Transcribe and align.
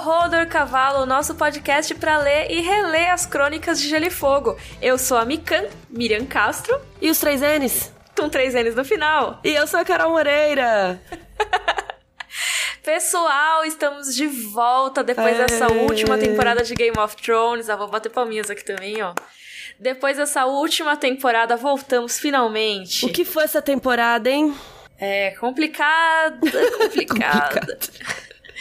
Rodor 0.00 0.46
Cavalo, 0.46 1.02
o 1.02 1.06
nosso 1.06 1.34
podcast 1.34 1.94
para 1.94 2.16
ler 2.16 2.50
e 2.50 2.62
reler 2.62 3.12
as 3.12 3.26
crônicas 3.26 3.78
de 3.78 3.86
Gelo 3.86 4.06
e 4.06 4.10
Fogo. 4.10 4.56
Eu 4.80 4.96
sou 4.96 5.18
a 5.18 5.26
Mikan, 5.26 5.66
Miriam 5.90 6.24
Castro. 6.24 6.80
E 7.02 7.10
os 7.10 7.18
três 7.18 7.42
N's? 7.42 7.92
Com 8.18 8.30
três 8.30 8.54
N's 8.54 8.74
no 8.74 8.82
final. 8.82 9.38
E 9.44 9.50
eu 9.50 9.66
sou 9.66 9.78
a 9.78 9.84
Carol 9.84 10.12
Moreira. 10.12 11.00
Pessoal, 12.82 13.62
estamos 13.66 14.14
de 14.14 14.26
volta 14.26 15.04
depois 15.04 15.38
Aê. 15.38 15.44
dessa 15.44 15.70
última 15.70 16.16
temporada 16.16 16.64
de 16.64 16.74
Game 16.74 16.98
of 16.98 17.14
Thrones. 17.16 17.68
Ah, 17.68 17.76
vou 17.76 17.86
bater 17.86 18.08
palminhas 18.08 18.50
aqui 18.50 18.64
também, 18.64 19.02
ó. 19.02 19.12
Depois 19.78 20.16
dessa 20.16 20.46
última 20.46 20.96
temporada, 20.96 21.56
voltamos 21.56 22.18
finalmente. 22.18 23.04
O 23.04 23.12
que 23.12 23.24
foi 23.24 23.44
essa 23.44 23.60
temporada, 23.60 24.30
hein? 24.30 24.54
É 24.98 25.32
complicada, 25.32 26.40
complicada. 26.78 27.78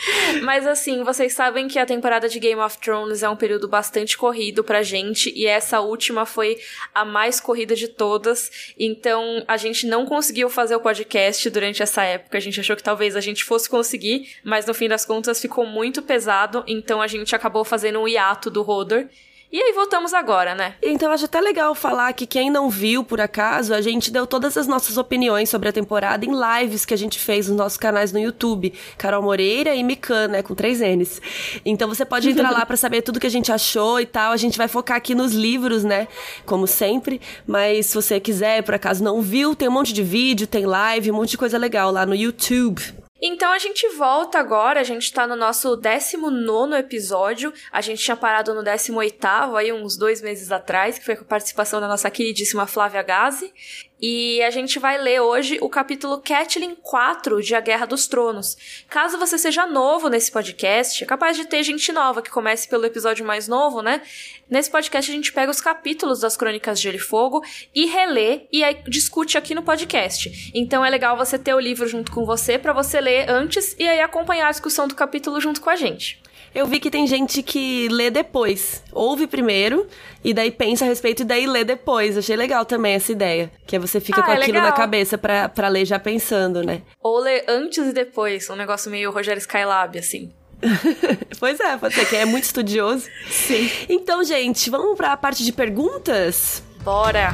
Mas 0.44 0.66
assim, 0.66 1.04
vocês 1.04 1.34
sabem 1.34 1.68
que 1.68 1.80
a 1.80 1.86
temporada 1.86 2.28
de 2.30 2.40
Game 2.40 2.62
of 2.62 2.78
Thrones 2.78 3.24
é 3.24 3.30
um 3.30 3.36
período 3.36 3.68
bastante 3.68 4.18
corrido 4.18 4.64
pra 4.64 4.84
gente 4.84 5.32
e 5.36 5.46
essa 5.46 5.80
última 5.80 6.26
foi 6.26 6.58
a 6.94 7.04
mais 7.04 7.40
corrida 7.40 7.76
de 7.76 7.88
todas. 7.88 8.74
Então 8.78 9.44
a 9.48 9.58
gente 9.58 9.88
não 9.88 10.06
conseguiu 10.06 10.50
fazer 10.50 10.76
o 10.76 10.80
podcast 10.80 11.50
durante 11.50 11.84
essa 11.84 12.04
época. 12.04 12.38
A 12.38 12.42
gente 12.42 12.60
achou 12.60 12.76
que 12.76 12.84
talvez 12.84 13.16
a 13.16 13.22
gente 13.22 13.44
fosse 13.44 13.70
conseguir, 13.70 14.36
mas 14.44 14.66
no 14.66 14.74
fim 14.74 14.88
das 14.88 15.06
contas 15.06 15.42
ficou 15.42 15.66
muito 15.66 16.02
pesado. 16.02 16.64
Então 16.68 17.02
a 17.02 17.08
gente 17.08 17.36
acabou 17.36 17.64
fazendo 17.64 18.00
um 18.00 18.08
hiato 18.08 18.50
do 18.50 18.62
Rodor. 18.62 19.06
E 19.52 19.60
aí 19.60 19.74
voltamos 19.74 20.14
agora, 20.14 20.54
né? 20.54 20.76
Então 20.80 21.12
acho 21.12 21.26
até 21.26 21.42
legal 21.42 21.74
falar 21.74 22.14
que 22.14 22.28
quem 22.28 22.52
não 22.52 22.70
viu, 22.70 23.04
por 23.04 23.20
acaso, 23.20 23.74
a 23.74 23.82
gente 23.82 24.12
deu 24.12 24.28
todas 24.28 24.56
as 24.56 24.68
nossas 24.68 24.96
opiniões 24.96 25.50
sobre 25.50 25.68
a 25.68 25.72
temporada 25.72 26.24
em 26.24 26.30
lives 26.30 26.86
que 26.86 26.94
a 26.94 26.98
gente 26.98 27.18
fez 27.18 27.48
nos 27.48 27.58
nossos 27.58 27.78
canais 27.78 28.14
no 28.14 28.20
YouTube. 28.20 28.72
Carol 28.96 29.24
Moreira 29.24 29.74
e 29.74 29.84
Mikan, 29.84 30.28
né? 30.28 30.44
Com 30.44 30.54
três 30.54 30.82
N's. 30.82 31.20
Então 31.66 31.88
você 31.88 32.06
pode 32.06 32.30
entrar 32.30 32.52
lá 32.52 32.64
para 32.64 32.78
saber 32.78 33.02
tudo 33.02 33.20
que 33.20 33.26
a 33.26 33.32
gente 33.32 33.52
achou 33.52 34.00
e 34.00 34.06
tal. 34.06 34.34
A 34.34 34.38
gente 34.38 34.56
vai 34.56 34.68
focar 34.68 34.98
aqui 34.98 35.16
nos 35.16 35.34
livros, 35.34 35.84
né? 35.84 36.08
Como 36.46 36.68
sempre. 36.68 37.20
Mas 37.48 37.88
se 37.88 37.96
você 37.96 38.20
quiser, 38.20 38.62
por 38.62 38.76
acaso 38.76 39.04
não 39.04 39.20
viu, 39.20 39.56
tem 39.56 39.68
um 39.68 39.72
monte 39.72 39.94
de 39.94 40.04
vídeo, 40.04 40.46
tem 40.46 40.68
live, 40.68 41.10
um 41.10 41.16
monte 41.16 41.32
de 41.32 41.40
coisa 41.40 41.58
legal 41.58 41.90
lá 41.90 42.06
no 42.06 42.14
YouTube. 42.14 43.09
Então 43.22 43.52
a 43.52 43.60
gente 43.60 43.88
volta 43.90 44.40
agora, 44.40 44.80
a 44.80 44.84
gente 44.84 45.12
tá 45.12 45.28
no 45.28 45.36
nosso 45.36 45.76
19 45.76 46.76
episódio, 46.76 47.54
a 47.72 47.82
gente 47.82 48.02
tinha 48.02 48.16
parado 48.16 48.54
no 48.54 48.64
18 48.64 49.28
aí 49.58 49.74
uns 49.74 49.98
dois 49.98 50.22
meses 50.22 50.52
atrás, 50.52 50.98
que 50.98 51.06
foi 51.06 51.16
com 51.18 51.24
a 51.24 51.28
participação 51.28 51.82
da 51.82 51.88
nossa 51.88 52.10
queridíssima 52.10 52.66
Flávia 52.66 53.04
Gazi. 53.04 53.54
E 54.02 54.42
a 54.44 54.50
gente 54.50 54.80
vai 54.80 54.98
ler 54.98 55.20
hoje 55.20 55.58
o 55.62 55.68
capítulo 55.68 56.22
Catelyn 56.22 56.74
4 56.74 57.42
de 57.44 57.54
A 57.54 57.60
Guerra 57.60 57.86
dos 57.86 58.08
Tronos. 58.08 58.86
Caso 58.90 59.18
você 59.18 59.38
seja 59.38 59.68
novo 59.68 60.08
nesse 60.08 60.32
podcast, 60.32 61.04
é 61.04 61.08
capaz 61.08 61.36
de 61.36 61.46
ter 61.46 61.62
gente 61.64 61.92
nova 61.92 62.22
que 62.22 62.30
comece 62.30 62.70
pelo 62.70 62.86
episódio 62.86 63.26
mais 63.26 63.50
novo, 63.50 63.82
né? 63.82 64.02
Nesse 64.50 64.72
podcast 64.72 65.12
a 65.12 65.14
gente 65.14 65.34
pega 65.34 65.52
os 65.52 65.60
capítulos 65.60 66.22
das 66.22 66.38
Crônicas 66.38 66.80
de 66.80 66.84
Gelo 66.84 66.96
e 66.96 67.00
Fogo 67.00 67.44
e 67.76 67.88
relê 67.88 68.48
e 68.54 68.64
discute 68.88 69.38
aqui 69.38 69.54
no 69.54 69.64
podcast. 69.64 70.52
Então 70.56 70.86
é 70.86 70.90
legal 70.90 71.18
você 71.18 71.38
ter 71.38 71.54
o 71.54 71.60
livro 71.60 71.86
junto 71.86 72.14
com 72.14 72.26
você 72.26 72.58
para 72.58 72.72
você 72.72 73.02
ler 73.02 73.30
antes 73.30 73.76
e 73.78 73.86
aí 73.86 74.00
acompanhar 74.00 74.48
a 74.48 74.52
discussão 74.52 74.88
do 74.88 74.96
capítulo 74.96 75.42
junto 75.42 75.60
com 75.60 75.70
a 75.70 75.76
gente. 75.76 76.22
Eu 76.54 76.66
vi 76.66 76.80
que 76.80 76.90
tem 76.90 77.06
gente 77.06 77.44
que 77.44 77.88
lê 77.90 78.10
depois. 78.10 78.84
Ouve 78.92 79.28
primeiro 79.28 79.88
e 80.24 80.34
daí 80.34 80.52
pensa 80.52 80.86
a 80.86 80.88
respeito 80.88 81.22
e 81.22 81.26
daí 81.26 81.46
lê 81.46 81.64
depois. 81.64 82.18
Achei 82.18 82.36
legal 82.36 82.66
também 82.66 82.94
essa 82.94 83.12
ideia. 83.12 83.52
Que 83.66 83.76
é 83.76 83.80
você 83.80 84.00
fica 84.00 84.22
ah, 84.22 84.24
com 84.24 84.32
é 84.32 84.36
aquilo 84.36 84.54
legal. 84.54 84.70
na 84.70 84.72
cabeça 84.72 85.18
pra, 85.18 85.48
pra 85.48 85.68
ler 85.68 85.86
já 85.86 86.00
pensando, 86.00 86.64
né? 86.64 86.82
Ou 87.02 87.20
ler 87.20 87.46
antes 87.48 87.88
e 87.88 87.94
depois. 87.94 88.50
Um 88.50 88.56
negócio 88.56 88.90
meio 88.90 89.12
Rogério 89.12 89.40
Skylab, 89.40 89.98
assim. 89.98 90.32
pois 91.40 91.60
é, 91.60 91.78
pode 91.78 91.94
ser 91.94 92.06
que 92.06 92.16
é 92.16 92.26
muito 92.26 92.44
estudioso. 92.44 93.08
Sim. 93.30 93.70
Então, 93.88 94.24
gente, 94.24 94.70
vamos 94.70 94.98
para 94.98 95.14
a 95.14 95.18
parte 95.18 95.44
de 95.44 95.54
perguntas? 95.54 96.64
Bora! 96.84 97.34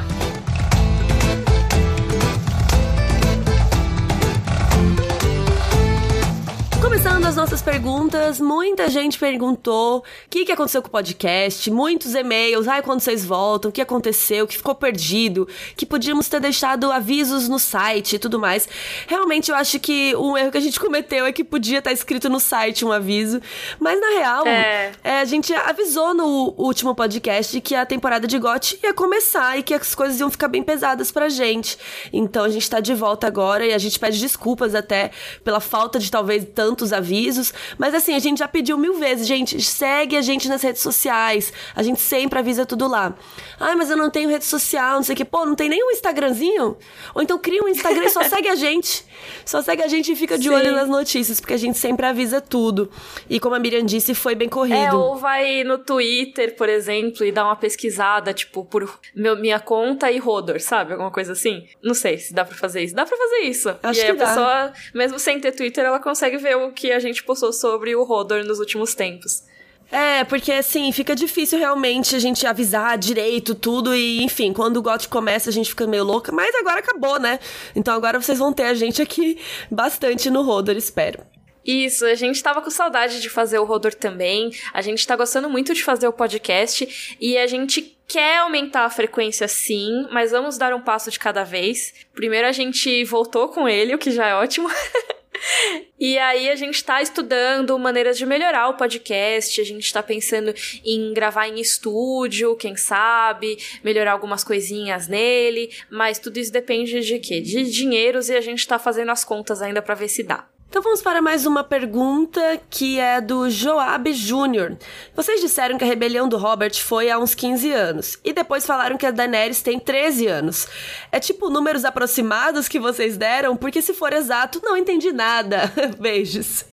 Começando 6.86 7.26
as 7.26 7.34
nossas 7.34 7.60
perguntas, 7.60 8.38
muita 8.38 8.88
gente 8.88 9.18
perguntou 9.18 9.98
o 9.98 10.02
que, 10.30 10.44
que 10.44 10.52
aconteceu 10.52 10.80
com 10.80 10.86
o 10.86 10.90
podcast, 10.90 11.68
muitos 11.68 12.14
e-mails, 12.14 12.68
ai, 12.68 12.80
quando 12.80 13.00
vocês 13.00 13.24
voltam, 13.24 13.70
o 13.70 13.72
que 13.72 13.80
aconteceu, 13.80 14.44
o 14.44 14.48
que 14.48 14.56
ficou 14.56 14.72
perdido, 14.72 15.48
que 15.76 15.84
podíamos 15.84 16.28
ter 16.28 16.38
deixado 16.38 16.92
avisos 16.92 17.48
no 17.48 17.58
site 17.58 18.14
e 18.14 18.18
tudo 18.20 18.38
mais. 18.38 18.68
Realmente 19.08 19.50
eu 19.50 19.56
acho 19.56 19.80
que 19.80 20.14
um 20.14 20.36
erro 20.36 20.52
que 20.52 20.58
a 20.58 20.60
gente 20.60 20.78
cometeu 20.80 21.26
é 21.26 21.32
que 21.32 21.42
podia 21.42 21.78
estar 21.78 21.90
escrito 21.90 22.28
no 22.28 22.38
site 22.38 22.84
um 22.84 22.92
aviso, 22.92 23.42
mas 23.80 24.00
na 24.00 24.10
real, 24.20 24.46
é. 24.46 24.92
É, 25.02 25.20
a 25.20 25.24
gente 25.24 25.52
avisou 25.52 26.14
no 26.14 26.54
último 26.56 26.94
podcast 26.94 27.60
que 27.62 27.74
a 27.74 27.84
temporada 27.84 28.28
de 28.28 28.38
GOT 28.38 28.78
ia 28.80 28.94
começar 28.94 29.58
e 29.58 29.64
que 29.64 29.74
as 29.74 29.92
coisas 29.92 30.20
iam 30.20 30.30
ficar 30.30 30.46
bem 30.46 30.62
pesadas 30.62 31.10
pra 31.10 31.28
gente. 31.28 31.76
Então 32.12 32.44
a 32.44 32.48
gente 32.48 32.70
tá 32.70 32.78
de 32.78 32.94
volta 32.94 33.26
agora 33.26 33.66
e 33.66 33.74
a 33.74 33.78
gente 33.78 33.98
pede 33.98 34.20
desculpas 34.20 34.72
até 34.72 35.10
pela 35.42 35.58
falta 35.58 35.98
de 35.98 36.08
talvez 36.08 36.46
tanto 36.54 36.75
tantos 36.76 36.92
avisos, 36.92 37.54
mas 37.78 37.94
assim, 37.94 38.14
a 38.14 38.18
gente 38.18 38.38
já 38.38 38.46
pediu 38.46 38.76
mil 38.76 38.98
vezes, 38.98 39.26
gente, 39.26 39.60
segue 39.62 40.16
a 40.16 40.20
gente 40.20 40.46
nas 40.46 40.62
redes 40.62 40.82
sociais, 40.82 41.52
a 41.74 41.82
gente 41.82 42.00
sempre 42.00 42.38
avisa 42.38 42.66
tudo 42.66 42.86
lá. 42.86 43.14
Ai, 43.58 43.74
mas 43.74 43.88
eu 43.88 43.96
não 43.96 44.10
tenho 44.10 44.28
rede 44.28 44.44
social, 44.44 44.96
não 44.96 45.02
sei 45.02 45.14
o 45.14 45.16
que. 45.16 45.24
Pô, 45.24 45.46
não 45.46 45.54
tem 45.54 45.68
nem 45.68 45.82
um 45.82 45.90
Instagramzinho? 45.90 46.76
Ou 47.14 47.22
então 47.22 47.38
cria 47.38 47.62
um 47.62 47.68
Instagram 47.68 48.04
e 48.04 48.10
só 48.10 48.22
segue 48.28 48.48
a 48.48 48.54
gente. 48.54 49.04
Só 49.44 49.62
segue 49.62 49.82
a 49.82 49.88
gente 49.88 50.12
e 50.12 50.16
fica 50.16 50.36
de 50.36 50.48
Sim. 50.48 50.54
olho 50.54 50.72
nas 50.72 50.88
notícias, 50.88 51.40
porque 51.40 51.54
a 51.54 51.56
gente 51.56 51.78
sempre 51.78 52.04
avisa 52.04 52.40
tudo. 52.40 52.90
E 53.30 53.40
como 53.40 53.54
a 53.54 53.58
Miriam 53.58 53.84
disse, 53.84 54.14
foi 54.14 54.34
bem 54.34 54.48
corrido. 54.48 54.76
É, 54.76 54.92
ou 54.92 55.16
vai 55.16 55.64
no 55.64 55.78
Twitter, 55.78 56.54
por 56.56 56.68
exemplo, 56.68 57.24
e 57.24 57.32
dá 57.32 57.44
uma 57.44 57.56
pesquisada, 57.56 58.34
tipo, 58.34 58.64
por 58.64 58.86
meu, 59.14 59.36
minha 59.36 59.58
conta 59.58 60.10
e 60.10 60.18
Rodor, 60.18 60.60
sabe? 60.60 60.92
Alguma 60.92 61.10
coisa 61.10 61.32
assim. 61.32 61.66
Não 61.82 61.94
sei 61.94 62.18
se 62.18 62.34
dá 62.34 62.44
pra 62.44 62.56
fazer 62.56 62.82
isso. 62.82 62.94
Dá 62.94 63.06
pra 63.06 63.16
fazer 63.16 63.38
isso. 63.44 63.74
Acho 63.82 64.00
e 64.00 64.02
aí 64.02 64.10
a 64.10 64.14
dá. 64.14 64.26
pessoa, 64.26 64.72
mesmo 64.94 65.18
sem 65.18 65.40
ter 65.40 65.52
Twitter, 65.52 65.84
ela 65.84 65.98
consegue 65.98 66.36
ver 66.36 66.56
o 66.56 66.65
que 66.72 66.92
a 66.92 66.98
gente 66.98 67.22
postou 67.22 67.52
sobre 67.52 67.94
o 67.94 68.04
Rodor 68.04 68.44
nos 68.44 68.58
últimos 68.58 68.94
tempos. 68.94 69.42
É, 69.90 70.24
porque 70.24 70.50
assim, 70.52 70.90
fica 70.90 71.14
difícil 71.14 71.58
realmente 71.58 72.16
a 72.16 72.18
gente 72.18 72.46
avisar 72.46 72.98
direito 72.98 73.54
tudo 73.54 73.94
e, 73.94 74.22
enfim, 74.22 74.52
quando 74.52 74.78
o 74.78 74.82
GOT 74.82 75.08
começa 75.08 75.48
a 75.48 75.52
gente 75.52 75.70
fica 75.70 75.86
meio 75.86 76.02
louca, 76.02 76.32
mas 76.32 76.54
agora 76.56 76.80
acabou, 76.80 77.20
né? 77.20 77.38
Então 77.74 77.94
agora 77.94 78.20
vocês 78.20 78.38
vão 78.38 78.52
ter 78.52 78.64
a 78.64 78.74
gente 78.74 79.00
aqui 79.00 79.38
bastante 79.70 80.28
no 80.28 80.42
Rodor, 80.42 80.76
espero. 80.76 81.24
Isso, 81.64 82.04
a 82.04 82.14
gente 82.14 82.40
tava 82.40 82.62
com 82.62 82.70
saudade 82.70 83.20
de 83.20 83.28
fazer 83.28 83.58
o 83.58 83.64
Rodor 83.64 83.92
também. 83.92 84.50
A 84.72 84.80
gente 84.80 85.04
tá 85.04 85.16
gostando 85.16 85.50
muito 85.50 85.74
de 85.74 85.82
fazer 85.82 86.06
o 86.06 86.12
podcast 86.12 87.16
e 87.20 87.36
a 87.36 87.46
gente 87.48 87.96
quer 88.06 88.38
aumentar 88.38 88.84
a 88.84 88.90
frequência 88.90 89.48
sim, 89.48 90.06
mas 90.12 90.30
vamos 90.30 90.56
dar 90.56 90.72
um 90.72 90.80
passo 90.80 91.10
de 91.10 91.18
cada 91.18 91.42
vez. 91.42 91.92
Primeiro 92.14 92.46
a 92.46 92.52
gente 92.52 93.02
voltou 93.04 93.48
com 93.48 93.68
ele, 93.68 93.94
o 93.94 93.98
que 93.98 94.12
já 94.12 94.28
é 94.28 94.34
ótimo. 94.34 94.70
E 95.98 96.18
aí 96.18 96.50
a 96.50 96.56
gente 96.56 96.74
está 96.74 97.00
estudando 97.00 97.78
maneiras 97.78 98.18
de 98.18 98.26
melhorar 98.26 98.68
o 98.68 98.74
podcast, 98.74 99.58
a 99.58 99.64
gente 99.64 99.84
está 99.84 100.02
pensando 100.02 100.54
em 100.84 101.14
gravar 101.14 101.48
em 101.48 101.58
estúdio, 101.58 102.54
quem 102.54 102.76
sabe, 102.76 103.56
melhorar 103.82 104.12
algumas 104.12 104.44
coisinhas 104.44 105.08
nele, 105.08 105.74
mas 105.90 106.18
tudo 106.18 106.38
isso 106.38 106.52
depende 106.52 107.00
de 107.00 107.18
quê? 107.18 107.40
De 107.40 107.64
dinheiros 107.70 108.28
e 108.28 108.36
a 108.36 108.42
gente 108.42 108.58
está 108.58 108.78
fazendo 108.78 109.10
as 109.10 109.24
contas 109.24 109.62
ainda 109.62 109.80
para 109.80 109.94
ver 109.94 110.08
se 110.08 110.22
dá. 110.22 110.46
Então 110.68 110.82
vamos 110.82 111.00
para 111.00 111.22
mais 111.22 111.46
uma 111.46 111.62
pergunta 111.64 112.60
que 112.68 112.98
é 112.98 113.20
do 113.20 113.48
Joab 113.48 114.12
Jr. 114.12 114.76
Vocês 115.14 115.40
disseram 115.40 115.78
que 115.78 115.84
a 115.84 115.86
rebelião 115.86 116.28
do 116.28 116.36
Robert 116.36 116.74
foi 116.82 117.08
há 117.08 117.18
uns 117.18 117.34
15 117.34 117.72
anos 117.72 118.18
e 118.24 118.32
depois 118.32 118.66
falaram 118.66 118.98
que 118.98 119.06
a 119.06 119.10
Daenerys 119.10 119.62
tem 119.62 119.78
13 119.78 120.26
anos. 120.26 120.66
É 121.10 121.20
tipo 121.20 121.48
números 121.48 121.84
aproximados 121.84 122.68
que 122.68 122.80
vocês 122.80 123.16
deram, 123.16 123.56
porque 123.56 123.80
se 123.80 123.94
for 123.94 124.12
exato, 124.12 124.60
não 124.62 124.76
entendi 124.76 125.12
nada. 125.12 125.72
Beijos. 125.98 126.64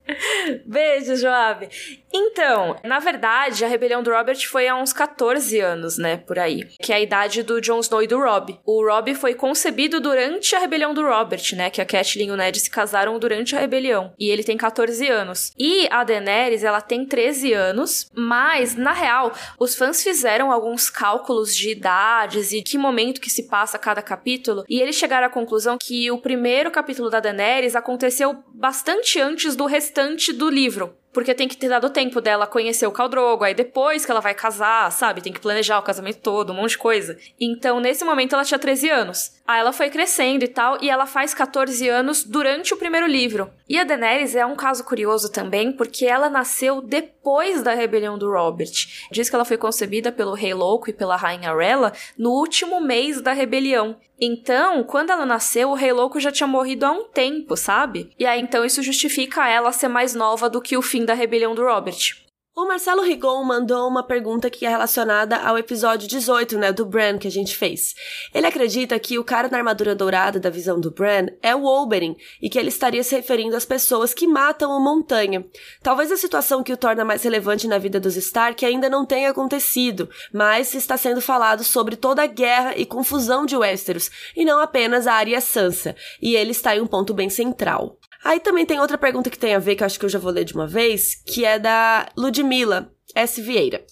Beijos, 0.66 1.22
Joab. 1.22 1.68
Então, 2.14 2.78
na 2.84 3.00
verdade, 3.00 3.66
a 3.66 3.68
rebelião 3.68 4.04
do 4.04 4.12
Robert 4.12 4.48
foi 4.48 4.68
há 4.68 4.76
uns 4.76 4.94
14 4.94 5.60
anos, 5.60 5.98
né, 5.98 6.18
por 6.18 6.38
aí, 6.38 6.64
que 6.82 6.94
é 6.94 6.98
a 6.98 7.02
idade 7.02 7.44
do 7.44 7.60
Jon 7.60 7.80
Snow 7.80 8.04
e 8.04 8.08
do 8.08 8.20
Robb. 8.20 8.60
O 8.66 8.86
Robb 8.86 9.16
foi 9.16 9.34
concebido 9.34 10.00
durante 10.00 10.56
a 10.56 10.60
rebelião 10.60 10.94
do 10.94 11.04
Robert, 11.04 11.44
né, 11.54 11.70
que 11.70 11.82
a 11.82 11.86
Catelyn 11.86 12.28
e 12.28 12.32
o 12.32 12.38
Ned 12.38 12.60
se 12.60 12.70
casaram 12.70 13.18
durante 13.18 13.56
a 13.56 13.60
rebelião 13.60 13.74
rebelião. 13.74 14.14
E 14.20 14.30
ele 14.30 14.44
tem 14.44 14.58
14 14.58 15.08
anos. 15.08 15.52
E 15.58 15.88
a 15.90 16.04
Daenerys, 16.04 16.64
ela 16.64 16.82
tem 16.82 17.06
13 17.06 17.54
anos, 17.54 18.10
mas, 18.16 18.76
na 18.76 18.94
real, 18.94 19.34
os 19.60 19.76
fãs 19.76 20.04
fizeram 20.04 20.52
alguns 20.52 20.90
cálculos 20.90 21.56
de 21.56 21.72
idades 21.72 22.52
e 22.52 22.62
que 22.62 22.78
momento 22.78 23.22
que 23.22 23.30
se 23.30 23.44
passa 23.44 23.78
cada 23.78 24.02
capítulo, 24.02 24.64
e 24.68 24.82
eles 24.82 24.96
chegaram 24.96 25.28
à 25.28 25.30
conclusão 25.30 25.78
que 25.80 26.10
o 26.12 26.18
primeiro 26.18 26.72
capítulo 26.72 27.10
da 27.10 27.20
Daenerys 27.20 27.76
aconteceu 27.76 28.44
bastante 28.54 29.20
antes 29.20 29.56
do 29.56 29.66
restante 29.66 30.33
do 30.38 30.50
livro. 30.50 31.03
Porque 31.14 31.36
tem 31.36 31.48
que 31.48 31.56
ter 31.56 31.70
dado 31.70 31.90
tempo 31.90 32.20
dela 32.20 32.48
conhecer 32.48 32.88
o 32.88 32.92
Caldrogo, 32.92 33.44
aí 33.44 33.54
depois 33.54 34.06
que 34.06 34.12
ela 34.12 34.20
vai 34.20 34.34
casar, 34.34 34.92
sabe? 34.92 35.22
Tem 35.22 35.32
que 35.32 35.40
planejar 35.40 35.80
o 35.80 35.84
casamento 35.84 36.20
todo, 36.20 36.52
um 36.52 36.56
monte 36.56 36.72
de 36.72 36.80
coisa. 36.80 37.18
Então, 37.40 37.80
nesse 37.80 38.04
momento, 38.04 38.34
ela 38.34 38.44
tinha 38.44 38.60
13 38.60 38.90
anos. 38.90 39.32
Aí 39.46 39.60
ela 39.60 39.72
foi 39.72 39.90
crescendo 39.90 40.44
e 40.44 40.48
tal, 40.48 40.78
e 40.82 40.90
ela 40.90 41.06
faz 41.06 41.34
14 41.34 41.88
anos 41.88 42.24
durante 42.24 42.74
o 42.74 42.78
primeiro 42.78 43.06
livro. 43.06 43.50
E 43.70 43.78
a 43.78 43.84
Daenerys 43.84 44.36
é 44.36 44.46
um 44.46 44.56
caso 44.56 44.84
curioso 44.84 45.32
também, 45.32 45.72
porque 45.72 46.06
ela 46.06 46.30
nasceu 46.30 46.82
depois 46.82 47.62
da 47.62 47.74
rebelião 47.74 48.18
do 48.18 48.32
Robert. 48.32 48.72
Diz 49.12 49.30
que 49.30 49.36
ela 49.36 49.46
foi 49.46 49.58
concebida 49.58 50.12
pelo 50.12 50.34
Rei 50.34 50.54
Louco 50.54 50.90
e 50.90 50.94
pela 50.94 51.16
Rainha 51.16 51.56
Rella 51.56 51.94
no 52.18 52.32
último 52.32 52.82
mês 52.82 53.22
da 53.22 53.34
rebelião. 53.34 53.98
Então, 54.20 54.84
quando 54.84 55.10
ela 55.10 55.26
nasceu, 55.26 55.70
o 55.70 55.74
Rei 55.74 55.92
Louco 55.92 56.20
já 56.20 56.32
tinha 56.32 56.48
morrido 56.48 56.86
há 56.86 56.92
um 56.92 57.04
tempo, 57.06 57.58
sabe? 57.58 58.12
E 58.18 58.26
aí 58.26 58.40
então 58.40 58.64
isso 58.64 58.82
justifica 58.82 59.50
ela 59.50 59.72
ser 59.72 59.90
mais 59.90 60.16
nova 60.16 60.50
do 60.50 60.62
que 60.62 60.78
o 60.78 60.82
fim 60.82 61.03
da 61.06 61.14
rebelião 61.14 61.56
do 61.56 61.64
Robert. 61.64 62.24
O 62.56 62.68
Marcelo 62.68 63.02
Rigon 63.02 63.44
mandou 63.44 63.88
uma 63.88 64.04
pergunta 64.04 64.48
que 64.48 64.64
é 64.64 64.70
relacionada 64.70 65.38
ao 65.38 65.58
episódio 65.58 66.08
18, 66.08 66.56
né, 66.60 66.72
do 66.72 66.86
Bran 66.86 67.18
que 67.18 67.28
a 67.28 67.32
gente 67.32 67.58
fez. 67.58 67.96
Ele 68.32 68.46
acredita 68.46 69.00
que 69.00 69.18
o 69.18 69.24
cara 69.24 69.50
na 69.50 69.58
armadura 69.58 69.96
dourada 69.96 70.40
da 70.40 70.52
visão 70.52 70.80
do 70.80 70.92
Bran 70.92 71.30
é 71.42 71.56
o 71.56 71.66
Oberyn 71.66 72.16
e 72.40 72.52
que 72.52 72.60
ele 72.60 72.70
estaria 72.70 73.04
se 73.04 73.16
referindo 73.16 73.56
às 73.56 73.66
pessoas 73.66 74.14
que 74.14 74.28
matam 74.28 74.70
o 74.70 74.80
Montanha. 74.80 75.44
Talvez 75.82 76.12
a 76.12 76.18
situação 76.18 76.62
que 76.62 76.72
o 76.72 76.78
torna 76.78 77.04
mais 77.04 77.24
relevante 77.24 77.68
na 77.68 77.80
vida 77.80 78.00
dos 78.00 78.16
Stark 78.18 78.64
ainda 78.64 78.88
não 78.88 79.04
tenha 79.04 79.32
acontecido, 79.32 80.08
mas 80.32 80.76
está 80.76 80.96
sendo 80.96 81.22
falado 81.22 81.64
sobre 81.64 81.96
toda 81.96 82.22
a 82.22 82.28
guerra 82.28 82.78
e 82.78 82.86
confusão 82.86 83.48
de 83.48 83.58
Westeros, 83.58 84.12
e 84.36 84.46
não 84.46 84.60
apenas 84.60 85.08
a 85.08 85.14
Arya 85.14 85.42
Sansa, 85.42 85.96
e 86.22 86.36
ele 86.36 86.52
está 86.52 86.76
em 86.76 86.82
um 86.82 86.88
ponto 86.88 87.16
bem 87.16 87.32
central. 87.32 87.98
Aí 88.24 88.40
também 88.40 88.66
tem 88.66 88.80
outra 88.80 88.98
pergunta 88.98 89.30
que 89.30 89.38
tem 89.38 89.54
a 89.54 89.60
ver, 89.60 89.76
que 89.76 89.84
eu 89.84 89.86
acho 89.86 90.00
que 90.00 90.06
eu 90.06 90.10
já 90.10 90.20
vou 90.20 90.32
ler 90.32 90.46
de 90.46 90.54
uma 90.54 90.66
vez, 90.66 91.16
que 91.26 91.44
é 91.44 91.60
da 91.60 92.08
Ludmilla 92.18 92.92
S. 93.16 93.42
Vieira. 93.42 93.86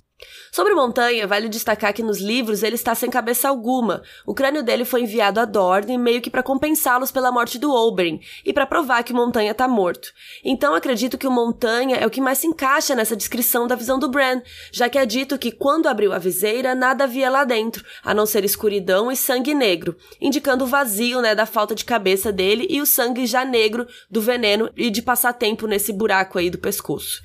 Sobre 0.51 0.73
Montanha, 0.73 1.25
vale 1.25 1.47
destacar 1.47 1.94
que 1.94 2.03
nos 2.03 2.19
livros 2.19 2.62
ele 2.62 2.75
está 2.75 2.94
sem 2.94 3.09
cabeça 3.09 3.47
alguma. 3.47 4.03
O 4.25 4.33
crânio 4.33 4.62
dele 4.62 4.83
foi 4.83 5.03
enviado 5.03 5.39
a 5.39 5.45
Dorne 5.45 5.97
meio 5.97 6.21
que 6.21 6.29
para 6.29 6.44
compensá-los 6.44 7.12
pela 7.12 7.31
morte 7.31 7.57
do 7.57 7.71
Oberyn 7.71 8.19
e 8.45 8.51
para 8.51 8.65
provar 8.65 9.03
que 9.03 9.13
Montanha 9.13 9.51
está 9.51 9.68
morto. 9.68 10.12
Então 10.44 10.75
acredito 10.75 11.18
que 11.18 11.25
o 11.25 11.31
Montanha 11.31 11.95
é 11.95 12.06
o 12.06 12.09
que 12.09 12.19
mais 12.19 12.39
se 12.39 12.47
encaixa 12.47 12.94
nessa 12.95 13.15
descrição 13.15 13.65
da 13.65 13.75
visão 13.75 13.97
do 13.97 14.09
Bran, 14.09 14.41
já 14.71 14.89
que 14.89 14.97
é 14.97 15.06
dito 15.06 15.38
que 15.38 15.51
quando 15.51 15.88
abriu 15.88 16.12
a 16.12 16.18
viseira 16.18 16.75
nada 16.75 17.06
havia 17.06 17.29
lá 17.29 17.45
dentro, 17.45 17.85
a 18.03 18.13
não 18.13 18.25
ser 18.25 18.44
escuridão 18.44 19.09
e 19.09 19.15
sangue 19.15 19.53
negro, 19.53 19.95
indicando 20.19 20.65
o 20.65 20.67
vazio, 20.67 21.21
né, 21.21 21.33
da 21.33 21.45
falta 21.45 21.74
de 21.74 21.85
cabeça 21.85 22.31
dele 22.31 22.67
e 22.69 22.81
o 22.81 22.85
sangue 22.85 23.25
já 23.25 23.45
negro 23.45 23.88
do 24.09 24.21
veneno 24.21 24.69
e 24.75 24.89
de 24.89 25.01
passar 25.01 25.31
tempo 25.31 25.65
nesse 25.65 25.94
buraco 25.94 26.38
aí 26.38 26.50
do 26.50 26.57
pescoço. 26.57 27.21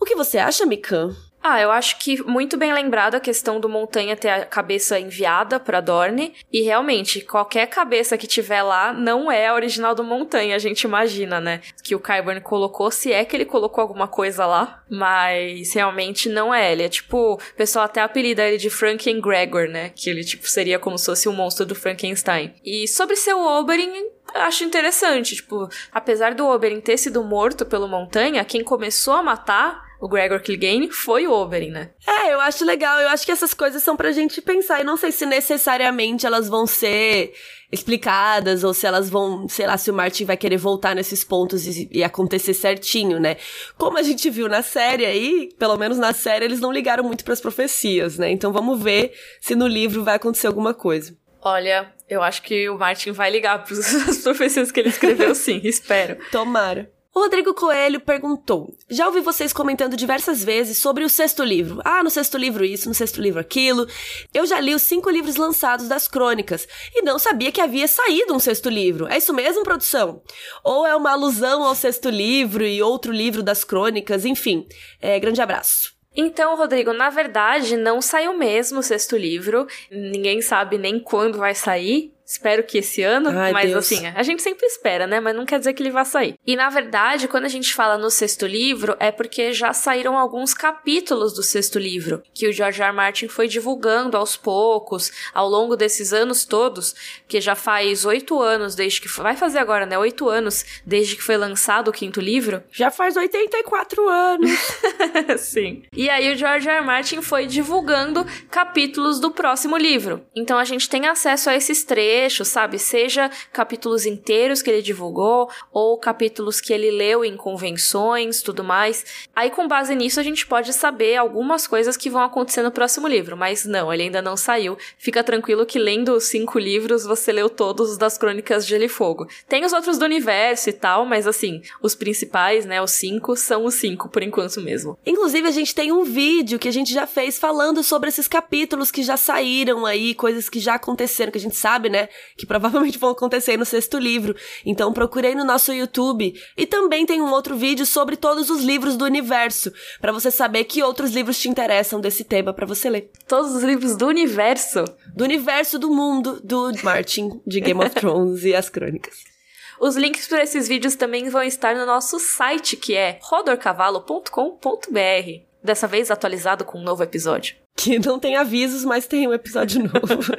O 0.00 0.04
que 0.04 0.14
você 0.14 0.38
acha, 0.38 0.64
Mikan? 0.64 1.16
Ah, 1.42 1.60
eu 1.60 1.70
acho 1.70 1.98
que 1.98 2.22
muito 2.24 2.56
bem 2.56 2.72
lembrado 2.72 3.14
a 3.14 3.20
questão 3.20 3.60
do 3.60 3.68
Montanha 3.68 4.16
ter 4.16 4.28
a 4.28 4.44
cabeça 4.44 4.98
enviada 4.98 5.60
para 5.60 5.80
Dorne. 5.80 6.34
E 6.52 6.62
realmente, 6.62 7.20
qualquer 7.20 7.66
cabeça 7.68 8.18
que 8.18 8.26
tiver 8.26 8.62
lá 8.62 8.92
não 8.92 9.30
é 9.30 9.46
a 9.46 9.54
original 9.54 9.94
do 9.94 10.02
Montanha, 10.02 10.56
a 10.56 10.58
gente 10.58 10.82
imagina, 10.82 11.40
né? 11.40 11.60
Que 11.82 11.94
o 11.94 12.00
Kyburn 12.00 12.40
colocou, 12.40 12.90
se 12.90 13.12
é 13.12 13.24
que 13.24 13.36
ele 13.36 13.44
colocou 13.44 13.80
alguma 13.82 14.08
coisa 14.08 14.44
lá. 14.46 14.82
Mas 14.90 15.72
realmente 15.72 16.28
não 16.28 16.52
é. 16.52 16.72
Ele 16.72 16.82
é 16.82 16.88
tipo. 16.88 17.34
O 17.34 17.56
pessoal 17.56 17.84
até 17.84 18.00
apelida 18.00 18.46
ele 18.46 18.58
de 18.58 18.70
Franken 18.70 19.20
Gregor, 19.20 19.68
né? 19.68 19.90
Que 19.94 20.10
ele, 20.10 20.24
tipo, 20.24 20.48
seria 20.48 20.78
como 20.78 20.98
se 20.98 21.06
fosse 21.06 21.28
o 21.28 21.32
monstro 21.32 21.64
do 21.64 21.74
Frankenstein. 21.74 22.54
E 22.64 22.88
sobre 22.88 23.16
seu 23.16 23.40
Oberyn, 23.40 23.92
acho 24.34 24.64
interessante. 24.64 25.36
Tipo, 25.36 25.68
apesar 25.92 26.34
do 26.34 26.46
Oberyn 26.46 26.80
ter 26.80 26.96
sido 26.96 27.22
morto 27.22 27.64
pelo 27.64 27.88
Montanha, 27.88 28.44
quem 28.44 28.64
começou 28.64 29.14
a 29.14 29.22
matar 29.22 29.87
o 30.00 30.08
Gregor 30.08 30.40
Clegane 30.40 30.90
foi 30.90 31.26
o 31.26 31.32
Oberyn, 31.32 31.70
né? 31.70 31.90
É, 32.06 32.32
eu 32.32 32.40
acho 32.40 32.64
legal. 32.64 33.00
Eu 33.00 33.08
acho 33.08 33.26
que 33.26 33.32
essas 33.32 33.52
coisas 33.52 33.82
são 33.82 33.96
pra 33.96 34.12
gente 34.12 34.40
pensar. 34.40 34.80
E 34.80 34.84
não 34.84 34.96
sei 34.96 35.10
se 35.10 35.26
necessariamente 35.26 36.26
elas 36.26 36.48
vão 36.48 36.66
ser 36.66 37.32
explicadas 37.70 38.64
ou 38.64 38.72
se 38.72 38.86
elas 38.86 39.10
vão, 39.10 39.48
sei 39.48 39.66
lá, 39.66 39.76
se 39.76 39.90
o 39.90 39.94
Martin 39.94 40.24
vai 40.24 40.36
querer 40.36 40.56
voltar 40.56 40.94
nesses 40.94 41.22
pontos 41.22 41.66
e, 41.66 41.88
e, 41.92 42.02
acontecer 42.02 42.54
certinho, 42.54 43.20
né? 43.20 43.36
Como 43.76 43.98
a 43.98 44.02
gente 44.02 44.30
viu 44.30 44.48
na 44.48 44.62
série 44.62 45.04
aí, 45.04 45.50
pelo 45.58 45.76
menos 45.76 45.98
na 45.98 46.14
série 46.14 46.46
eles 46.46 46.60
não 46.60 46.72
ligaram 46.72 47.04
muito 47.04 47.24
para 47.24 47.34
as 47.34 47.40
profecias, 47.40 48.16
né? 48.16 48.30
Então 48.30 48.52
vamos 48.52 48.82
ver 48.82 49.12
se 49.40 49.54
no 49.54 49.66
livro 49.66 50.02
vai 50.02 50.14
acontecer 50.14 50.46
alguma 50.46 50.72
coisa. 50.72 51.14
Olha, 51.42 51.92
eu 52.08 52.22
acho 52.22 52.42
que 52.42 52.68
o 52.68 52.78
Martin 52.78 53.12
vai 53.12 53.30
ligar 53.30 53.62
para 53.62 53.74
as 54.08 54.18
profecias 54.18 54.72
que 54.72 54.80
ele 54.80 54.88
escreveu, 54.88 55.34
sim, 55.34 55.60
espero. 55.62 56.16
Tomara. 56.32 56.90
O 57.18 57.22
Rodrigo 57.22 57.52
Coelho 57.52 57.98
perguntou: 57.98 58.72
Já 58.88 59.08
ouvi 59.08 59.20
vocês 59.20 59.52
comentando 59.52 59.96
diversas 59.96 60.44
vezes 60.44 60.78
sobre 60.78 61.02
o 61.02 61.08
sexto 61.08 61.42
livro. 61.42 61.80
Ah, 61.84 62.00
no 62.00 62.10
sexto 62.10 62.38
livro 62.38 62.64
isso, 62.64 62.88
no 62.88 62.94
sexto 62.94 63.20
livro 63.20 63.40
aquilo. 63.40 63.88
Eu 64.32 64.46
já 64.46 64.60
li 64.60 64.72
os 64.72 64.82
cinco 64.82 65.10
livros 65.10 65.34
lançados 65.34 65.88
das 65.88 66.06
crônicas 66.06 66.68
e 66.94 67.02
não 67.02 67.18
sabia 67.18 67.50
que 67.50 67.60
havia 67.60 67.88
saído 67.88 68.32
um 68.32 68.38
sexto 68.38 68.68
livro. 68.68 69.08
É 69.08 69.18
isso 69.18 69.34
mesmo, 69.34 69.64
produção? 69.64 70.22
Ou 70.62 70.86
é 70.86 70.94
uma 70.94 71.10
alusão 71.10 71.64
ao 71.64 71.74
sexto 71.74 72.08
livro 72.08 72.64
e 72.64 72.80
outro 72.80 73.10
livro 73.10 73.42
das 73.42 73.64
crônicas? 73.64 74.24
Enfim, 74.24 74.64
é, 75.00 75.18
grande 75.18 75.42
abraço. 75.42 75.98
Então, 76.16 76.56
Rodrigo, 76.56 76.92
na 76.92 77.10
verdade, 77.10 77.76
não 77.76 78.00
saiu 78.00 78.38
mesmo 78.38 78.78
o 78.78 78.82
sexto 78.82 79.16
livro. 79.16 79.66
Ninguém 79.90 80.40
sabe 80.40 80.78
nem 80.78 81.00
quando 81.00 81.36
vai 81.36 81.56
sair. 81.56 82.12
Espero 82.28 82.62
que 82.62 82.76
esse 82.76 83.02
ano, 83.02 83.30
Ai, 83.30 83.52
mas 83.52 83.70
Deus. 83.70 83.86
assim, 83.86 84.06
a 84.06 84.22
gente 84.22 84.42
sempre 84.42 84.66
espera, 84.66 85.06
né? 85.06 85.18
Mas 85.18 85.34
não 85.34 85.46
quer 85.46 85.58
dizer 85.58 85.72
que 85.72 85.82
ele 85.82 85.90
vá 85.90 86.04
sair. 86.04 86.34
E 86.46 86.54
na 86.54 86.68
verdade, 86.68 87.26
quando 87.26 87.46
a 87.46 87.48
gente 87.48 87.72
fala 87.72 87.96
no 87.96 88.10
sexto 88.10 88.46
livro, 88.46 88.94
é 89.00 89.10
porque 89.10 89.54
já 89.54 89.72
saíram 89.72 90.18
alguns 90.18 90.52
capítulos 90.52 91.32
do 91.32 91.42
sexto 91.42 91.78
livro, 91.78 92.22
que 92.34 92.46
o 92.46 92.52
George 92.52 92.82
R. 92.82 92.88
R. 92.88 92.94
Martin 92.94 93.28
foi 93.28 93.48
divulgando 93.48 94.14
aos 94.14 94.36
poucos, 94.36 95.10
ao 95.32 95.48
longo 95.48 95.74
desses 95.74 96.12
anos 96.12 96.44
todos, 96.44 96.94
que 97.26 97.40
já 97.40 97.54
faz 97.54 98.04
oito 98.04 98.42
anos 98.42 98.74
desde 98.74 99.00
que. 99.00 99.08
Vai 99.08 99.34
fazer 99.34 99.58
agora, 99.58 99.86
né? 99.86 99.96
Oito 99.96 100.28
anos 100.28 100.66
desde 100.84 101.16
que 101.16 101.22
foi 101.22 101.38
lançado 101.38 101.88
o 101.88 101.92
quinto 101.92 102.20
livro. 102.20 102.62
Já 102.70 102.90
faz 102.90 103.16
84 103.16 104.06
anos. 104.06 104.50
Sim. 105.40 105.82
E 105.94 106.10
aí 106.10 106.30
o 106.30 106.36
George 106.36 106.68
R. 106.68 106.76
R. 106.76 106.84
Martin 106.84 107.22
foi 107.22 107.46
divulgando 107.46 108.26
capítulos 108.50 109.18
do 109.18 109.30
próximo 109.30 109.78
livro. 109.78 110.22
Então 110.36 110.58
a 110.58 110.64
gente 110.64 110.90
tem 110.90 111.06
acesso 111.06 111.48
a 111.48 111.56
esses 111.56 111.84
três 111.84 112.17
trechos, 112.18 112.48
sabe? 112.48 112.78
Seja 112.80 113.30
capítulos 113.52 114.04
inteiros 114.04 114.60
que 114.60 114.68
ele 114.68 114.82
divulgou 114.82 115.48
ou 115.72 115.96
capítulos 115.96 116.60
que 116.60 116.72
ele 116.72 116.90
leu 116.90 117.24
em 117.24 117.36
convenções, 117.36 118.42
tudo 118.42 118.64
mais. 118.64 119.04
Aí 119.36 119.50
com 119.50 119.68
base 119.68 119.94
nisso 119.94 120.18
a 120.18 120.22
gente 120.22 120.44
pode 120.46 120.72
saber 120.72 121.16
algumas 121.16 121.66
coisas 121.66 121.96
que 121.96 122.10
vão 122.10 122.22
acontecer 122.22 122.62
no 122.62 122.72
próximo 122.72 123.06
livro, 123.06 123.36
mas 123.36 123.64
não, 123.64 123.92
ele 123.92 124.04
ainda 124.04 124.20
não 124.20 124.36
saiu. 124.36 124.76
Fica 124.98 125.22
tranquilo 125.22 125.64
que 125.64 125.78
lendo 125.78 126.12
os 126.12 126.24
cinco 126.24 126.58
livros 126.58 127.04
você 127.04 127.30
leu 127.30 127.48
todos 127.48 127.90
os 127.90 127.96
das 127.96 128.18
Crônicas 128.18 128.64
de 128.64 128.70
Gelo 128.70 128.84
e 128.84 128.88
Fogo. 128.88 129.28
Tem 129.48 129.64
os 129.64 129.72
outros 129.72 129.96
do 129.96 130.04
universo 130.04 130.70
e 130.70 130.72
tal, 130.72 131.06
mas 131.06 131.24
assim, 131.24 131.62
os 131.80 131.94
principais, 131.94 132.66
né, 132.66 132.82
os 132.82 132.90
cinco 132.90 133.36
são 133.36 133.64
os 133.64 133.74
cinco 133.74 134.08
por 134.08 134.24
enquanto 134.24 134.60
mesmo. 134.60 134.98
Inclusive 135.06 135.46
a 135.46 135.52
gente 135.52 135.72
tem 135.72 135.92
um 135.92 136.02
vídeo 136.02 136.58
que 136.58 136.68
a 136.68 136.72
gente 136.72 136.92
já 136.92 137.06
fez 137.06 137.38
falando 137.38 137.84
sobre 137.84 138.08
esses 138.08 138.26
capítulos 138.26 138.90
que 138.90 139.04
já 139.04 139.16
saíram 139.16 139.86
aí, 139.86 140.14
coisas 140.14 140.48
que 140.48 140.58
já 140.58 140.74
aconteceram, 140.74 141.30
que 141.30 141.38
a 141.38 141.40
gente 141.40 141.56
sabe, 141.56 141.88
né, 141.88 142.07
que 142.36 142.46
provavelmente 142.46 142.98
vão 142.98 143.10
acontecer 143.10 143.56
no 143.56 143.64
sexto 143.64 143.98
livro. 143.98 144.34
Então 144.64 144.92
procurei 144.92 145.34
no 145.34 145.44
nosso 145.44 145.72
YouTube 145.72 146.34
e 146.56 146.66
também 146.66 147.06
tem 147.06 147.20
um 147.20 147.30
outro 147.30 147.56
vídeo 147.56 147.86
sobre 147.86 148.16
todos 148.16 148.50
os 148.50 148.62
livros 148.62 148.96
do 148.96 149.04
universo, 149.04 149.72
para 150.00 150.12
você 150.12 150.30
saber 150.30 150.64
que 150.64 150.82
outros 150.82 151.12
livros 151.12 151.38
te 151.38 151.48
interessam 151.48 152.00
desse 152.00 152.24
tema 152.24 152.52
para 152.52 152.66
você 152.66 152.90
ler. 152.90 153.10
Todos 153.26 153.54
os 153.54 153.62
livros 153.62 153.96
do 153.96 154.06
universo? 154.06 154.84
Do 155.14 155.24
universo 155.24 155.78
do 155.78 155.90
mundo 155.90 156.40
do 156.42 156.72
Martin 156.82 157.40
de 157.46 157.60
Game 157.60 157.82
of 157.82 157.90
Thrones 157.94 158.44
e 158.44 158.54
as 158.54 158.68
crônicas. 158.68 159.38
Os 159.80 159.96
links 159.96 160.26
para 160.26 160.42
esses 160.42 160.66
vídeos 160.66 160.96
também 160.96 161.28
vão 161.28 161.42
estar 161.42 161.74
no 161.74 161.86
nosso 161.86 162.18
site, 162.18 162.76
que 162.76 162.94
é 162.94 163.18
rodorcavalo.com.br. 163.22 165.48
Dessa 165.62 165.86
vez 165.86 166.10
atualizado 166.10 166.64
com 166.64 166.78
um 166.78 166.82
novo 166.82 167.02
episódio. 167.02 167.56
Que 167.76 167.98
não 167.98 168.18
tem 168.18 168.36
avisos, 168.36 168.84
mas 168.84 169.06
tem 169.06 169.28
um 169.28 169.32
episódio 169.32 169.82
novo. 169.86 170.32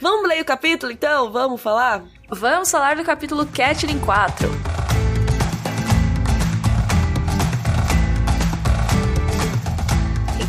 Vamos 0.00 0.28
ler 0.28 0.42
o 0.42 0.44
capítulo 0.44 0.92
então? 0.92 1.32
Vamos 1.32 1.60
falar? 1.60 2.02
Vamos 2.28 2.70
falar 2.70 2.96
do 2.96 3.04
capítulo 3.04 3.46
Catelyn 3.46 3.98
4. 4.00 4.75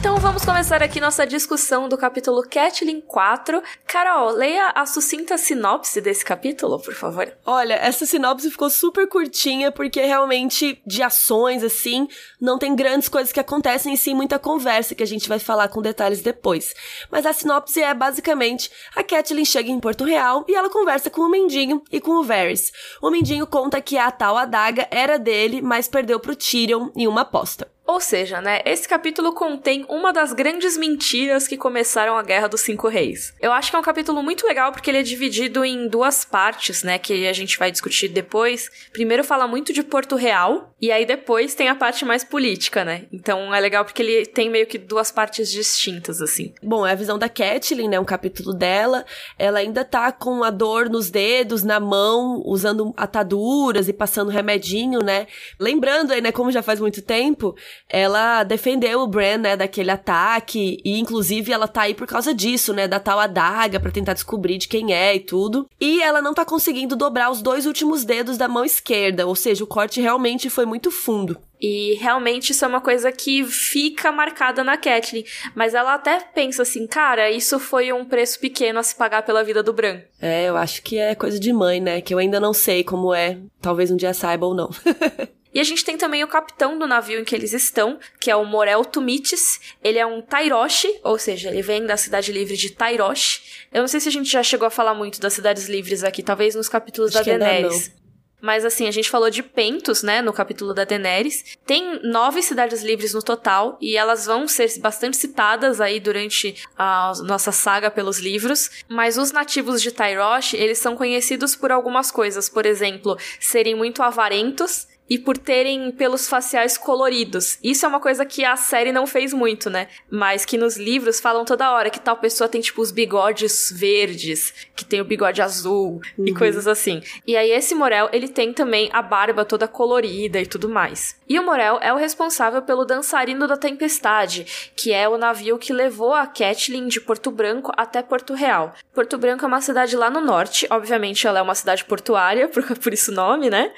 Então 0.07 0.19
vamos 0.19 0.45
começar 0.45 0.81
aqui 0.81 1.01
nossa 1.01 1.27
discussão 1.27 1.89
do 1.89 1.97
capítulo 1.97 2.41
Catlin 2.41 3.01
4. 3.01 3.61
Carol, 3.85 4.31
leia 4.31 4.69
a 4.69 4.85
sucinta 4.85 5.37
sinopse 5.37 5.99
desse 5.99 6.23
capítulo, 6.23 6.79
por 6.79 6.93
favor. 6.93 7.29
Olha, 7.45 7.73
essa 7.73 8.05
sinopse 8.05 8.49
ficou 8.49 8.69
super 8.69 9.05
curtinha 9.09 9.69
porque 9.69 9.99
realmente 9.99 10.81
de 10.87 11.03
ações 11.03 11.61
assim, 11.61 12.07
não 12.39 12.57
tem 12.57 12.73
grandes 12.73 13.09
coisas 13.09 13.33
que 13.33 13.39
acontecem 13.41 13.93
e 13.93 13.97
sim 13.97 14.13
muita 14.13 14.39
conversa 14.39 14.95
que 14.95 15.03
a 15.03 15.07
gente 15.07 15.27
vai 15.27 15.39
falar 15.39 15.67
com 15.67 15.81
detalhes 15.81 16.21
depois. 16.21 16.73
Mas 17.11 17.25
a 17.25 17.33
sinopse 17.33 17.83
é 17.83 17.93
basicamente 17.93 18.71
a 18.95 19.03
Catelyn 19.03 19.43
chega 19.43 19.69
em 19.69 19.79
Porto 19.79 20.05
Real 20.05 20.45
e 20.47 20.55
ela 20.55 20.69
conversa 20.69 21.09
com 21.09 21.19
o 21.19 21.29
Mendinho 21.29 21.83
e 21.91 21.99
com 21.99 22.11
o 22.11 22.23
Varys. 22.23 22.71
O 23.01 23.09
Mendinho 23.09 23.45
conta 23.45 23.81
que 23.81 23.97
a 23.97 24.09
tal 24.09 24.37
adaga 24.37 24.87
era 24.89 25.19
dele, 25.19 25.61
mas 25.61 25.89
perdeu 25.89 26.17
pro 26.17 26.33
Tyrion 26.33 26.91
em 26.95 27.09
uma 27.09 27.21
aposta. 27.21 27.67
Ou 27.87 28.01
seja, 28.01 28.41
né, 28.41 28.59
esse 28.65 28.85
capítulo 28.85 29.31
contém 29.31 29.85
uma 29.87 30.11
das 30.11 30.33
grandes 30.33 30.75
mentiras 30.75 31.47
que 31.47 31.55
começaram 31.55 32.17
a 32.17 32.21
Guerra 32.21 32.49
dos 32.49 32.59
Cinco 32.59 32.89
Reis. 32.89 33.33
Eu 33.39 33.53
acho 33.53 33.69
que 33.69 33.77
é 33.77 33.79
um 33.79 33.83
capítulo 33.83 34.21
muito 34.21 34.45
legal 34.45 34.73
porque 34.73 34.91
ele 34.91 34.97
é 34.97 35.03
dividido 35.03 35.63
em 35.63 35.87
duas 35.87 36.25
partes, 36.25 36.83
né, 36.83 36.99
que 36.99 37.25
a 37.25 37.31
gente 37.31 37.57
vai 37.57 37.71
discutir 37.71 38.09
depois. 38.09 38.69
Primeiro 38.91 39.23
fala 39.23 39.47
muito 39.47 39.71
de 39.71 39.83
Porto 39.83 40.17
Real 40.17 40.75
e 40.81 40.91
aí 40.91 41.05
depois 41.05 41.55
tem 41.55 41.69
a 41.69 41.75
parte 41.75 42.03
mais 42.03 42.25
política, 42.25 42.83
né? 42.83 43.05
Então 43.11 43.55
é 43.55 43.59
legal 43.59 43.85
porque 43.85 44.01
ele 44.03 44.25
tem 44.25 44.49
meio 44.49 44.67
que 44.67 44.77
duas 44.77 45.09
partes 45.09 45.49
distintas 45.49 46.21
assim. 46.21 46.53
Bom, 46.61 46.85
é 46.85 46.91
a 46.91 46.95
visão 46.95 47.17
da 47.17 47.29
Catelyn, 47.29 47.87
né, 47.87 47.97
um 47.97 48.05
capítulo 48.05 48.53
dela. 48.53 49.05
Ela 49.39 49.59
ainda 49.59 49.85
tá 49.85 50.11
com 50.11 50.43
a 50.43 50.49
dor 50.49 50.89
nos 50.89 51.09
dedos, 51.09 51.63
na 51.63 51.79
mão, 51.79 52.41
usando 52.45 52.93
ataduras 52.97 53.87
e 53.87 53.93
passando 53.93 54.29
remedinho, 54.29 54.99
né? 54.99 55.25
Lembrando 55.57 56.11
aí, 56.11 56.19
né, 56.19 56.33
como 56.33 56.51
já 56.51 56.61
faz 56.61 56.81
muito 56.81 57.01
tempo, 57.01 57.55
ela 57.89 58.43
defendeu 58.43 59.01
o 59.01 59.07
Bran, 59.07 59.37
né, 59.37 59.55
daquele 59.55 59.91
ataque, 59.91 60.81
e 60.83 60.99
inclusive 60.99 61.51
ela 61.51 61.67
tá 61.67 61.83
aí 61.83 61.93
por 61.93 62.07
causa 62.07 62.33
disso, 62.33 62.73
né, 62.73 62.87
da 62.87 62.99
tal 62.99 63.19
adaga 63.19 63.79
para 63.79 63.91
tentar 63.91 64.13
descobrir 64.13 64.57
de 64.57 64.67
quem 64.67 64.93
é 64.93 65.15
e 65.15 65.19
tudo. 65.19 65.67
E 65.79 66.01
ela 66.01 66.21
não 66.21 66.33
tá 66.33 66.43
conseguindo 66.43 66.95
dobrar 66.95 67.31
os 67.31 67.41
dois 67.41 67.65
últimos 67.65 68.03
dedos 68.03 68.37
da 68.37 68.47
mão 68.47 68.65
esquerda, 68.65 69.25
ou 69.25 69.35
seja, 69.35 69.63
o 69.63 69.67
corte 69.67 70.01
realmente 70.01 70.49
foi 70.49 70.65
muito 70.65 70.91
fundo. 70.91 71.37
E 71.59 71.95
realmente 71.95 72.51
isso 72.51 72.63
é 72.63 72.67
uma 72.67 72.81
coisa 72.81 73.11
que 73.11 73.43
fica 73.43 74.11
marcada 74.11 74.63
na 74.63 74.77
Catelyn. 74.77 75.23
Mas 75.55 75.73
ela 75.73 75.95
até 75.95 76.19
pensa 76.19 76.61
assim, 76.61 76.85
cara, 76.85 77.31
isso 77.31 77.59
foi 77.59 77.91
um 77.91 78.05
preço 78.05 78.39
pequeno 78.39 78.79
a 78.79 78.83
se 78.83 78.95
pagar 78.95 79.23
pela 79.23 79.43
vida 79.43 79.63
do 79.63 79.73
Bran. 79.73 80.01
É, 80.21 80.47
eu 80.47 80.55
acho 80.55 80.83
que 80.83 80.97
é 80.97 81.15
coisa 81.15 81.39
de 81.39 81.51
mãe, 81.51 81.79
né? 81.79 81.99
Que 82.01 82.13
eu 82.13 82.19
ainda 82.19 82.39
não 82.39 82.53
sei 82.53 82.83
como 82.83 83.13
é. 83.13 83.37
Talvez 83.59 83.89
um 83.89 83.97
dia 83.97 84.13
saiba 84.13 84.45
ou 84.45 84.53
não. 84.53 84.69
E 85.57 85.59
a 85.59 85.63
gente 85.63 85.83
tem 85.83 85.97
também 85.97 86.23
o 86.23 86.27
capitão 86.27 86.77
do 86.77 86.85
navio 86.85 87.19
em 87.19 87.23
que 87.23 87.33
eles 87.33 87.51
estão, 87.51 87.97
que 88.19 88.29
é 88.29 88.35
o 88.35 88.45
Morel 88.45 88.85
Tumites. 88.85 89.59
Ele 89.83 89.97
é 89.97 90.05
um 90.05 90.21
Tairoshi, 90.21 90.99
ou 91.03 91.17
seja, 91.17 91.49
ele 91.49 91.63
vem 91.63 91.83
da 91.83 91.97
cidade 91.97 92.31
livre 92.31 92.55
de 92.55 92.69
Tairoshi. 92.69 93.41
Eu 93.73 93.81
não 93.81 93.87
sei 93.87 93.99
se 93.99 94.07
a 94.07 94.11
gente 94.11 94.29
já 94.29 94.43
chegou 94.43 94.67
a 94.67 94.69
falar 94.69 94.93
muito 94.93 95.19
das 95.19 95.33
cidades 95.33 95.67
livres 95.67 96.03
aqui, 96.03 96.21
talvez 96.21 96.53
nos 96.53 96.69
capítulos 96.69 97.15
Acho 97.15 97.25
da 97.27 97.37
Daenerys. 97.39 97.91
Mas 98.39 98.63
assim, 98.63 98.87
a 98.87 98.91
gente 98.91 99.09
falou 99.09 99.31
de 99.31 99.41
Pentos, 99.41 100.03
né, 100.03 100.21
no 100.21 100.31
capítulo 100.31 100.75
da 100.75 100.83
Daenerys. 100.83 101.57
Tem 101.65 102.01
nove 102.03 102.43
cidades 102.43 102.83
livres 102.83 103.15
no 103.15 103.23
total 103.23 103.79
e 103.81 103.97
elas 103.97 104.27
vão 104.27 104.47
ser 104.47 104.77
bastante 104.77 105.17
citadas 105.17 105.81
aí 105.81 105.99
durante 105.99 106.55
a 106.77 107.13
nossa 107.23 107.51
saga 107.51 107.89
pelos 107.89 108.19
livros. 108.19 108.69
Mas 108.87 109.17
os 109.17 109.31
nativos 109.31 109.81
de 109.81 109.91
Tyrosh, 109.91 110.53
eles 110.53 110.77
são 110.77 110.95
conhecidos 110.95 111.55
por 111.55 111.71
algumas 111.71 112.11
coisas. 112.11 112.47
Por 112.47 112.63
exemplo, 112.63 113.17
serem 113.39 113.73
muito 113.73 114.03
avarentos 114.03 114.87
e 115.09 115.17
por 115.17 115.37
terem 115.37 115.91
pelos 115.91 116.27
faciais 116.27 116.77
coloridos. 116.77 117.57
Isso 117.63 117.85
é 117.85 117.89
uma 117.89 117.99
coisa 117.99 118.25
que 118.25 118.43
a 118.43 118.55
série 118.55 118.91
não 118.91 119.07
fez 119.07 119.33
muito, 119.33 119.69
né? 119.69 119.87
Mas 120.09 120.45
que 120.45 120.57
nos 120.57 120.77
livros 120.77 121.19
falam 121.19 121.45
toda 121.45 121.71
hora 121.71 121.89
que 121.89 121.99
tal 121.99 122.17
pessoa 122.17 122.49
tem 122.49 122.61
tipo 122.61 122.81
os 122.81 122.91
bigodes 122.91 123.71
verdes, 123.75 124.53
que 124.75 124.85
tem 124.85 125.01
o 125.01 125.05
bigode 125.05 125.41
azul 125.41 126.01
uhum. 126.17 126.25
e 126.25 126.33
coisas 126.33 126.67
assim. 126.67 127.01
E 127.25 127.35
aí 127.35 127.51
esse 127.51 127.73
Morel, 127.73 128.09
ele 128.11 128.27
tem 128.27 128.53
também 128.53 128.89
a 128.93 129.01
barba 129.01 129.45
toda 129.45 129.67
colorida 129.67 130.39
e 130.39 130.45
tudo 130.45 130.69
mais. 130.69 131.19
E 131.27 131.39
o 131.39 131.43
Morel 131.43 131.79
é 131.81 131.91
o 131.93 131.97
responsável 131.97 132.61
pelo 132.61 132.85
dançarino 132.85 133.47
da 133.47 133.57
tempestade, 133.57 134.71
que 134.75 134.93
é 134.93 135.07
o 135.07 135.17
navio 135.17 135.57
que 135.57 135.73
levou 135.73 136.13
a 136.13 136.25
Catelyn 136.25 136.87
de 136.87 137.01
Porto 137.01 137.31
Branco 137.31 137.71
até 137.75 138.01
Porto 138.01 138.33
Real. 138.33 138.73
Porto 138.93 139.17
Branco 139.17 139.43
é 139.43 139.47
uma 139.47 139.61
cidade 139.61 139.95
lá 139.95 140.09
no 140.09 140.21
norte, 140.21 140.67
obviamente 140.69 141.27
ela 141.27 141.39
é 141.39 141.41
uma 141.41 141.55
cidade 141.55 141.83
portuária, 141.85 142.47
por, 142.49 142.63
por 142.77 142.93
isso 142.93 143.11
o 143.11 143.13
nome, 143.13 143.49
né? 143.49 143.71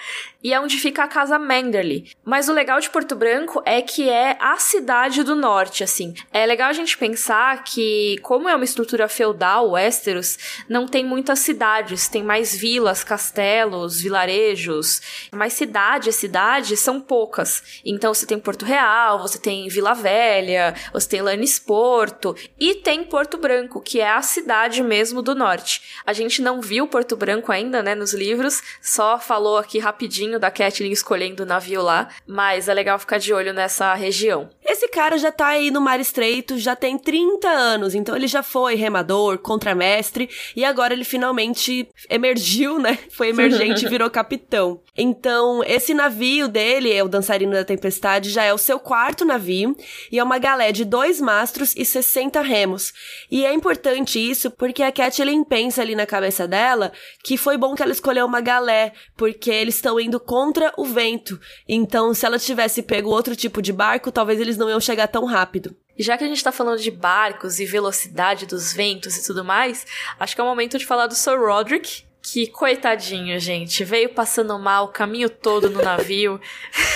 E 0.44 0.54
é 0.54 0.60
onde 0.60 0.78
fica 0.78 1.04
a 1.04 1.08
casa 1.20 1.38
Manderley. 1.38 2.12
Mas 2.24 2.48
o 2.48 2.54
legal 2.54 2.80
de 2.80 2.90
Porto 2.90 3.14
Branco 3.14 3.62
é 3.66 3.82
que 3.82 4.10
é 4.10 4.38
a 4.40 4.56
cidade 4.56 5.22
do 5.22 5.36
norte, 5.36 5.84
assim. 5.84 6.14
É 6.32 6.46
legal 6.46 6.70
a 6.70 6.74
gente 6.74 6.98
pensar 6.98 7.62
que, 7.66 8.18
como 8.22 8.48
é 8.48 8.56
uma 8.56 8.64
estrutura 8.64 9.10
feudal, 9.10 9.72
Westeros, 9.72 10.38
não 10.70 10.88
tem 10.88 11.04
muitas 11.04 11.40
cidades, 11.40 12.08
tem 12.08 12.24
mais 12.24 12.56
vilas, 12.56 13.04
castelos, 13.04 14.00
vilarejos. 14.00 15.30
Mas 15.34 15.52
cidade, 15.52 16.14
cidade 16.14 16.78
são 16.78 17.02
poucas. 17.02 17.82
Então 17.84 18.14
você 18.14 18.26
tem 18.26 18.40
Porto 18.40 18.64
Real, 18.64 19.20
você 19.20 19.38
tem 19.38 19.68
Vila 19.68 19.94
Velha, 19.94 20.74
você 20.94 21.10
tem 21.10 21.22
Lannisporto 21.22 22.34
e 22.58 22.76
tem 22.76 23.04
Porto 23.04 23.38
Branco, 23.38 23.82
que 23.82 24.00
é 24.00 24.10
a 24.10 24.22
cidade 24.22 24.82
mesmo 24.82 25.22
do 25.22 25.36
norte. 25.36 25.82
A 26.06 26.14
gente 26.14 26.42
não 26.42 26.62
viu 26.62 26.88
Porto 26.88 27.18
Branco 27.18 27.52
ainda, 27.52 27.84
né, 27.84 27.94
nos 27.94 28.14
livros, 28.14 28.62
só 28.82 29.20
falou 29.20 29.58
aqui 29.58 29.80
rapidinho 29.80 30.40
da 30.40 30.50
Catelyn 30.50 30.94
escolhendo 31.10 31.42
o 31.42 31.46
navio 31.46 31.82
lá, 31.82 32.08
mas 32.28 32.70
é 32.70 32.74
legal 32.74 33.00
ficar 33.00 33.18
de 33.18 33.34
olho 33.34 33.52
nessa 33.52 33.96
região. 33.96 34.48
Esse 34.64 34.88
cara 34.90 35.18
já 35.18 35.32
tá 35.32 35.48
aí 35.48 35.72
no 35.72 35.82
Mar 35.82 36.00
Estreito, 36.00 36.60
já 36.60 36.76
tem 36.76 37.00
30 37.00 37.48
anos, 37.50 37.96
então 37.96 38.16
ele 38.16 38.28
já 38.28 38.44
foi 38.44 38.76
remador, 38.76 39.40
contramestre, 39.40 40.30
e 40.56 40.64
agora 40.64 40.94
ele 40.94 41.04
finalmente 41.04 41.90
emergiu, 42.08 42.78
né? 42.78 43.00
Foi 43.10 43.30
emergente 43.30 43.86
e 43.86 43.90
virou 43.90 44.08
capitão. 44.12 44.82
Então, 44.96 45.64
esse 45.66 45.96
navio 45.96 46.48
dele, 46.48 46.94
é 46.94 47.04
o 47.04 47.08
Dançarino 47.08 47.54
da 47.54 47.66
Tempestade, 47.66 48.30
já 48.30 48.44
é 48.44 48.54
o 48.54 48.58
seu 48.58 48.80
quarto 48.80 49.26
navio, 49.26 49.76
e 50.12 50.20
é 50.20 50.24
uma 50.24 50.38
galé 50.38 50.72
de 50.72 50.86
dois 50.86 51.20
mastros 51.20 51.74
e 51.76 51.84
60 51.84 52.40
remos. 52.42 52.94
E 53.32 53.46
é 53.46 53.52
importante 53.52 54.20
isso 54.20 54.52
porque 54.52 54.84
a 54.84 54.92
Catelyn 54.92 55.44
pensa 55.44 55.82
ali 55.82 55.96
na 55.96 56.06
cabeça 56.06 56.48
dela 56.48 56.92
que 57.24 57.36
foi 57.36 57.58
bom 57.58 57.74
que 57.74 57.82
ela 57.82 57.92
escolheu 57.92 58.28
uma 58.28 58.42
galé, 58.42 58.94
porque 59.18 59.50
eles 59.50 59.76
estão 59.76 60.00
indo 60.00 60.20
contra 60.20 60.72
o 60.78 60.86
vento. 60.86 60.99
Então, 61.68 62.14
se 62.14 62.26
ela 62.26 62.38
tivesse 62.38 62.82
pego 62.82 63.10
outro 63.10 63.36
tipo 63.36 63.62
de 63.62 63.72
barco, 63.72 64.12
talvez 64.12 64.40
eles 64.40 64.58
não 64.58 64.70
iam 64.70 64.80
chegar 64.80 65.08
tão 65.08 65.26
rápido. 65.26 65.76
E 65.98 66.04
já 66.04 66.18
que 66.18 66.24
a 66.24 66.28
gente 66.28 66.44
tá 66.44 66.52
falando 66.52 66.80
de 66.80 66.92
barcos 66.92 67.60
e 67.60 67.66
velocidade 67.66 68.46
dos 68.46 68.72
ventos 68.72 69.18
e 69.18 69.26
tudo 69.26 69.44
mais, 69.44 69.86
acho 70.20 70.34
que 70.34 70.42
é 70.42 70.44
o 70.44 70.48
momento 70.48 70.78
de 70.78 70.86
falar 70.86 71.08
do 71.08 71.16
Sir 71.16 71.38
Roderick, 71.40 72.04
que 72.22 72.48
coitadinho, 72.48 73.40
gente. 73.40 73.84
Veio 73.84 74.10
passando 74.10 74.58
mal 74.60 74.86
o 74.86 74.90
caminho 74.90 75.30
todo 75.30 75.70
no 75.70 75.82
navio. 75.82 76.40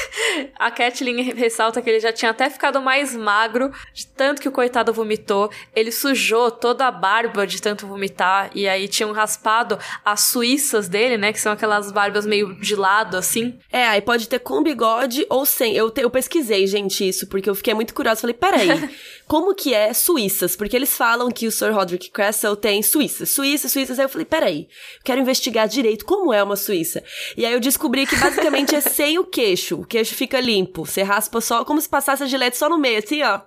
a 0.60 0.70
Kathleen 0.70 1.34
ressalta 1.34 1.82
que 1.82 1.90
ele 1.90 2.00
já 2.00 2.12
tinha 2.12 2.32
até 2.32 2.50
ficado 2.50 2.82
mais 2.82 3.16
magro 3.16 3.72
de 3.94 4.06
tanto 4.08 4.42
que 4.42 4.48
o 4.48 4.52
coitado 4.52 4.94
vomitou. 4.94 5.50
Ele 5.76 5.92
sujou 5.92 6.52
toda 6.52 6.86
a 6.86 6.92
barba 6.92 7.48
de 7.48 7.62
tanto 7.62 7.88
vomitar. 7.88 8.52
E 8.54 8.68
aí 8.68 8.88
tinham 8.88 9.12
raspado 9.12 9.80
as 10.04 10.22
suíças 10.22 10.88
dele, 10.90 11.18
né? 11.18 11.32
Que 11.32 11.40
são 11.40 11.54
aquelas 11.54 11.92
barbas 11.92 12.26
meio 12.26 12.54
de 12.60 12.76
lado, 12.76 13.18
assim. 13.18 13.58
É, 13.72 13.88
aí 13.88 14.02
pode 14.02 14.28
ter 14.28 14.40
com 14.40 14.62
bigode 14.62 15.26
ou 15.30 15.46
sem. 15.46 15.74
Eu, 15.76 15.90
te, 15.90 16.02
eu 16.02 16.12
pesquisei, 16.12 16.68
gente, 16.68 17.08
isso, 17.08 17.28
porque 17.28 17.50
eu 17.50 17.56
fiquei 17.56 17.74
muito 17.74 17.94
curiosa. 17.94 18.22
Falei, 18.22 18.36
peraí, 18.36 18.90
como 19.26 19.56
que 19.56 19.74
é 19.74 19.94
suíças? 19.94 20.56
Porque 20.56 20.76
eles 20.76 20.96
falam 20.96 21.32
que 21.32 21.48
o 21.48 21.52
Sir 21.52 21.74
Roderick 21.74 22.12
Castle 22.12 22.56
tem 22.56 22.84
suíças. 22.84 23.30
Suíças, 23.30 23.72
suíças. 23.72 23.98
Aí 23.98 24.06
eu 24.06 24.10
falei, 24.10 24.26
peraí, 24.26 24.68
quero 25.14 25.22
investigar 25.22 25.68
direito 25.68 26.06
como 26.06 26.34
é 26.34 26.42
uma 26.42 26.56
suíça. 26.56 27.04
E 27.38 27.46
aí 27.46 27.54
eu 27.54 27.60
descobri 27.60 28.06
que 28.08 28.16
basicamente 28.16 28.76
é 28.76 28.82
sem 28.82 29.20
o 29.20 29.24
queixo. 29.24 29.82
O 29.82 29.86
queixo 29.86 30.16
fica 30.16 30.40
limpo. 30.40 30.86
Você 30.86 31.04
raspa 31.04 31.40
só, 31.40 31.64
como 31.64 31.80
se 31.80 31.88
passasse 31.88 32.24
a 32.24 32.26
gilete 32.26 32.58
só 32.58 32.68
no 32.68 32.78
meio, 32.78 33.00
assim, 33.00 33.22
ó. 33.22 33.42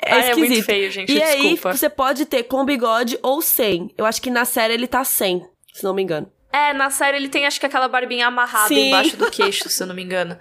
É 0.00 0.12
ah, 0.12 0.18
esquisito. 0.20 0.44
É 0.44 0.48
muito 0.48 0.64
feio, 0.64 0.90
gente. 0.90 1.12
E 1.12 1.18
Desculpa. 1.18 1.70
aí, 1.70 1.76
você 1.76 1.88
pode 1.88 2.26
ter 2.26 2.44
com 2.44 2.64
bigode 2.64 3.18
ou 3.22 3.42
sem. 3.42 3.92
Eu 3.96 4.04
acho 4.04 4.20
que 4.22 4.30
na 4.30 4.44
série 4.44 4.74
ele 4.74 4.86
tá 4.86 5.02
sem, 5.02 5.44
se 5.72 5.82
não 5.82 5.94
me 5.94 6.02
engano. 6.02 6.30
É, 6.52 6.72
na 6.72 6.88
série 6.88 7.16
ele 7.16 7.28
tem 7.28 7.46
acho 7.46 7.58
que 7.58 7.66
aquela 7.66 7.88
barbinha 7.88 8.26
amarrada 8.26 8.68
Sim. 8.68 8.88
embaixo 8.88 9.16
do 9.16 9.28
queixo, 9.30 9.68
se 9.68 9.82
eu 9.82 9.86
não 9.86 9.94
me 9.94 10.02
engano. 10.02 10.38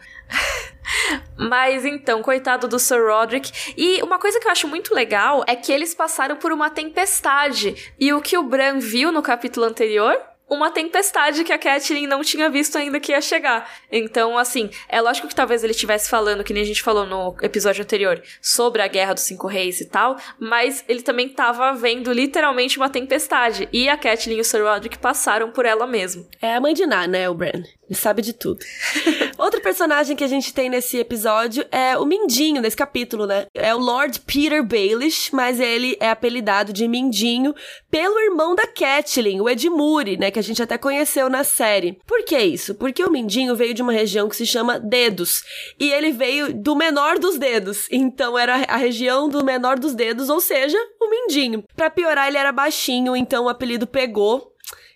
Mas 1.38 1.86
então, 1.86 2.22
coitado 2.22 2.68
do 2.68 2.80
Sir 2.80 3.06
Roderick. 3.06 3.74
E 3.78 4.02
uma 4.02 4.20
coisa 4.20 4.40
que 4.40 4.48
eu 4.48 4.52
acho 4.52 4.68
muito 4.68 4.94
legal 4.94 5.44
é 5.48 5.56
que 5.56 5.72
eles 5.72 5.94
passaram 5.94 6.36
por 6.36 6.52
uma 6.52 6.70
tempestade. 6.70 7.94
E 8.00 8.14
o 8.14 8.22
que 8.22 8.38
o 8.38 8.44
Bran 8.44 8.80
viu 8.80 9.12
no 9.12 9.22
capítulo 9.22 9.66
anterior 9.66 10.18
uma 10.50 10.72
tempestade 10.72 11.44
que 11.44 11.52
a 11.52 11.58
Catelyn 11.58 12.08
não 12.08 12.22
tinha 12.22 12.50
visto 12.50 12.78
ainda 12.78 13.00
que 13.00 13.12
ia 13.12 13.22
chegar. 13.22 13.70
Então, 13.92 14.38
assim, 14.38 14.70
é 14.88 15.02
lógico 15.02 15.28
que 15.28 15.36
talvez 15.36 15.64
ele 15.64 15.72
estivesse 15.72 16.10
falando, 16.10 16.44
que 16.44 16.54
nem 16.54 16.64
a 16.64 16.66
gente 16.66 16.82
falou 16.82 17.06
no 17.06 17.36
episódio 17.42 17.84
anterior, 17.84 18.22
sobre 18.42 18.82
a 18.82 18.88
Guerra 18.88 19.14
dos 19.14 19.24
Cinco 19.24 19.48
Reis 19.48 19.82
e 19.82 19.86
tal, 19.86 20.16
mas 20.40 20.86
ele 20.88 21.02
também 21.02 21.28
tava 21.28 21.74
vendo 21.74 22.12
literalmente 22.14 22.78
uma 22.78 22.90
tempestade. 22.90 23.68
E 23.74 23.90
a 23.90 23.98
Catelyn 23.98 24.38
e 24.38 24.42
o 24.42 24.46
Sir 24.46 24.64
Roderick 24.64 24.98
passaram 24.98 25.52
por 25.52 25.66
ela 25.66 25.86
mesmo. 25.86 26.26
É 26.42 26.56
a 26.56 26.62
mãe 26.62 26.74
de 26.74 26.86
Ná, 26.86 27.08
né, 27.08 27.30
o 27.30 27.34
Bran? 27.34 27.64
Ele 27.90 27.98
sabe 27.98 28.22
de 28.22 28.34
tudo. 28.34 28.60
Outro 29.38 29.62
personagem 29.62 30.16
que 30.16 30.24
a 30.24 30.28
gente 30.28 30.54
tem 30.54 30.70
nesse 30.70 30.98
episódio 30.98 31.66
é 31.72 31.98
o 31.98 32.06
Mindinho, 32.06 32.62
nesse 32.62 32.76
capítulo, 32.76 33.26
né? 33.26 33.46
É 33.54 33.74
o 33.74 33.78
Lord 33.78 34.20
Peter 34.22 34.62
Baelish, 34.62 35.30
mas 35.32 35.60
ele 35.60 35.96
é 36.00 36.10
apelidado 36.10 36.74
de 36.74 36.88
Mindinho 36.88 37.56
pelo 37.90 38.20
irmão 38.20 38.56
da 38.56 38.68
Catelyn, 38.68 39.40
o 39.40 39.50
Edmure, 39.50 40.18
né? 40.18 40.32
Que 40.32 40.40
a 40.40 40.44
gente 40.44 40.62
até 40.62 40.78
conheceu 40.78 41.30
na 41.30 41.46
série. 41.46 41.98
Por 42.06 42.26
que 42.26 42.38
isso? 42.38 42.76
Porque 42.76 43.04
o 43.04 43.12
Mindinho 43.12 43.56
veio 43.56 43.74
de 43.74 43.82
uma 43.82 43.94
região 43.94 44.28
que 44.28 44.36
se 44.36 44.46
chama 44.46 44.80
Dedos. 44.80 45.44
E 45.80 45.90
ele 45.90 46.12
veio 46.12 46.54
do 46.54 46.76
menor 46.76 47.18
dos 47.18 47.38
dedos. 47.38 47.88
Então 47.90 48.38
era 48.38 48.66
a 48.68 48.76
região 48.76 49.30
do 49.30 49.46
menor 49.46 49.80
dos 49.80 49.96
dedos, 49.96 50.30
ou 50.30 50.42
seja, 50.42 50.78
o 51.00 51.10
Mindinho. 51.10 51.64
Pra 51.76 51.90
piorar, 51.90 52.28
ele 52.28 52.38
era 52.38 52.52
baixinho, 52.52 53.16
então 53.16 53.46
o 53.46 53.50
apelido 53.50 53.88
pegou 53.88 54.52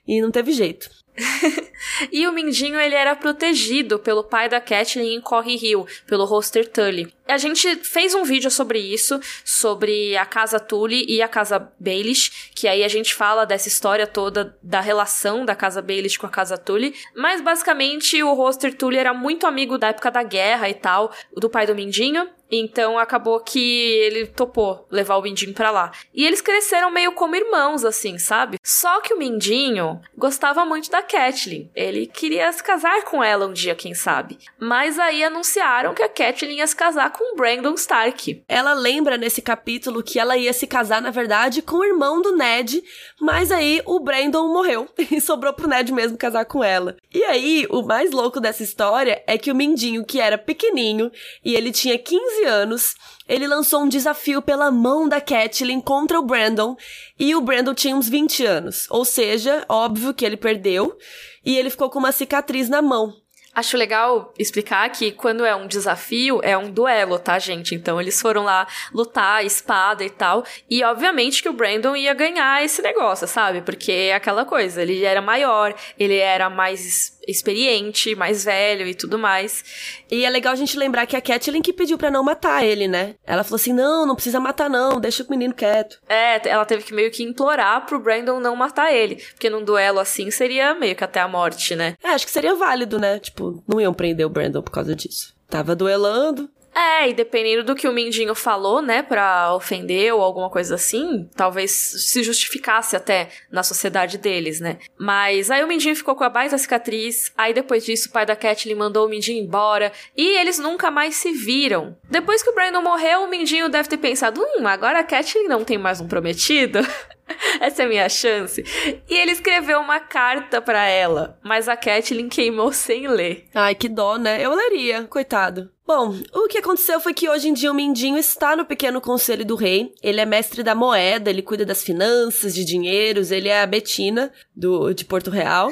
e 0.05 0.21
não 0.21 0.29
teve 0.29 0.51
jeito. 0.51 0.89
e 2.12 2.27
o 2.27 2.31
Mindinho 2.31 2.79
ele 2.79 2.96
era 2.96 3.15
protegido 3.15 4.00
pelo 4.00 4.24
pai 4.24 4.48
da 4.48 4.62
Catelyn 4.62 5.15
em 5.15 5.22
Corre 5.22 5.55
Hill, 5.55 5.86
pelo 6.08 6.25
Roster 6.25 6.67
Tully. 6.70 7.13
A 7.27 7.38
gente 7.38 7.77
fez 7.77 8.13
um 8.13 8.24
vídeo 8.24 8.51
sobre 8.51 8.77
isso, 8.77 9.20
sobre 9.46 10.17
a 10.17 10.25
casa 10.25 10.60
Tully 10.60 11.05
e 11.08 11.22
a 11.22 11.27
casa 11.29 11.72
Baelish, 11.79 12.51
que 12.53 12.67
aí 12.67 12.84
a 12.84 12.89
gente 12.89 13.13
fala 13.15 13.46
dessa 13.46 13.70
história 13.70 14.05
toda 14.05 14.58
da 14.62 14.81
relação 14.81 15.46
da 15.46 15.55
casa 15.55 15.81
Baelish 15.81 16.17
com 16.17 16.25
a 16.25 16.29
casa 16.29 16.58
Tully. 16.58 16.93
Mas 17.15 17.39
basicamente 17.39 18.22
o 18.22 18.34
Roster 18.34 18.75
Tully 18.75 18.98
era 18.98 19.13
muito 19.13 19.48
amigo 19.48 19.77
da 19.77 19.88
época 19.88 20.12
da 20.12 20.24
guerra 20.24 20.67
e 20.67 20.74
tal, 20.74 21.13
do 21.36 21.50
pai 21.50 21.65
do 21.65 21.74
Mindinho. 21.74 22.27
Então 22.51 23.00
acabou 23.00 23.39
que 23.39 23.60
ele 23.60 24.27
topou 24.27 24.86
levar 24.91 25.15
o 25.15 25.22
Mindinho 25.22 25.53
pra 25.53 25.72
lá. 25.72 25.91
E 26.13 26.25
eles 26.25 26.41
cresceram 26.41 26.91
meio 26.91 27.13
como 27.13 27.34
irmãos, 27.34 27.86
assim, 27.86 28.17
sabe? 28.17 28.58
Só 28.62 29.00
que 29.00 29.13
o 29.13 29.17
Mindinho 29.17 30.01
gostava 30.17 30.65
muito 30.65 30.91
da 30.91 31.01
Catelyn. 31.01 31.70
Queria 32.07 32.51
se 32.51 32.63
casar 32.63 33.03
com 33.03 33.24
ela 33.24 33.48
um 33.48 33.53
dia, 33.53 33.75
quem 33.75 33.93
sabe. 33.93 34.38
Mas 34.60 34.98
aí 34.98 35.24
anunciaram 35.24 35.93
que 35.93 36.03
a 36.03 36.10
Catelyn 36.10 36.57
ia 36.57 36.67
se 36.67 36.75
casar 36.75 37.12
com 37.12 37.36
Brandon 37.36 37.74
Stark. 37.74 38.43
Ela 38.48 38.74
lembra 38.74 39.17
nesse 39.17 39.41
capítulo 39.41 40.03
que 40.03 40.19
ela 40.19 40.38
ia 40.38 40.53
se 40.53 40.67
casar, 40.67 41.01
na 41.01 41.12
verdade, 41.12 41.62
com 41.62 41.77
o 41.77 41.86
irmão 41.86 42.21
do 42.21 42.36
Ned, 42.36 42.83
mas 43.19 43.51
aí 43.51 43.81
o 43.86 44.00
Brandon 44.00 44.48
morreu 44.51 44.88
e 45.12 45.19
sobrou 45.19 45.53
pro 45.53 45.67
Ned 45.67 45.91
mesmo 45.91 46.17
casar 46.17 46.45
com 46.45 46.63
ela. 46.63 46.98
E 47.13 47.24
aí, 47.24 47.67
o 47.69 47.81
mais 47.81 48.12
louco 48.12 48.39
dessa 48.39 48.63
história 48.63 49.24
é 49.27 49.38
que 49.38 49.51
o 49.51 49.55
Mindinho, 49.55 50.05
que 50.05 50.19
era 50.19 50.38
pequenininho 50.38 51.12
e 51.43 51.55
ele 51.55 51.71
tinha 51.71 51.98
15 51.98 52.43
anos, 52.45 52.95
ele 53.31 53.47
lançou 53.47 53.83
um 53.83 53.88
desafio 53.88 54.41
pela 54.41 54.69
mão 54.69 55.07
da 55.07 55.21
Catelyn 55.21 55.79
contra 55.79 56.19
o 56.19 56.21
Brandon 56.21 56.75
e 57.17 57.33
o 57.33 57.39
Brandon 57.39 57.73
tinha 57.73 57.95
uns 57.95 58.09
20 58.09 58.45
anos. 58.45 58.88
Ou 58.89 59.05
seja, 59.05 59.63
óbvio 59.69 60.13
que 60.13 60.25
ele 60.25 60.35
perdeu 60.35 60.97
e 61.45 61.57
ele 61.57 61.69
ficou 61.69 61.89
com 61.89 61.97
uma 61.97 62.11
cicatriz 62.11 62.67
na 62.67 62.81
mão. 62.81 63.15
Acho 63.53 63.77
legal 63.77 64.33
explicar 64.38 64.89
que 64.89 65.11
quando 65.11 65.45
é 65.45 65.55
um 65.55 65.65
desafio, 65.65 66.41
é 66.43 66.57
um 66.57 66.69
duelo, 66.69 67.19
tá, 67.19 67.39
gente? 67.39 67.73
Então 67.73 68.00
eles 68.01 68.19
foram 68.19 68.43
lá 68.43 68.67
lutar, 68.93 69.45
espada 69.45 70.03
e 70.03 70.09
tal. 70.09 70.43
E 70.69 70.83
obviamente 70.83 71.41
que 71.41 71.50
o 71.50 71.53
Brandon 71.53 71.95
ia 71.95 72.13
ganhar 72.13 72.63
esse 72.63 72.81
negócio, 72.81 73.27
sabe? 73.27 73.61
Porque 73.61 73.91
é 73.91 74.13
aquela 74.13 74.43
coisa, 74.43 74.81
ele 74.81 75.03
era 75.05 75.21
maior, 75.21 75.73
ele 75.97 76.17
era 76.17 76.50
mais 76.50 77.17
experiente, 77.28 78.16
mais 78.16 78.44
velho 78.44 78.88
e 78.88 78.96
tudo 78.96 79.18
mais. 79.18 80.04
E 80.10 80.25
é 80.25 80.30
legal 80.30 80.54
a 80.54 80.56
gente 80.56 80.78
lembrar 80.78 81.06
que 81.06 81.16
a 81.16 81.22
Catelyn 81.22 81.62
que 81.62 81.74
pediu 81.74 81.98
para 81.98 82.12
não 82.12 82.24
matar 82.24 82.66
ele, 82.66 82.88
né? 82.88 83.16
Ela 83.25 83.44
falou 83.44 83.56
assim: 83.56 83.74
não, 83.74 84.06
não 84.06 84.16
precisa 84.16 84.40
matar, 84.40 84.70
não, 84.70 85.00
deixa 85.00 85.24
o 85.24 85.30
menino 85.30 85.54
quieto. 85.54 86.00
É, 86.08 86.48
ela 86.48 86.66
teve 86.66 86.84
que 86.84 86.94
meio 86.94 87.12
que 87.12 87.24
implorar 87.24 87.86
pro 87.86 88.00
Brandon 88.00 88.40
não 88.40 88.56
matar 88.56 88.94
ele. 88.94 89.16
Porque 89.16 89.50
num 89.50 89.63
duelo 89.63 90.00
assim 90.00 90.32
seria 90.32 90.74
meio 90.74 90.96
que 90.96 91.04
até 91.04 91.20
a 91.20 91.28
morte, 91.28 91.75
né? 91.75 91.96
É, 92.04 92.10
acho 92.10 92.25
que 92.25 92.32
seria 92.32 92.56
válido, 92.56 93.00
né? 93.00 93.20
Tipo, 93.20 93.63
não 93.68 93.80
iam 93.80 93.94
prender 93.94 94.25
o 94.25 94.30
Brandon 94.30 94.62
por 94.62 94.72
causa 94.72 94.96
disso. 94.96 95.34
Tava 95.50 95.75
duelando, 95.75 96.50
é, 96.74 97.10
e 97.10 97.13
dependendo 97.13 97.63
do 97.63 97.75
que 97.75 97.88
o 97.88 97.94
Mindinho 97.94 98.34
falou, 98.34 98.82
né, 98.82 99.01
pra 99.01 99.54
ofender 99.54 100.13
ou 100.13 100.22
alguma 100.22 100.50
coisa 100.50 100.75
assim, 100.75 101.30
talvez 101.36 101.72
se 101.72 102.24
justificasse 102.24 102.96
até 102.96 103.30
na 103.51 103.63
sociedade 103.63 104.18
deles, 104.18 104.60
né. 104.60 104.78
Mas 104.98 105.51
aí 105.51 105.63
o 105.63 105.68
Mindinho 105.68 105.96
ficou 105.96 106.16
com 106.16 106.24
a 106.24 106.30
baita 106.30 106.58
cicatriz, 106.58 107.32
aí 107.38 107.54
depois 107.54 107.86
disso 107.86 108.10
o 108.10 108.12
pai 108.12 108.25
da 108.25 108.36
Catelyn 108.36 108.75
mandou 108.75 109.06
o 109.06 109.10
Mindinho 109.10 109.44
embora, 109.44 109.92
e 110.16 110.38
eles 110.38 110.60
nunca 110.60 110.90
mais 110.90 111.16
se 111.16 111.32
viram. 111.32 111.98
Depois 112.10 112.42
que 112.42 112.50
o 112.50 112.56
Brandon 112.56 112.82
morreu, 112.82 113.24
o 113.24 113.30
Mindinho 113.30 113.70
deve 113.70 113.90
ter 113.90 113.98
pensado, 113.98 114.42
hum, 114.42 114.68
agora 114.68 115.00
a 115.00 115.04
Catelyn 115.04 115.48
não 115.48 115.66
tem 115.66 115.78
mais 115.78 116.00
um 116.00 116.08
prometido? 116.08 116.80
Essa 117.60 117.84
é 117.84 117.86
a 117.86 117.90
minha 117.90 118.10
chance. 118.10 118.63
E 119.10 119.13
ele 119.13 119.32
escreveu 119.32 119.80
uma 119.80 120.00
carta 120.00 120.62
para 120.62 120.86
ela, 120.86 121.40
mas 121.44 121.68
a 121.68 121.75
Catelyn 121.75 122.30
queimou 122.30 122.72
sem 122.72 123.08
ler. 123.08 123.46
Ai, 123.54 123.75
que 123.75 123.88
dó, 123.88 124.18
né? 124.18 124.42
Eu 124.42 124.54
leria, 124.54 125.04
coitado. 125.04 125.70
Bom, 125.93 126.15
o 126.33 126.48
que 126.48 126.60
aconteceu 126.60 127.01
foi 127.01 127.13
que 127.13 127.27
hoje 127.27 127.50
em 127.50 127.53
dia 127.53 127.69
o 127.69 127.75
Mindinho 127.75 128.17
está 128.17 128.55
no 128.55 128.63
pequeno 128.63 129.01
conselho 129.01 129.43
do 129.43 129.55
rei. 129.55 129.93
Ele 130.01 130.21
é 130.21 130.25
mestre 130.25 130.63
da 130.63 130.74
moeda, 130.74 131.29
ele 131.29 131.41
cuida 131.41 131.65
das 131.65 131.83
finanças, 131.83 132.55
de 132.55 132.63
dinheiros, 132.63 133.29
ele 133.29 133.50
é 133.50 133.61
a 133.61 133.66
Betina 133.66 134.31
do, 134.55 134.94
de 134.94 135.03
Porto 135.03 135.29
Real. 135.29 135.70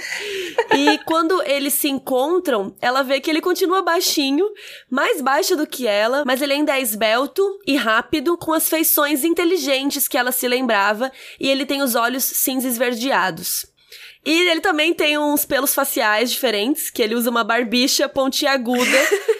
e 0.75 0.97
quando 1.07 1.41
eles 1.43 1.73
se 1.73 1.87
encontram, 1.87 2.75
ela 2.81 3.01
vê 3.01 3.21
que 3.21 3.29
ele 3.29 3.39
continua 3.39 3.81
baixinho, 3.81 4.45
mais 4.91 5.21
baixo 5.21 5.55
do 5.55 5.65
que 5.65 5.87
ela, 5.87 6.25
mas 6.25 6.41
ele 6.41 6.51
ainda 6.51 6.77
é 6.77 6.81
esbelto 6.81 7.41
e 7.65 7.77
rápido, 7.77 8.37
com 8.37 8.51
as 8.51 8.67
feições 8.67 9.23
inteligentes 9.23 10.05
que 10.05 10.17
ela 10.17 10.33
se 10.33 10.49
lembrava, 10.49 11.09
e 11.39 11.47
ele 11.47 11.65
tem 11.65 11.81
os 11.81 11.95
olhos 11.95 12.25
cinza 12.25 12.67
esverdeados. 12.67 13.65
E 14.25 14.49
ele 14.49 14.59
também 14.59 14.93
tem 14.93 15.17
uns 15.17 15.45
pelos 15.45 15.73
faciais 15.73 16.29
diferentes, 16.29 16.89
que 16.89 17.01
ele 17.01 17.15
usa 17.15 17.29
uma 17.29 17.45
barbicha 17.45 18.09
pontiaguda. 18.09 18.83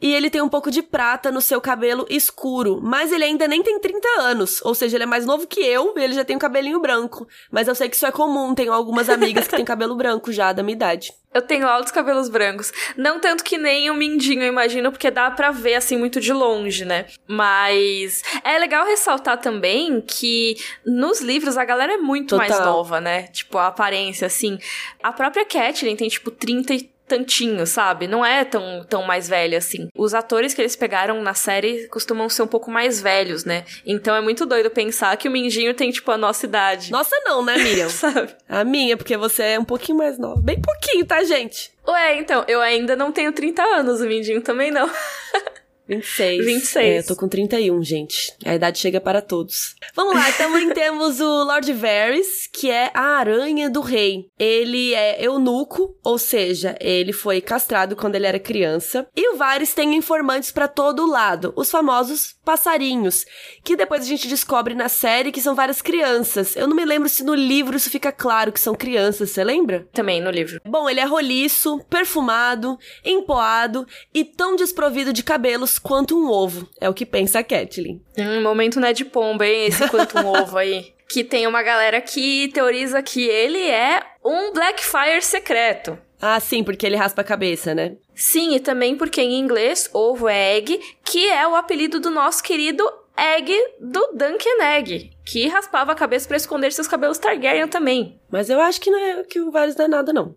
E 0.00 0.14
ele 0.14 0.30
tem 0.30 0.40
um 0.40 0.48
pouco 0.48 0.70
de 0.70 0.82
prata 0.82 1.30
no 1.30 1.40
seu 1.40 1.60
cabelo 1.60 2.06
escuro, 2.08 2.80
mas 2.82 3.12
ele 3.12 3.24
ainda 3.24 3.46
nem 3.46 3.62
tem 3.62 3.78
30 3.78 4.08
anos, 4.20 4.60
ou 4.64 4.74
seja, 4.74 4.96
ele 4.96 5.04
é 5.04 5.06
mais 5.06 5.26
novo 5.26 5.46
que 5.46 5.60
eu 5.60 5.92
e 5.96 6.02
ele 6.02 6.14
já 6.14 6.24
tem 6.24 6.36
um 6.36 6.38
cabelinho 6.38 6.80
branco. 6.80 7.28
Mas 7.50 7.68
eu 7.68 7.74
sei 7.74 7.88
que 7.88 7.96
isso 7.96 8.06
é 8.06 8.10
comum, 8.12 8.54
tenho 8.54 8.72
algumas 8.72 9.08
amigas 9.08 9.46
que 9.46 9.56
têm 9.56 9.64
cabelo 9.64 9.94
branco 9.94 10.32
já 10.32 10.52
da 10.52 10.62
minha 10.62 10.74
idade. 10.74 11.12
Eu 11.32 11.42
tenho 11.42 11.64
altos 11.68 11.92
cabelos 11.92 12.28
brancos. 12.28 12.72
Não 12.96 13.20
tanto 13.20 13.44
que 13.44 13.56
nem 13.56 13.88
o 13.88 13.94
Mindinho, 13.94 14.42
eu 14.42 14.48
imagino, 14.48 14.90
porque 14.90 15.12
dá 15.12 15.30
pra 15.30 15.52
ver 15.52 15.76
assim 15.76 15.96
muito 15.96 16.20
de 16.20 16.32
longe, 16.32 16.84
né? 16.84 17.06
Mas 17.24 18.24
é 18.42 18.58
legal 18.58 18.84
ressaltar 18.84 19.38
também 19.40 20.00
que 20.00 20.56
nos 20.84 21.20
livros 21.20 21.56
a 21.56 21.64
galera 21.64 21.92
é 21.92 21.98
muito 21.98 22.30
Total. 22.30 22.48
mais 22.48 22.60
nova, 22.66 23.00
né? 23.00 23.28
Tipo, 23.28 23.58
a 23.58 23.68
aparência, 23.68 24.26
assim. 24.26 24.58
A 25.00 25.12
própria 25.12 25.44
Catelyn 25.44 25.94
tem, 25.94 26.08
tipo, 26.08 26.32
30 26.32 26.74
e 26.74 26.90
tantinho, 27.10 27.66
sabe? 27.66 28.06
Não 28.06 28.24
é 28.24 28.44
tão, 28.44 28.86
tão 28.88 29.02
mais 29.02 29.28
velha 29.28 29.58
assim. 29.58 29.88
Os 29.96 30.14
atores 30.14 30.54
que 30.54 30.62
eles 30.62 30.76
pegaram 30.76 31.20
na 31.20 31.34
série 31.34 31.88
costumam 31.88 32.28
ser 32.28 32.42
um 32.42 32.46
pouco 32.46 32.70
mais 32.70 33.00
velhos, 33.02 33.44
né? 33.44 33.64
Então 33.84 34.14
é 34.14 34.20
muito 34.20 34.46
doido 34.46 34.70
pensar 34.70 35.16
que 35.16 35.28
o 35.28 35.30
Mindinho 35.30 35.74
tem, 35.74 35.90
tipo, 35.90 36.08
a 36.12 36.16
nossa 36.16 36.46
idade. 36.46 36.92
Nossa, 36.92 37.16
não, 37.24 37.44
né, 37.44 37.58
Miriam? 37.58 37.88
sabe? 37.90 38.32
A 38.48 38.62
minha, 38.62 38.96
porque 38.96 39.16
você 39.16 39.42
é 39.42 39.58
um 39.58 39.64
pouquinho 39.64 39.98
mais 39.98 40.18
nova. 40.18 40.40
Bem 40.40 40.60
pouquinho, 40.60 41.04
tá, 41.04 41.24
gente? 41.24 41.72
Ué, 41.88 42.18
então, 42.18 42.44
eu 42.46 42.60
ainda 42.60 42.94
não 42.94 43.10
tenho 43.10 43.32
30 43.32 43.60
anos, 43.60 44.00
o 44.00 44.06
Mindinho 44.06 44.40
também 44.40 44.70
não. 44.70 44.88
26. 45.90 46.44
26. 46.44 46.76
É, 46.76 46.98
eu 46.98 47.06
tô 47.06 47.16
com 47.16 47.28
31, 47.28 47.82
gente. 47.82 48.32
A 48.44 48.54
idade 48.54 48.78
chega 48.78 49.00
para 49.00 49.20
todos. 49.20 49.74
Vamos 49.94 50.14
lá, 50.14 50.32
também 50.32 50.70
temos 50.74 51.20
o 51.20 51.44
Lord 51.44 51.72
Varys, 51.72 52.48
que 52.52 52.70
é 52.70 52.90
a 52.94 53.18
aranha 53.18 53.68
do 53.68 53.80
rei. 53.80 54.26
Ele 54.38 54.94
é 54.94 55.24
eunuco, 55.24 55.96
ou 56.04 56.16
seja, 56.16 56.76
ele 56.80 57.12
foi 57.12 57.40
castrado 57.40 57.96
quando 57.96 58.14
ele 58.14 58.26
era 58.26 58.38
criança. 58.38 59.06
E 59.16 59.34
o 59.34 59.36
Varys 59.36 59.74
tem 59.74 59.96
informantes 59.96 60.52
para 60.52 60.68
todo 60.68 61.10
lado, 61.10 61.52
os 61.56 61.70
famosos 61.70 62.36
passarinhos, 62.50 63.24
que 63.62 63.76
depois 63.76 64.02
a 64.02 64.06
gente 64.06 64.26
descobre 64.26 64.74
na 64.74 64.88
série 64.88 65.30
que 65.30 65.40
são 65.40 65.54
várias 65.54 65.80
crianças. 65.80 66.56
Eu 66.56 66.66
não 66.66 66.74
me 66.74 66.84
lembro 66.84 67.08
se 67.08 67.22
no 67.22 67.32
livro 67.32 67.76
isso 67.76 67.88
fica 67.88 68.10
claro 68.10 68.50
que 68.50 68.58
são 68.58 68.74
crianças, 68.74 69.30
você 69.30 69.44
lembra? 69.44 69.86
Também 69.92 70.20
no 70.20 70.32
livro. 70.32 70.60
Bom, 70.66 70.90
ele 70.90 70.98
é 70.98 71.04
roliço, 71.04 71.78
perfumado, 71.88 72.76
empoado 73.04 73.86
e 74.12 74.24
tão 74.24 74.56
desprovido 74.56 75.12
de 75.12 75.22
cabelos 75.22 75.78
quanto 75.78 76.18
um 76.18 76.28
ovo. 76.28 76.68
É 76.80 76.88
o 76.88 76.94
que 76.94 77.06
pensa 77.06 77.38
a 77.38 77.44
Catelyn. 77.44 78.00
Um 78.18 78.42
momento 78.42 78.80
né 78.80 78.92
de 78.92 79.04
pomba, 79.04 79.46
hein? 79.46 79.66
Esse 79.66 79.88
quanto 79.88 80.18
um 80.18 80.26
ovo 80.26 80.58
aí. 80.58 80.92
Que 81.10 81.24
tem 81.24 81.44
uma 81.44 81.60
galera 81.60 82.00
que 82.00 82.52
teoriza 82.54 83.02
que 83.02 83.26
ele 83.26 83.68
é 83.68 84.00
um 84.24 84.52
Blackfire 84.52 85.20
secreto. 85.20 85.98
Ah, 86.20 86.38
sim, 86.38 86.62
porque 86.62 86.84
ele 86.84 86.96
raspa 86.96 87.22
a 87.22 87.24
cabeça, 87.24 87.74
né? 87.74 87.96
Sim, 88.14 88.54
e 88.54 88.60
também 88.60 88.96
porque 88.96 89.22
em 89.22 89.38
inglês 89.38 89.88
ovo 89.92 90.28
é 90.28 90.56
egg, 90.56 90.78
que 91.04 91.28
é 91.28 91.46
o 91.48 91.54
apelido 91.54 91.98
do 91.98 92.10
nosso 92.10 92.42
querido 92.42 92.84
Egg 93.20 93.52
do 93.78 94.00
Duncan 94.14 94.62
Egg, 94.62 95.10
que 95.26 95.46
raspava 95.46 95.92
a 95.92 95.94
cabeça 95.94 96.26
para 96.26 96.38
esconder 96.38 96.72
seus 96.72 96.88
cabelos 96.88 97.18
Targaryen 97.18 97.68
também. 97.68 98.18
Mas 98.30 98.48
eu 98.48 98.58
acho 98.60 98.80
que, 98.80 98.90
não 98.90 98.98
é, 98.98 99.24
que 99.24 99.40
o 99.40 99.50
Varys 99.50 99.76
não 99.76 99.84
é 99.84 99.88
nada, 99.88 100.12
não. 100.12 100.34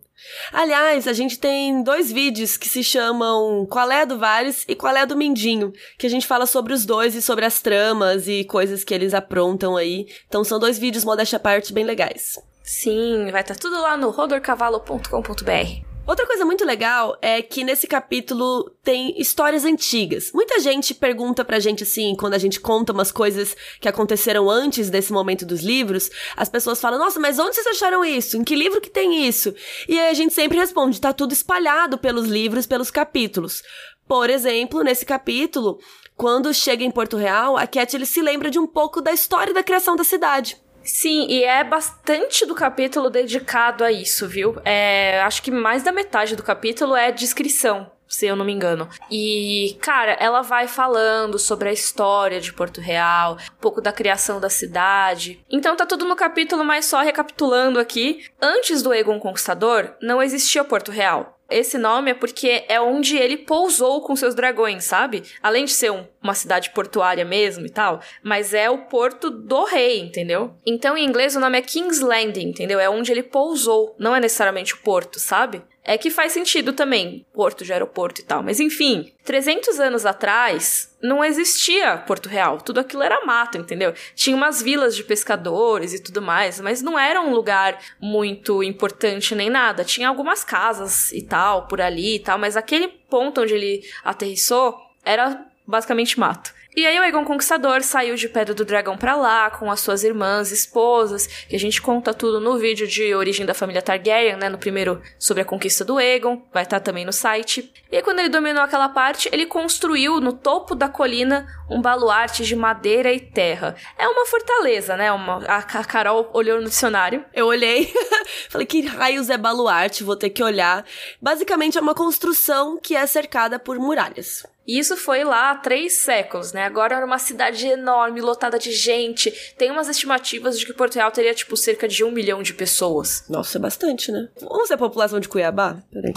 Aliás, 0.52 1.08
a 1.08 1.14
gente 1.14 1.40
tem 1.40 1.82
dois 1.82 2.12
vídeos 2.12 2.58
que 2.58 2.68
se 2.68 2.84
chamam 2.84 3.66
Qual 3.70 3.90
é 3.90 4.02
a 4.02 4.06
do 4.06 4.18
Varys 4.18 4.66
e 4.68 4.76
Qual 4.76 4.96
é 4.96 5.02
a 5.02 5.06
do 5.06 5.16
Mindinho, 5.16 5.72
que 5.98 6.08
a 6.08 6.10
gente 6.10 6.28
fala 6.28 6.46
sobre 6.46 6.74
os 6.74 6.86
dois 6.86 7.16
e 7.16 7.22
sobre 7.22 7.46
as 7.46 7.62
tramas 7.62 8.28
e 8.28 8.44
coisas 8.44 8.84
que 8.84 8.94
eles 8.94 9.14
aprontam 9.14 9.78
aí. 9.78 10.08
Então 10.28 10.44
são 10.44 10.60
dois 10.60 10.78
vídeos, 10.78 11.06
modéstia 11.06 11.38
à 11.38 11.40
parte, 11.40 11.72
bem 11.72 11.86
legais. 11.86 12.34
Sim, 12.64 13.30
vai 13.30 13.42
estar 13.42 13.56
tá 13.56 13.60
tudo 13.60 13.80
lá 13.82 13.98
no 13.98 14.10
rodorcavalo.com.br. 14.10 15.94
Outra 16.06 16.28
coisa 16.28 16.44
muito 16.44 16.66
legal 16.66 17.18
é 17.22 17.42
que 17.42 17.64
nesse 17.64 17.88
capítulo 17.88 18.70
tem 18.84 19.20
histórias 19.20 19.64
antigas. 19.64 20.32
Muita 20.34 20.60
gente 20.60 20.94
pergunta 20.94 21.46
pra 21.46 21.60
gente 21.60 21.84
assim, 21.84 22.14
quando 22.14 22.34
a 22.34 22.38
gente 22.38 22.60
conta 22.60 22.92
umas 22.92 23.10
coisas 23.10 23.56
que 23.80 23.88
aconteceram 23.88 24.50
antes 24.50 24.90
desse 24.90 25.14
momento 25.14 25.46
dos 25.46 25.62
livros, 25.62 26.10
as 26.36 26.50
pessoas 26.50 26.82
falam: 26.82 27.00
"Nossa, 27.00 27.22
mas 27.22 27.40
onde 27.40 27.56
vocês 27.56 27.68
acharam 27.68 28.04
isso? 28.04 28.36
Em 28.36 28.44
que 28.44 28.54
livro 28.54 28.82
que 28.82 28.90
tem 28.90 29.26
isso?" 29.26 29.56
E 29.88 29.98
a 29.98 30.14
gente 30.14 30.34
sempre 30.34 30.58
responde: 30.58 31.00
"Tá 31.00 31.14
tudo 31.14 31.32
espalhado 31.32 31.98
pelos 31.98 32.28
livros, 32.28 32.68
pelos 32.68 32.92
capítulos." 32.92 33.64
Por 34.06 34.30
exemplo, 34.30 34.84
nesse 34.84 35.06
capítulo, 35.06 35.80
quando 36.18 36.54
chega 36.54 36.84
em 36.84 36.92
Porto 36.92 37.16
Real, 37.16 37.56
a 37.56 37.66
Cat 37.66 37.96
ele 37.96 38.06
se 38.06 38.22
lembra 38.22 38.52
de 38.52 38.60
um 38.60 38.68
pouco 38.68 39.02
da 39.02 39.14
história 39.14 39.54
da 39.54 39.64
criação 39.64 39.96
da 39.96 40.04
cidade. 40.04 40.62
Sim, 40.84 41.28
e 41.30 41.44
é 41.44 41.64
bastante 41.64 42.46
do 42.46 42.56
capítulo 42.56 43.10
dedicado 43.10 43.84
a 43.84 43.92
isso, 43.92 44.28
viu? 44.28 44.56
É, 44.66 45.22
acho 45.22 45.42
que 45.42 45.52
mais 45.52 45.84
da 45.84 45.92
metade 45.92 46.36
do 46.36 46.44
capítulo 46.44 46.96
é 46.96 47.12
descrição 47.12 47.92
se 48.14 48.28
eu 48.28 48.36
não 48.36 48.46
me 48.46 48.54
engano. 48.54 48.88
E, 49.10 49.76
cara, 49.82 50.12
ela 50.20 50.44
vai 50.44 50.68
falando 50.68 51.40
sobre 51.40 51.70
a 51.70 51.74
história 51.74 52.40
de 52.40 52.54
Porto 52.54 52.80
Real, 52.80 53.34
um 53.34 53.60
pouco 53.60 53.82
da 53.82 53.92
criação 53.92 54.40
da 54.40 54.52
cidade. 54.52 55.44
Então 55.50 55.76
tá 55.76 55.84
tudo 55.84 56.06
no 56.06 56.16
capítulo, 56.16 56.64
mas 56.64 56.86
só 56.86 57.02
recapitulando 57.02 57.80
aqui. 57.80 58.24
Antes 58.40 58.84
do 58.84 58.94
Egon 58.94 59.20
Conquistador, 59.20 59.96
não 60.00 60.22
existia 60.22 60.64
Porto 60.64 60.92
Real. 60.92 61.33
Esse 61.54 61.78
nome 61.78 62.12
é 62.12 62.14
porque 62.16 62.66
é 62.68 62.82
onde 62.82 63.16
ele 63.16 63.38
pousou 63.38 64.02
com 64.02 64.16
seus 64.16 64.34
dragões, 64.34 64.86
sabe? 64.86 65.24
Além 65.42 65.66
de 65.66 65.72
ser 65.72 65.92
um, 65.92 66.04
uma 66.22 66.34
cidade 66.34 66.72
portuária 66.72 67.24
mesmo 67.24 67.66
e 67.66 67.70
tal, 67.70 68.02
mas 68.24 68.54
é 68.56 68.70
o 68.70 68.86
porto 68.86 69.30
do 69.30 69.64
rei, 69.64 70.00
entendeu? 70.00 70.56
Então 70.66 70.98
em 70.98 71.06
inglês 71.06 71.36
o 71.36 71.40
nome 71.40 71.60
é 71.60 71.62
King's 71.62 72.00
Landing, 72.00 72.50
entendeu? 72.50 72.80
É 72.80 72.90
onde 72.90 73.12
ele 73.12 73.22
pousou, 73.22 73.96
não 74.00 74.16
é 74.16 74.20
necessariamente 74.20 74.74
o 74.74 74.80
porto, 74.80 75.20
sabe? 75.20 75.62
É 75.86 75.98
que 75.98 76.10
faz 76.10 76.32
sentido 76.32 76.72
também, 76.72 77.26
porto 77.34 77.66
de 77.66 77.74
aeroporto 77.74 78.22
e 78.22 78.24
tal. 78.24 78.42
Mas 78.42 78.60
enfim, 78.62 79.12
300 79.26 79.80
anos 79.82 80.06
atrás 80.06 80.96
não 81.02 81.24
existia 81.24 81.98
Porto 81.98 82.30
Real. 82.30 82.62
Tudo 82.62 82.80
aquilo 82.80 83.04
era 83.04 83.26
mato, 83.26 83.58
entendeu? 83.58 83.94
Tinha 84.16 84.36
umas 84.36 84.62
vilas 84.62 84.96
de 84.96 85.04
pescadores 85.04 85.94
e 85.94 86.02
tudo 86.02 86.22
mais, 86.22 86.62
mas 86.62 86.82
não 86.82 86.98
era 86.98 87.20
um 87.20 87.34
lugar 87.34 87.78
muito 88.00 88.64
importante 88.64 89.36
nem 89.36 89.50
nada. 89.50 89.84
Tinha 89.84 90.08
algumas 90.08 90.44
casas 90.44 91.12
e 91.12 91.22
tal 91.22 91.68
por 91.68 91.82
ali 91.82 92.16
e 92.16 92.20
tal, 92.20 92.38
mas 92.38 92.56
aquele 92.56 92.88
ponto 92.88 93.42
onde 93.42 93.54
ele 93.54 93.84
aterrissou 94.06 94.78
era 95.04 95.46
basicamente 95.68 96.18
mato. 96.18 96.53
E 96.76 96.88
aí 96.88 96.98
o 96.98 97.04
Aegon 97.04 97.24
Conquistador 97.24 97.84
saiu 97.84 98.16
de 98.16 98.28
Pedra 98.28 98.54
do 98.54 98.66
Dragão 98.66 98.98
para 98.98 99.16
lá 99.16 99.52
com 99.52 99.70
as 99.70 99.80
suas 99.80 100.04
irmãs, 100.04 100.52
esposas, 100.52 101.28
que 101.28 101.56
a 101.56 101.60
gente 101.60 101.80
conta 101.80 102.14
tudo 102.16 102.40
no 102.40 102.58
vídeo 102.58 102.88
de 102.88 103.14
origem 103.14 103.46
da 103.46 103.54
família 103.54 103.82
Targaryen, 103.82 104.38
né, 104.38 104.50
no 104.50 104.58
primeiro 104.58 105.00
sobre 105.20 105.44
a 105.44 105.46
conquista 105.46 105.86
do 105.86 106.00
Aegon, 106.00 106.42
vai 106.52 106.64
estar 106.64 106.80
tá 106.80 106.84
também 106.84 107.06
no 107.06 107.14
site. 107.14 107.72
E 107.92 107.98
aí, 107.98 108.02
quando 108.02 108.20
ele 108.20 108.30
dominou 108.30 108.64
aquela 108.64 108.90
parte, 108.90 109.30
ele 109.32 109.46
construiu 109.46 110.20
no 110.20 110.34
topo 110.34 110.74
da 110.74 110.90
colina 110.90 111.46
um 111.70 111.80
baluarte 111.80 112.44
de 112.44 112.56
madeira 112.56 113.14
e 113.14 113.20
terra. 113.20 113.76
É 113.96 114.08
uma 114.08 114.26
fortaleza, 114.26 114.98
né? 114.98 115.12
Uma, 115.12 115.44
a 115.46 115.62
Carol 115.84 116.32
olhou 116.34 116.60
no 116.60 116.70
dicionário. 116.70 117.24
Eu 117.36 117.46
olhei, 117.46 117.94
falei 118.50 118.66
que 118.66 118.82
raios 118.82 119.30
é 119.30 119.38
baluarte, 119.38 120.04
vou 120.04 120.16
ter 120.16 120.32
que 120.32 120.44
olhar. 120.44 120.84
Basicamente 121.22 121.78
é 121.78 121.82
uma 121.82 121.94
construção 121.94 122.80
que 122.82 122.96
é 122.96 123.06
cercada 123.06 123.60
por 123.60 123.78
muralhas. 123.78 124.44
E 124.66 124.80
isso 124.80 124.96
foi 124.96 125.24
lá 125.24 125.52
há 125.52 125.56
três 125.56 125.94
séculos, 125.94 126.54
né? 126.54 126.64
Agora 126.64 126.96
era 126.96 127.06
uma 127.06 127.20
cidade 127.20 127.68
enorme, 127.68 128.22
lotada 128.22 128.58
de 128.58 128.72
gente. 128.72 129.30
Tem 129.58 129.70
umas 129.70 129.90
estimativas 129.90 130.58
de 130.58 130.66
que 130.66 130.74
Porto 130.74 130.96
Real 130.96 131.12
teria, 131.12 131.34
tipo, 131.34 131.58
cerca 131.58 131.88
de 131.88 132.04
um 132.04 132.12
milhão 132.12 132.42
de 132.42 132.54
pessoas. 132.54 133.26
Nossa, 133.30 133.58
é 133.58 133.62
bastante, 133.62 134.12
né? 134.12 134.30
Vamos 134.40 134.70
ver 134.70 134.76
a 134.76 134.78
população 134.78 135.20
de 135.20 135.28
Cuiabá? 135.28 135.84
Peraí. 135.92 136.14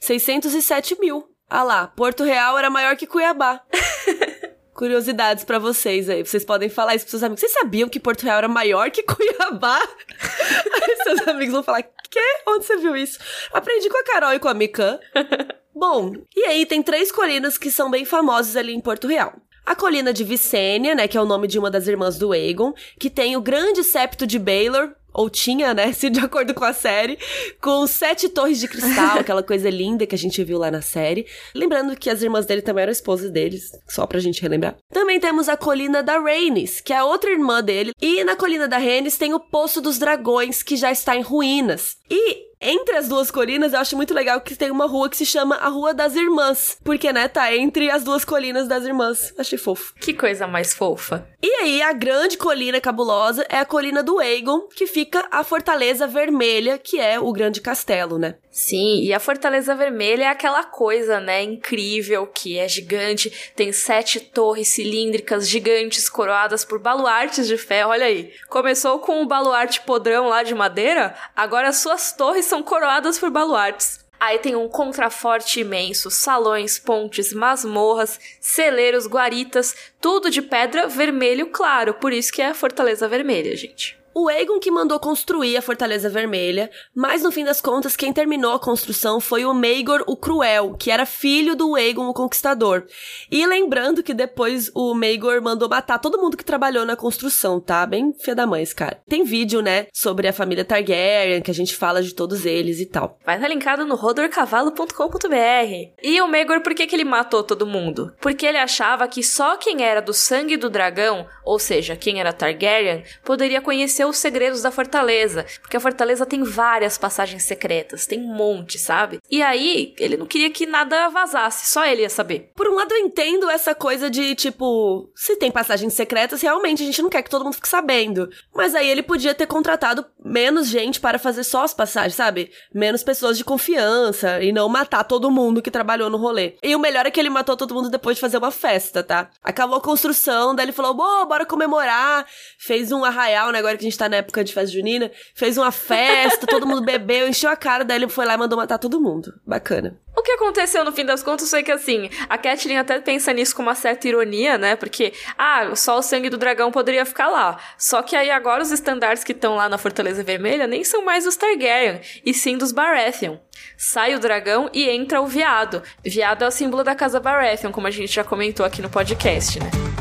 607 0.00 0.98
mil. 0.98 1.28
Ah 1.50 1.62
lá, 1.62 1.86
Porto 1.86 2.24
Real 2.24 2.56
era 2.58 2.70
maior 2.70 2.96
que 2.96 3.06
Cuiabá. 3.06 3.62
Curiosidades 4.74 5.44
para 5.44 5.58
vocês 5.58 6.08
aí. 6.08 6.24
Vocês 6.24 6.44
podem 6.44 6.68
falar 6.68 6.94
isso 6.94 7.04
pros 7.04 7.10
seus 7.10 7.22
amigos. 7.22 7.40
Vocês 7.40 7.52
sabiam 7.52 7.88
que 7.88 7.98
Porto 7.98 8.22
Real 8.22 8.38
era 8.38 8.48
maior 8.48 8.90
que 8.90 9.02
Cuiabá? 9.04 9.80
aí 9.80 10.96
seus 11.02 11.26
amigos 11.26 11.52
vão 11.52 11.62
falar: 11.62 11.82
Quê? 11.82 12.20
Onde 12.46 12.64
você 12.64 12.76
viu 12.76 12.96
isso? 12.96 13.18
Aprendi 13.52 13.88
com 13.90 13.98
a 13.98 14.04
Carol 14.04 14.34
e 14.34 14.38
com 14.38 14.48
a 14.48 14.54
Mikan. 14.54 14.98
Bom, 15.78 16.12
e 16.34 16.44
aí 16.44 16.66
tem 16.66 16.82
três 16.82 17.12
colinas 17.12 17.56
que 17.56 17.70
são 17.70 17.88
bem 17.88 18.04
famosas 18.04 18.56
ali 18.56 18.74
em 18.74 18.80
Porto 18.80 19.06
Real. 19.06 19.32
A 19.64 19.76
colina 19.76 20.12
de 20.12 20.24
Vicênia, 20.24 20.92
né, 20.92 21.06
que 21.06 21.16
é 21.16 21.20
o 21.20 21.24
nome 21.24 21.46
de 21.46 21.56
uma 21.56 21.70
das 21.70 21.86
irmãs 21.86 22.18
do 22.18 22.32
Aegon, 22.32 22.72
que 22.98 23.08
tem 23.08 23.36
o 23.36 23.40
grande 23.40 23.84
septo 23.84 24.26
de 24.26 24.40
Baelor, 24.40 24.90
ou 25.14 25.30
tinha, 25.30 25.72
né, 25.72 25.92
se 25.94 26.10
de 26.10 26.18
acordo 26.18 26.52
com 26.52 26.64
a 26.64 26.72
série, 26.72 27.16
com 27.62 27.86
sete 27.86 28.28
torres 28.28 28.58
de 28.58 28.66
cristal, 28.66 29.20
aquela 29.22 29.40
coisa 29.40 29.70
linda 29.70 30.04
que 30.04 30.16
a 30.16 30.18
gente 30.18 30.42
viu 30.42 30.58
lá 30.58 30.68
na 30.68 30.82
série. 30.82 31.26
Lembrando 31.54 31.94
que 31.94 32.10
as 32.10 32.22
irmãs 32.22 32.44
dele 32.44 32.62
também 32.62 32.82
eram 32.82 32.90
esposas 32.90 33.30
deles, 33.30 33.70
só 33.88 34.04
pra 34.04 34.18
gente 34.18 34.42
relembrar. 34.42 34.76
Também 34.92 35.20
temos 35.20 35.48
a 35.48 35.56
colina 35.56 36.02
da 36.02 36.18
Rhaenys, 36.18 36.80
que 36.80 36.92
é 36.92 36.96
a 36.96 37.04
outra 37.04 37.30
irmã 37.30 37.62
dele, 37.62 37.92
e 38.02 38.24
na 38.24 38.34
colina 38.34 38.66
da 38.66 38.78
Rhaenys 38.78 39.16
tem 39.16 39.32
o 39.32 39.38
Poço 39.38 39.80
dos 39.80 39.96
Dragões, 39.96 40.60
que 40.60 40.76
já 40.76 40.90
está 40.90 41.14
em 41.14 41.22
ruínas. 41.22 41.98
E 42.10 42.47
entre 42.60 42.96
as 42.96 43.08
duas 43.08 43.30
colinas, 43.30 43.72
eu 43.72 43.80
acho 43.80 43.96
muito 43.96 44.12
legal 44.12 44.40
que 44.40 44.56
tem 44.56 44.70
uma 44.70 44.86
rua 44.86 45.08
que 45.08 45.16
se 45.16 45.26
chama 45.26 45.56
a 45.56 45.68
Rua 45.68 45.94
das 45.94 46.16
Irmãs. 46.16 46.76
Porque, 46.82 47.12
né, 47.12 47.28
tá 47.28 47.54
entre 47.54 47.90
as 47.90 48.02
duas 48.02 48.24
colinas 48.24 48.66
das 48.66 48.84
irmãs. 48.84 49.32
Achei 49.38 49.58
fofo. 49.58 49.94
Que 50.00 50.12
coisa 50.12 50.46
mais 50.46 50.74
fofa. 50.74 51.28
E 51.40 51.48
aí, 51.62 51.82
a 51.82 51.92
grande 51.92 52.36
colina 52.36 52.80
cabulosa 52.80 53.46
é 53.48 53.58
a 53.58 53.64
colina 53.64 54.02
do 54.02 54.18
Aegon, 54.18 54.62
que 54.74 54.86
fica 54.86 55.26
a 55.30 55.44
Fortaleza 55.44 56.06
Vermelha, 56.06 56.78
que 56.78 56.98
é 56.98 57.20
o 57.20 57.32
grande 57.32 57.60
castelo, 57.60 58.18
né? 58.18 58.34
Sim, 58.50 59.02
e 59.02 59.14
a 59.14 59.20
Fortaleza 59.20 59.72
Vermelha 59.76 60.24
é 60.24 60.26
aquela 60.26 60.64
coisa, 60.64 61.20
né, 61.20 61.44
incrível, 61.44 62.26
que 62.26 62.58
é 62.58 62.66
gigante, 62.66 63.52
tem 63.54 63.70
sete 63.70 64.18
torres 64.18 64.66
cilíndricas 64.66 65.48
gigantes 65.48 66.08
coroadas 66.08 66.64
por 66.64 66.80
baluartes 66.80 67.46
de 67.46 67.56
ferro, 67.56 67.90
olha 67.90 68.06
aí. 68.06 68.32
Começou 68.48 68.98
com 68.98 69.22
o 69.22 69.28
baluarte 69.28 69.82
podrão 69.82 70.26
lá 70.26 70.42
de 70.42 70.56
madeira, 70.56 71.14
agora 71.36 71.72
suas 71.72 72.10
torres 72.10 72.46
são 72.48 72.62
coroadas 72.62 73.18
por 73.18 73.30
baluartes. 73.30 74.06
Aí 74.20 74.38
tem 74.38 74.56
um 74.56 74.68
contraforte 74.68 75.60
imenso, 75.60 76.10
salões, 76.10 76.78
pontes, 76.78 77.32
masmorras, 77.32 78.18
celeiros, 78.40 79.06
guaritas, 79.06 79.76
tudo 80.00 80.28
de 80.28 80.42
pedra 80.42 80.88
vermelho 80.88 81.46
claro, 81.50 81.94
por 81.94 82.12
isso 82.12 82.32
que 82.32 82.42
é 82.42 82.48
a 82.48 82.54
Fortaleza 82.54 83.06
Vermelha, 83.06 83.54
gente 83.54 83.97
o 84.18 84.28
Aegon 84.28 84.58
que 84.58 84.70
mandou 84.70 84.98
construir 84.98 85.56
a 85.56 85.62
Fortaleza 85.62 86.10
Vermelha, 86.10 86.68
mas 86.92 87.22
no 87.22 87.30
fim 87.30 87.44
das 87.44 87.60
contas 87.60 87.94
quem 87.94 88.12
terminou 88.12 88.52
a 88.52 88.58
construção 88.58 89.20
foi 89.20 89.44
o 89.44 89.54
Maegor 89.54 90.02
o 90.08 90.16
Cruel, 90.16 90.74
que 90.76 90.90
era 90.90 91.06
filho 91.06 91.54
do 91.54 91.76
Aegon 91.76 92.08
o 92.08 92.14
Conquistador. 92.14 92.84
E 93.30 93.46
lembrando 93.46 94.02
que 94.02 94.12
depois 94.12 94.72
o 94.74 94.92
Maegor 94.92 95.40
mandou 95.40 95.68
matar 95.68 95.98
todo 95.98 96.20
mundo 96.20 96.36
que 96.36 96.44
trabalhou 96.44 96.84
na 96.84 96.96
construção, 96.96 97.60
tá? 97.60 97.86
Bem 97.86 98.12
fia 98.12 98.34
da 98.34 98.46
mãe 98.46 98.62
esse 98.62 98.74
cara. 98.74 99.00
Tem 99.08 99.22
vídeo, 99.22 99.62
né, 99.62 99.86
sobre 99.92 100.26
a 100.26 100.32
família 100.32 100.64
Targaryen, 100.64 101.40
que 101.40 101.50
a 101.50 101.54
gente 101.54 101.76
fala 101.76 102.02
de 102.02 102.12
todos 102.12 102.44
eles 102.44 102.80
e 102.80 102.86
tal. 102.86 103.18
Vai 103.24 103.36
estar 103.36 103.48
linkado 103.48 103.86
no 103.86 103.94
rodorcavalo.com.br. 103.94 105.92
E 106.02 106.20
o 106.20 106.26
Maegor, 106.26 106.60
por 106.60 106.74
que, 106.74 106.86
que 106.86 106.96
ele 106.96 107.04
matou 107.04 107.44
todo 107.44 107.66
mundo? 107.66 108.12
Porque 108.20 108.46
ele 108.46 108.58
achava 108.58 109.06
que 109.06 109.22
só 109.22 109.56
quem 109.56 109.84
era 109.84 110.02
do 110.02 110.12
sangue 110.12 110.56
do 110.56 110.68
dragão, 110.68 111.24
ou 111.44 111.58
seja, 111.58 111.94
quem 111.94 112.18
era 112.18 112.32
Targaryen, 112.32 113.04
poderia 113.24 113.60
conhecer 113.60 114.07
os 114.08 114.18
segredos 114.18 114.62
da 114.62 114.70
fortaleza, 114.70 115.44
porque 115.60 115.76
a 115.76 115.80
fortaleza 115.80 116.26
tem 116.26 116.42
várias 116.42 116.98
passagens 116.98 117.44
secretas, 117.44 118.06
tem 118.06 118.20
um 118.20 118.34
monte, 118.34 118.78
sabe? 118.78 119.20
E 119.30 119.42
aí, 119.42 119.94
ele 119.98 120.16
não 120.16 120.26
queria 120.26 120.50
que 120.50 120.66
nada 120.66 121.08
vazasse, 121.08 121.70
só 121.70 121.84
ele 121.86 122.02
ia 122.02 122.10
saber. 122.10 122.50
Por 122.54 122.68
um 122.68 122.74
lado, 122.74 122.92
eu 122.92 122.98
entendo 122.98 123.50
essa 123.50 123.74
coisa 123.74 124.10
de, 124.10 124.34
tipo, 124.34 125.10
se 125.14 125.36
tem 125.36 125.50
passagens 125.50 125.94
secretas, 125.94 126.42
realmente 126.42 126.82
a 126.82 126.86
gente 126.86 127.02
não 127.02 127.10
quer 127.10 127.22
que 127.22 127.30
todo 127.30 127.44
mundo 127.44 127.54
fique 127.54 127.68
sabendo. 127.68 128.28
Mas 128.54 128.74
aí 128.74 128.88
ele 128.88 129.02
podia 129.02 129.34
ter 129.34 129.46
contratado 129.46 130.04
menos 130.24 130.68
gente 130.68 131.00
para 131.00 131.18
fazer 131.18 131.44
só 131.44 131.64
as 131.64 131.74
passagens, 131.74 132.14
sabe? 132.14 132.50
Menos 132.74 133.02
pessoas 133.02 133.36
de 133.36 133.44
confiança 133.44 134.42
e 134.42 134.52
não 134.52 134.68
matar 134.68 135.04
todo 135.04 135.30
mundo 135.30 135.62
que 135.62 135.70
trabalhou 135.70 136.10
no 136.10 136.18
rolê. 136.18 136.56
E 136.62 136.74
o 136.74 136.78
melhor 136.78 137.06
é 137.06 137.10
que 137.10 137.18
ele 137.18 137.30
matou 137.30 137.56
todo 137.56 137.74
mundo 137.74 137.90
depois 137.90 138.16
de 138.16 138.20
fazer 138.20 138.38
uma 138.38 138.50
festa, 138.50 139.02
tá? 139.02 139.30
Acabou 139.42 139.78
a 139.78 139.80
construção, 139.80 140.54
daí 140.54 140.66
ele 140.66 140.72
falou, 140.72 140.94
bora 140.94 141.46
comemorar. 141.46 142.26
Fez 142.58 142.92
um 142.92 143.04
arraial, 143.04 143.50
né? 143.50 143.58
Agora 143.58 143.76
que 143.76 143.84
gente 143.88 143.98
tá 143.98 144.08
na 144.08 144.16
época 144.16 144.44
de 144.44 144.52
festa 144.52 144.72
junina, 144.72 145.10
fez 145.34 145.56
uma 145.58 145.70
festa, 145.70 146.46
todo 146.46 146.66
mundo 146.66 146.84
bebeu, 146.84 147.28
encheu 147.28 147.50
a 147.50 147.56
cara, 147.56 147.84
daí 147.84 147.98
ele 147.98 148.08
foi 148.08 148.26
lá 148.26 148.34
e 148.34 148.36
mandou 148.36 148.58
matar 148.58 148.78
todo 148.78 149.00
mundo. 149.00 149.32
Bacana. 149.46 149.98
O 150.16 150.22
que 150.22 150.32
aconteceu 150.32 150.84
no 150.84 150.90
fim 150.90 151.04
das 151.04 151.22
contas 151.22 151.48
foi 151.48 151.62
que, 151.62 151.70
assim, 151.70 152.10
a 152.28 152.36
Catelyn 152.36 152.76
até 152.76 152.98
pensa 153.00 153.32
nisso 153.32 153.54
com 153.54 153.62
uma 153.62 153.76
certa 153.76 154.08
ironia, 154.08 154.58
né? 154.58 154.74
Porque, 154.74 155.12
ah, 155.38 155.76
só 155.76 155.98
o 155.98 156.02
sangue 156.02 156.28
do 156.28 156.36
dragão 156.36 156.72
poderia 156.72 157.06
ficar 157.06 157.28
lá. 157.28 157.56
Só 157.78 158.02
que 158.02 158.16
aí 158.16 158.28
agora 158.28 158.62
os 158.62 158.72
estandartes 158.72 159.22
que 159.22 159.30
estão 159.30 159.54
lá 159.54 159.68
na 159.68 159.78
Fortaleza 159.78 160.24
Vermelha 160.24 160.66
nem 160.66 160.82
são 160.82 161.04
mais 161.04 161.24
os 161.24 161.36
Targaryen, 161.36 162.00
e 162.24 162.34
sim 162.34 162.58
dos 162.58 162.72
Baratheon. 162.72 163.36
Sai 163.76 164.16
o 164.16 164.18
dragão 164.18 164.68
e 164.72 164.88
entra 164.88 165.20
o 165.20 165.26
viado. 165.26 165.82
Viado 166.04 166.42
é 166.42 166.48
o 166.48 166.50
símbolo 166.50 166.82
da 166.82 166.96
casa 166.96 167.20
Baratheon, 167.20 167.70
como 167.70 167.86
a 167.86 167.90
gente 167.92 168.12
já 168.12 168.24
comentou 168.24 168.66
aqui 168.66 168.82
no 168.82 168.90
podcast, 168.90 169.60
né? 169.60 169.97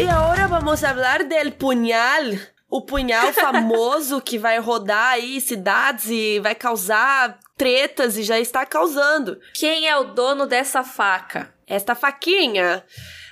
E 0.00 0.08
agora 0.08 0.48
vamos 0.48 0.80
falar 0.80 1.24
del 1.24 1.52
punhal 1.52 2.24
o 2.70 2.80
punhal 2.80 3.32
famoso 3.34 4.18
que 4.22 4.38
vai 4.38 4.58
rodar 4.58 5.12
aí 5.12 5.38
cidades 5.42 6.06
e 6.08 6.40
vai 6.40 6.54
causar 6.54 7.38
tretas 7.54 8.16
e 8.16 8.22
já 8.22 8.40
está 8.40 8.64
causando. 8.64 9.38
Quem 9.52 9.86
é 9.86 9.94
o 9.98 10.04
dono 10.04 10.46
dessa 10.46 10.82
faca? 10.82 11.52
Esta 11.66 11.94
faquinha. 11.94 12.82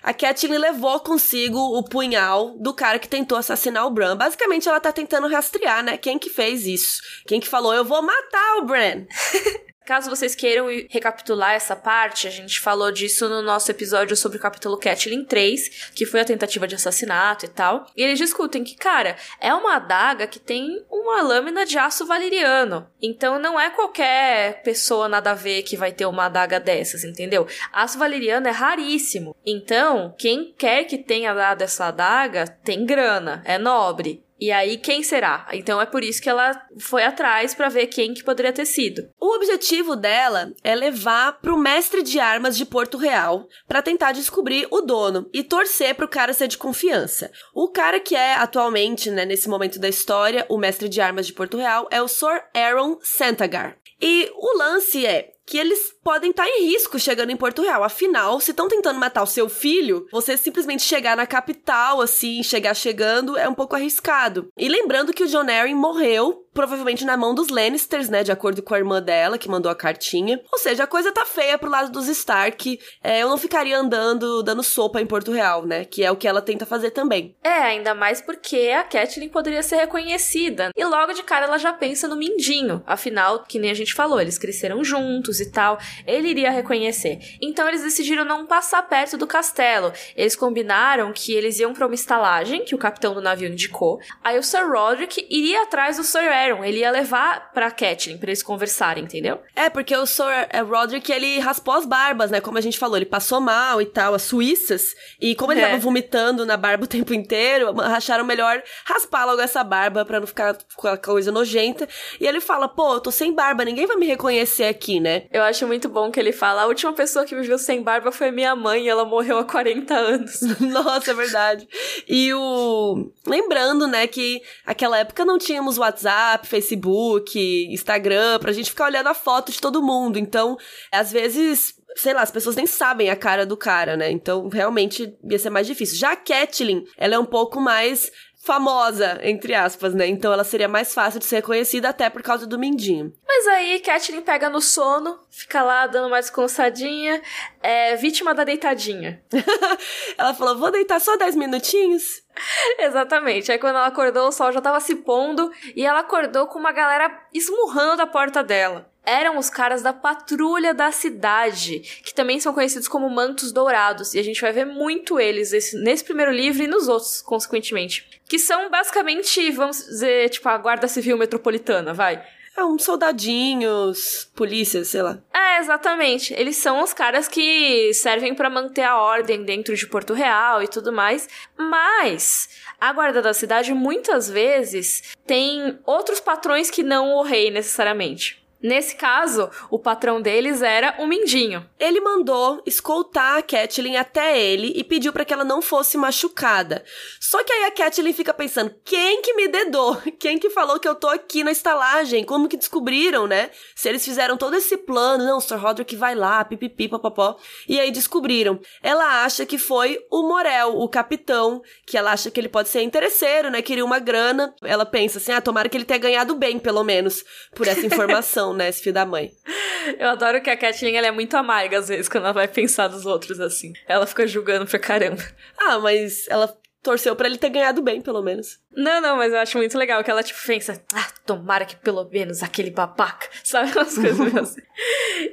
A 0.03 0.13
Catelyn 0.13 0.59
levou 0.59 1.01
consigo 1.01 1.59
o 1.59 1.83
punhal 1.83 2.55
do 2.59 2.75
cara 2.75 2.99
que 2.99 3.09
tentou 3.09 3.39
assassinar 3.39 3.87
o 3.87 3.91
Bran. 3.91 4.15
Basicamente, 4.15 4.69
ela 4.69 4.79
tá 4.79 4.93
tentando 4.93 5.27
rastrear, 5.27 5.83
né? 5.83 5.97
Quem 5.97 6.19
que 6.19 6.29
fez 6.29 6.67
isso? 6.67 7.01
Quem 7.27 7.41
que 7.41 7.49
falou, 7.49 7.73
eu 7.73 7.85
vou 7.85 8.03
matar 8.03 8.59
o 8.59 8.67
Bran? 8.67 9.07
Caso 9.89 10.11
vocês 10.11 10.35
queiram 10.35 10.67
recapitular 10.91 11.55
essa 11.55 11.75
parte, 11.75 12.29
a 12.29 12.31
gente 12.31 12.61
falou 12.61 12.93
disso 12.93 13.27
no 13.27 13.41
nosso 13.41 13.71
episódio 13.71 14.15
sobre 14.15 14.37
o 14.37 14.41
capítulo 14.41 14.77
Catelyn 14.77 15.25
3, 15.25 15.93
que 15.95 16.05
foi 16.05 16.21
a 16.21 16.27
tentativa 16.27 16.69
de 16.69 16.75
assassinato 16.75 17.47
e 17.47 17.49
tal. 17.49 17.87
E 17.97 18.03
eles 18.03 18.19
discutem 18.19 18.63
que, 18.63 18.77
cara, 18.77 19.17
é 19.41 19.55
uma 19.55 19.77
adaga 19.77 20.27
que 20.27 20.39
tem 20.39 20.85
uma 20.91 21.23
lâmina 21.23 21.65
de 21.65 21.79
aço 21.79 22.05
valeriano. 22.05 22.87
Então 23.01 23.39
não 23.39 23.59
é 23.59 23.71
qualquer 23.71 24.63
pessoa 24.63 25.09
nada 25.09 25.31
a 25.31 25.35
ver 25.35 25.63
que 25.63 25.75
vai 25.75 25.91
ter 25.91 26.05
uma 26.05 26.27
adaga 26.27 26.61
dessas, 26.61 27.03
entendeu? 27.03 27.47
Aço 27.73 27.99
valeriano 27.99 28.47
é 28.47 28.51
raríssimo. 28.51 29.35
Então, 29.47 30.15
quem 30.19 30.53
quer 30.53 30.85
que 30.85 30.99
tenha 30.99 31.33
dado 31.33 31.63
essa 31.63 31.87
adaga 31.87 32.47
tem 32.63 32.85
grana, 32.85 33.43
é 33.47 33.57
nobre. 33.57 34.23
E 34.39 34.53
aí, 34.53 34.77
quem 34.77 35.03
será? 35.03 35.49
Então 35.53 35.81
é 35.81 35.87
por 35.87 36.05
isso 36.05 36.23
que 36.23 36.29
ela 36.29 36.53
foi 36.79 37.05
atrás 37.05 37.55
para 37.55 37.69
ver 37.69 37.89
quem 37.89 38.15
que 38.15 38.23
poderia 38.23 38.53
ter 38.53 38.67
sido. 38.67 39.09
O 39.21 39.35
objetivo 39.35 39.97
dela 39.97 40.53
é 40.63 40.75
levar 40.75 41.41
pro 41.41 41.59
mestre 41.59 42.03
de 42.03 42.21
armas 42.21 42.57
de 42.57 42.65
Porto 42.65 42.97
Real 42.97 43.47
para 43.67 43.83
tentar 43.83 44.13
descobrir 44.13 44.69
o 44.71 44.81
dono 44.81 45.29
e 45.33 45.43
torcer 45.43 45.95
pro 45.95 46.09
cara 46.09 46.33
ser 46.33 46.49
de 46.49 46.59
confiança. 46.59 47.31
O 47.55 47.69
cara 47.69 47.99
que 47.99 48.15
é 48.15 48.35
atualmente, 48.35 49.11
né, 49.11 49.25
nesse 49.25 49.49
momento 49.49 49.79
da 49.79 49.89
história, 49.89 50.47
o 50.49 50.57
mestre 50.57 50.89
de 50.89 51.01
armas 51.01 51.27
de 51.27 51.33
Porto 51.33 51.57
Real 51.57 51.89
é 51.91 52.01
o 52.01 52.09
Sir 52.09 52.45
Aaron 52.55 52.99
Santagar. 53.03 53.77
E 54.01 54.31
o 54.37 54.57
lance 54.57 55.05
é 55.05 55.33
que 55.45 55.59
eles 55.59 55.95
podem 56.09 56.31
estar 56.31 56.45
tá 56.45 56.49
em 56.49 56.65
risco 56.65 56.99
chegando 56.99 57.29
em 57.29 57.37
Porto 57.37 57.61
Real. 57.61 57.85
Afinal, 57.85 58.41
se 58.41 58.53
estão 58.53 58.67
tentando 58.67 58.99
matar 58.99 59.23
o 59.23 59.27
seu 59.27 59.47
filho, 59.47 60.07
você 60.11 60.39
simplesmente 60.39 60.83
chegar 60.83 61.15
na 61.15 61.27
capital, 61.27 62.01
assim, 62.01 62.43
chegar 62.43 62.73
chegando, 62.73 63.37
é 63.37 63.47
um 63.47 63.53
pouco 63.53 63.77
arriscado. 63.77 64.49
E 64.57 64.71
lembrando 64.71 65.13
que 65.13 65.25
o 65.25 65.27
John 65.27 65.41
Arryn 65.51 65.75
morreu 65.75 66.49
provavelmente 66.59 67.05
na 67.05 67.17
mão 67.17 67.37
dos 67.37 67.51
Lannisters, 67.51 68.09
né? 68.09 68.25
De 68.25 68.33
acordo 68.33 68.61
com 68.65 68.75
a 68.75 68.79
irmã 68.79 69.01
dela, 69.01 69.39
que 69.39 69.49
mandou 69.49 69.71
a 69.71 69.77
cartinha. 69.77 70.41
Ou 70.53 70.59
seja, 70.59 70.83
a 70.83 70.87
coisa 70.89 71.13
tá 71.13 71.25
feia 71.25 71.57
pro 71.57 71.71
lado 71.71 71.93
dos 71.93 72.09
Stark. 72.09 72.81
É, 73.01 73.23
eu 73.23 73.29
não 73.29 73.39
ficaria 73.39 73.79
andando, 73.79 74.43
dando 74.43 74.65
sopa 74.65 75.01
em 75.01 75.07
Porto 75.07 75.31
Real, 75.31 75.65
né? 75.65 75.85
Que 75.85 76.03
é 76.03 76.11
o 76.11 76.17
que 76.17 76.27
ela 76.27 76.43
tenta 76.43 76.67
fazer 76.67 76.91
também. 76.91 77.37
É, 77.45 77.49
ainda 77.49 77.95
mais 77.95 78.21
porque 78.21 78.73
a 78.77 78.83
Catelyn 78.83 79.29
poderia 79.29 79.63
ser 79.63 79.77
reconhecida. 79.77 80.73
E 80.77 80.85
logo 80.85 81.13
de 81.13 81.23
cara 81.23 81.47
ela 81.47 81.59
já 81.59 81.73
pensa 81.73 82.09
no 82.09 82.17
Mindinho. 82.17 82.83
Afinal, 82.85 83.45
que 83.45 83.61
nem 83.61 83.71
a 83.71 83.75
gente 83.75 83.95
falou, 83.95 84.21
eles 84.21 84.37
cresceram 84.37 84.83
juntos 84.83 85.39
e 85.39 85.53
tal. 85.53 85.79
Ele 86.07 86.29
iria 86.29 86.51
reconhecer. 86.51 87.19
Então 87.41 87.69
eles 87.69 87.83
decidiram 87.83 88.25
não 88.25 88.47
passar 88.47 88.83
perto 88.83 89.17
do 89.17 89.27
castelo. 89.27 89.93
Eles 90.17 90.37
combinaram 90.37 91.13
que 91.13 91.33
eles 91.33 91.59
iam 91.59 91.73
para 91.73 91.87
uma 91.87 91.95
estalagem 91.95 92.65
que 92.65 92.75
o 92.75 92.79
capitão 92.79 93.15
do 93.15 93.21
navio 93.21 93.49
indicou. 93.49 94.01
Aí 94.23 94.39
o 94.39 94.43
Sir 94.43 94.69
Roderick 94.69 95.27
iria 95.31 95.63
atrás 95.63 95.97
do 95.97 96.05
Sir 96.05 96.31
Aaron. 96.31 96.65
Ele 96.65 96.81
ia 96.81 96.91
levar 96.91 97.53
pra 97.53 97.71
Catelyn 97.71 98.19
pra 98.19 98.31
eles 98.31 98.43
conversarem, 98.43 99.05
entendeu? 99.05 99.41
É, 99.55 99.69
porque 99.69 99.97
o 99.97 100.07
Sir 100.07 100.49
é, 100.51 100.61
Roderick, 100.61 101.11
ele 101.11 101.39
raspou 101.39 101.75
as 101.75 101.87
barbas, 101.87 102.31
né? 102.31 102.41
Como 102.41 102.59
a 102.59 102.61
gente 102.61 102.79
falou, 102.79 102.97
ele 102.97 103.07
passou 103.07 103.41
mal 103.41 103.81
e 103.81 103.87
tal, 103.87 104.15
as 104.15 104.23
suíças. 104.23 104.95
E 105.21 105.35
como 105.35 105.53
ele 105.53 105.61
é. 105.61 105.67
tava 105.67 105.79
vomitando 105.79 106.45
na 106.47 106.57
barba 106.57 106.85
o 106.85 106.89
tempo 106.89 107.15
inteiro, 107.15 107.81
acharam 107.81 108.25
melhor 108.25 108.63
raspar 108.85 109.25
logo 109.25 109.41
essa 109.41 109.65
barba 109.65 110.05
pra 110.05 110.21
não 110.21 110.27
ficar 110.27 110.57
com 110.77 110.89
a 110.89 110.97
coisa 110.97 111.33
nojenta. 111.33 111.89
E 112.21 112.27
ele 112.27 112.41
fala, 112.41 112.69
pô, 112.69 112.95
eu 112.95 113.01
tô 113.01 113.11
sem 113.11 113.33
barba, 113.33 113.65
ninguém 113.65 113.87
vai 113.87 113.97
me 113.97 114.07
reconhecer 114.07 114.65
aqui, 114.65 115.01
né? 115.01 115.25
Eu 115.33 115.43
acho 115.43 115.67
muito 115.67 115.88
bom 115.89 116.11
que 116.11 116.19
ele 116.19 116.33
fala, 116.33 116.63
a 116.63 116.67
última 116.67 116.93
pessoa 116.93 117.25
que 117.25 117.35
me 117.35 117.47
viu 117.47 117.59
sem 117.59 117.83
barba 117.83 118.11
foi 118.11 118.31
minha 118.31 118.55
mãe 118.57 118.89
ela 118.89 119.05
morreu 119.05 119.39
há 119.39 119.45
40 119.45 119.95
anos. 119.95 120.41
Nossa, 120.61 121.11
é 121.11 121.15
verdade. 121.15 121.69
E 122.09 122.33
o... 122.33 123.11
Lembrando, 123.27 123.87
né, 123.87 124.07
que 124.07 124.43
aquela 124.65 124.99
época 124.99 125.25
não 125.25 125.39
tínhamos 125.39 125.77
WhatsApp, 125.79 125.99
WhatsApp, 125.99 126.47
Facebook, 126.47 127.67
Instagram, 127.71 128.39
pra 128.39 128.53
gente 128.53 128.71
ficar 128.71 128.87
olhando 128.87 129.09
a 129.09 129.15
foto 129.15 129.51
de 129.51 129.61
todo 129.61 129.83
mundo. 129.83 130.19
Então, 130.19 130.57
às 130.93 131.13
vezes 131.13 131.77
sei 131.97 132.15
lá, 132.15 132.23
as 132.23 132.31
pessoas 132.31 132.55
nem 132.55 132.67
sabem 132.67 133.11
a 133.11 133.17
cara 133.17 133.45
do 133.45 133.57
cara, 133.57 133.97
né? 133.97 134.09
Então, 134.11 134.49
realmente 134.49 135.13
ia 135.25 135.39
ser 135.39 135.51
mais 135.51 135.67
difícil. 135.67 135.99
Já 135.99 136.13
a 136.13 136.17
Catelyn, 136.17 136.85
ela 136.97 137.17
é 137.17 137.19
um 137.19 137.25
pouco 137.25 137.61
mais 137.61 138.13
famosa, 138.49 139.21
entre 139.23 139.55
aspas, 139.55 139.93
né? 139.93 140.07
Então 140.07 140.33
ela 140.33 140.43
seria 140.43 140.67
mais 140.67 140.95
fácil 140.95 141.21
de 141.21 141.27
ser 141.27 141.37
reconhecida 141.37 141.91
até 141.91 142.09
por 142.09 142.23
causa 142.23 142.47
do 142.47 142.59
Mindinho. 142.59 143.13
Mas 143.27 143.47
aí 143.47 143.79
Catelyn 143.81 144.23
pega 144.23 144.49
no 144.49 144.63
sono, 144.63 145.21
fica 145.31 145.63
lá 145.63 145.87
dando 145.87 146.09
mais 146.09 146.25
descansadinha, 146.25 147.21
é 147.63 147.95
vítima 147.97 148.35
da 148.35 148.45
deitadinha. 148.45 149.23
ela 150.17 150.33
falou: 150.33 150.57
vou 150.57 150.71
deitar 150.71 150.99
só 150.99 151.15
10 151.19 151.37
minutinhos. 151.37 152.23
Exatamente. 152.81 153.53
Aí 153.53 153.59
quando 153.59 153.77
ela 153.77 153.87
acordou, 153.87 154.29
o 154.29 154.33
sol 154.33 154.51
já 154.51 154.63
tava 154.63 154.81
se 154.81 154.95
pondo 154.97 155.53
e 155.77 155.85
ela 155.85 156.01
acordou 156.01 156.47
com 156.47 156.59
uma 156.59 156.73
galera 156.73 157.21
esmurrando 157.35 157.99
da 157.99 158.07
porta 158.07 158.43
dela 158.43 158.88
eram 159.09 159.39
os 159.39 159.49
caras 159.49 159.83
da 159.83 159.93
patrulha 159.93 160.75
da 160.75 160.93
cidade, 160.93 161.81
que 162.05 162.13
também 162.13 162.39
são 162.39 162.53
conhecidos 162.53 162.87
como 162.87 163.09
mantos 163.09 163.51
dourados, 163.53 164.15
e 164.15 164.19
a 164.19 164.23
gente 164.23 164.41
vai 164.41 164.53
ver 164.53 164.67
muito 164.67 165.19
eles 165.19 165.53
nesse, 165.53 165.77
nesse 165.83 166.05
primeiro 166.05 166.31
livro 166.31 166.63
e 166.63 166.67
nos 166.67 166.89
outros, 166.89 167.23
consequentemente. 167.23 168.07
Que 168.29 168.39
são 168.39 168.71
basicamente, 168.71 169.51
vamos 169.51 169.79
dizer, 169.79 170.29
tipo, 170.29 170.49
a 170.49 170.59
Guarda 170.59 170.87
Civil 170.87 171.17
Metropolitana, 171.17 171.95
vai. 171.95 172.23
É, 172.59 172.65
uns 172.65 172.83
soldadinhos, 172.83 174.29
polícias, 174.35 174.89
sei 174.89 175.01
lá. 175.01 175.19
É, 175.33 175.61
exatamente. 175.61 176.35
Eles 176.35 176.57
são 176.57 176.83
os 176.83 176.93
caras 176.93 177.29
que 177.29 177.95
servem 177.95 178.35
para 178.35 178.51
manter 178.51 178.83
a 178.83 179.01
ordem 179.01 179.45
dentro 179.45 179.77
de 179.77 179.87
Porto 179.87 180.13
Real 180.13 180.61
e 180.61 180.67
tudo 180.67 180.93
mais. 180.93 181.29
Mas 181.57 182.49
a 182.81 182.93
guarda 182.93 183.23
da 183.23 183.33
cidade 183.33 183.73
muitas 183.73 184.29
vezes 184.29 185.15
tem 185.25 185.79
outros 185.87 186.19
patrões 186.19 186.69
que 186.69 186.83
não 186.83 187.15
o 187.15 187.23
rei 187.23 187.49
necessariamente. 187.49 188.45
Nesse 188.61 188.97
caso, 188.97 189.49
o 189.71 189.79
patrão 189.79 190.21
deles 190.21 190.63
era 190.63 190.97
o 190.99 191.07
Mindinho. 191.07 191.65
Ele 191.79 192.01
mandou 192.01 192.61
escoltar 192.67 193.39
a 193.39 193.43
Catelyn 193.43 193.97
até 193.97 194.37
ele 194.37 194.73
e 194.75 194.83
pediu 194.83 195.13
para 195.13 195.25
que 195.25 195.33
ela 195.33 195.45
não 195.45 195.63
fosse 195.63 195.97
machucada. 195.97 196.85
Só 197.21 197.45
que 197.45 197.53
aí 197.53 197.65
a 197.65 197.71
Catelyn 197.71 198.13
fica 198.13 198.35
pensando: 198.35 198.75
quem 198.85 199.23
que 199.23 199.35
me 199.35 199.47
dedou? 199.47 199.97
Quem 200.19 200.39
que 200.39 200.51
falou 200.51 200.81
que 200.81 200.89
eu 200.89 200.97
tô 200.97 201.07
aqui 201.07 201.45
na 201.45 201.53
estalagem? 201.53 202.25
Como 202.25 202.49
que 202.49 202.57
descobriram, 202.57 203.27
né? 203.29 203.51
Se 203.77 203.89
eles 203.89 204.05
fizeram 204.05 204.37
todo 204.37 204.57
esse 204.57 204.77
plano, 204.77 205.25
não, 205.25 205.39
o 205.39 205.41
Sir 205.41 205.57
Roderick 205.57 205.95
vai 205.95 206.17
lá, 206.17 206.45
pipipi, 206.45 206.89
papapó. 206.89 207.37
E 207.69 207.79
aí 207.79 207.93
descobriram. 207.93 208.59
Ela 208.83 209.25
acha 209.25 209.47
que 209.47 209.59
foi 209.59 210.05
o 210.11 210.27
Morel, 210.27 210.77
o 210.77 210.89
capitão, 210.89 211.63
que 211.87 211.97
ela 211.97 212.13
acha 212.13 212.31
que 212.31 212.41
ele 212.41 212.49
pode 212.49 212.69
ser 212.69 212.83
interesseiro, 212.83 213.51
né? 213.51 213.63
Queria 213.63 213.85
uma 213.85 214.01
grana. 214.01 214.53
Ela 214.63 214.85
pensa 214.85 215.19
assim: 215.19 215.31
ah, 215.31 215.41
tomara 215.41 215.69
que 215.69 215.77
ele 215.77 215.85
tenha 215.85 216.01
ganhado 216.01 216.35
bem, 216.35 216.59
pelo 216.59 216.83
menos, 216.83 217.25
por 217.55 217.69
essa 217.69 217.85
informação 217.87 218.48
né? 218.55 218.69
Esse 218.69 218.83
filho 218.83 218.95
da 218.95 219.07
mãe. 219.07 219.33
Eu 219.99 220.09
adoro 220.09 220.43
que 220.43 220.51
a 220.51 220.57
Kathleen 220.57 220.97
ela 220.97 221.07
é 221.07 221.11
muito 221.11 221.37
amarga 221.37 221.79
às 221.79 221.89
vezes 221.89 222.09
quando 222.09 222.25
ela 222.25 222.33
vai 222.33 222.49
pensar 222.49 222.89
dos 222.89 223.07
outros 223.07 223.41
assim. 223.41 223.73
Ela 223.87 224.07
fica 224.07 224.27
julgando 224.27 224.67
pra 224.67 224.79
caramba. 224.79 225.23
Ah, 225.59 225.79
mas 225.79 226.27
ela 226.29 226.55
torceu 226.89 227.15
para 227.15 227.29
ele 227.29 227.37
ter 227.37 227.51
ganhado 227.51 227.83
bem, 227.83 228.01
pelo 228.01 228.23
menos. 228.23 228.59
Não, 228.75 228.99
não, 228.99 229.19
mas 229.19 229.31
eu 229.31 229.39
acho 229.39 229.59
muito 229.59 229.77
legal 229.77 230.03
que 230.03 230.11
ela, 230.11 230.23
tipo, 230.23 230.41
pensa, 230.47 230.83
ah, 230.95 231.07
tomara 231.27 231.67
que 231.67 231.77
pelo 231.77 232.03
menos 232.11 232.43
aquele 232.43 232.71
babaca, 232.71 233.29
sabe? 233.45 233.73
Umas 233.73 233.95
coisas 233.95 234.35
assim. 234.35 234.63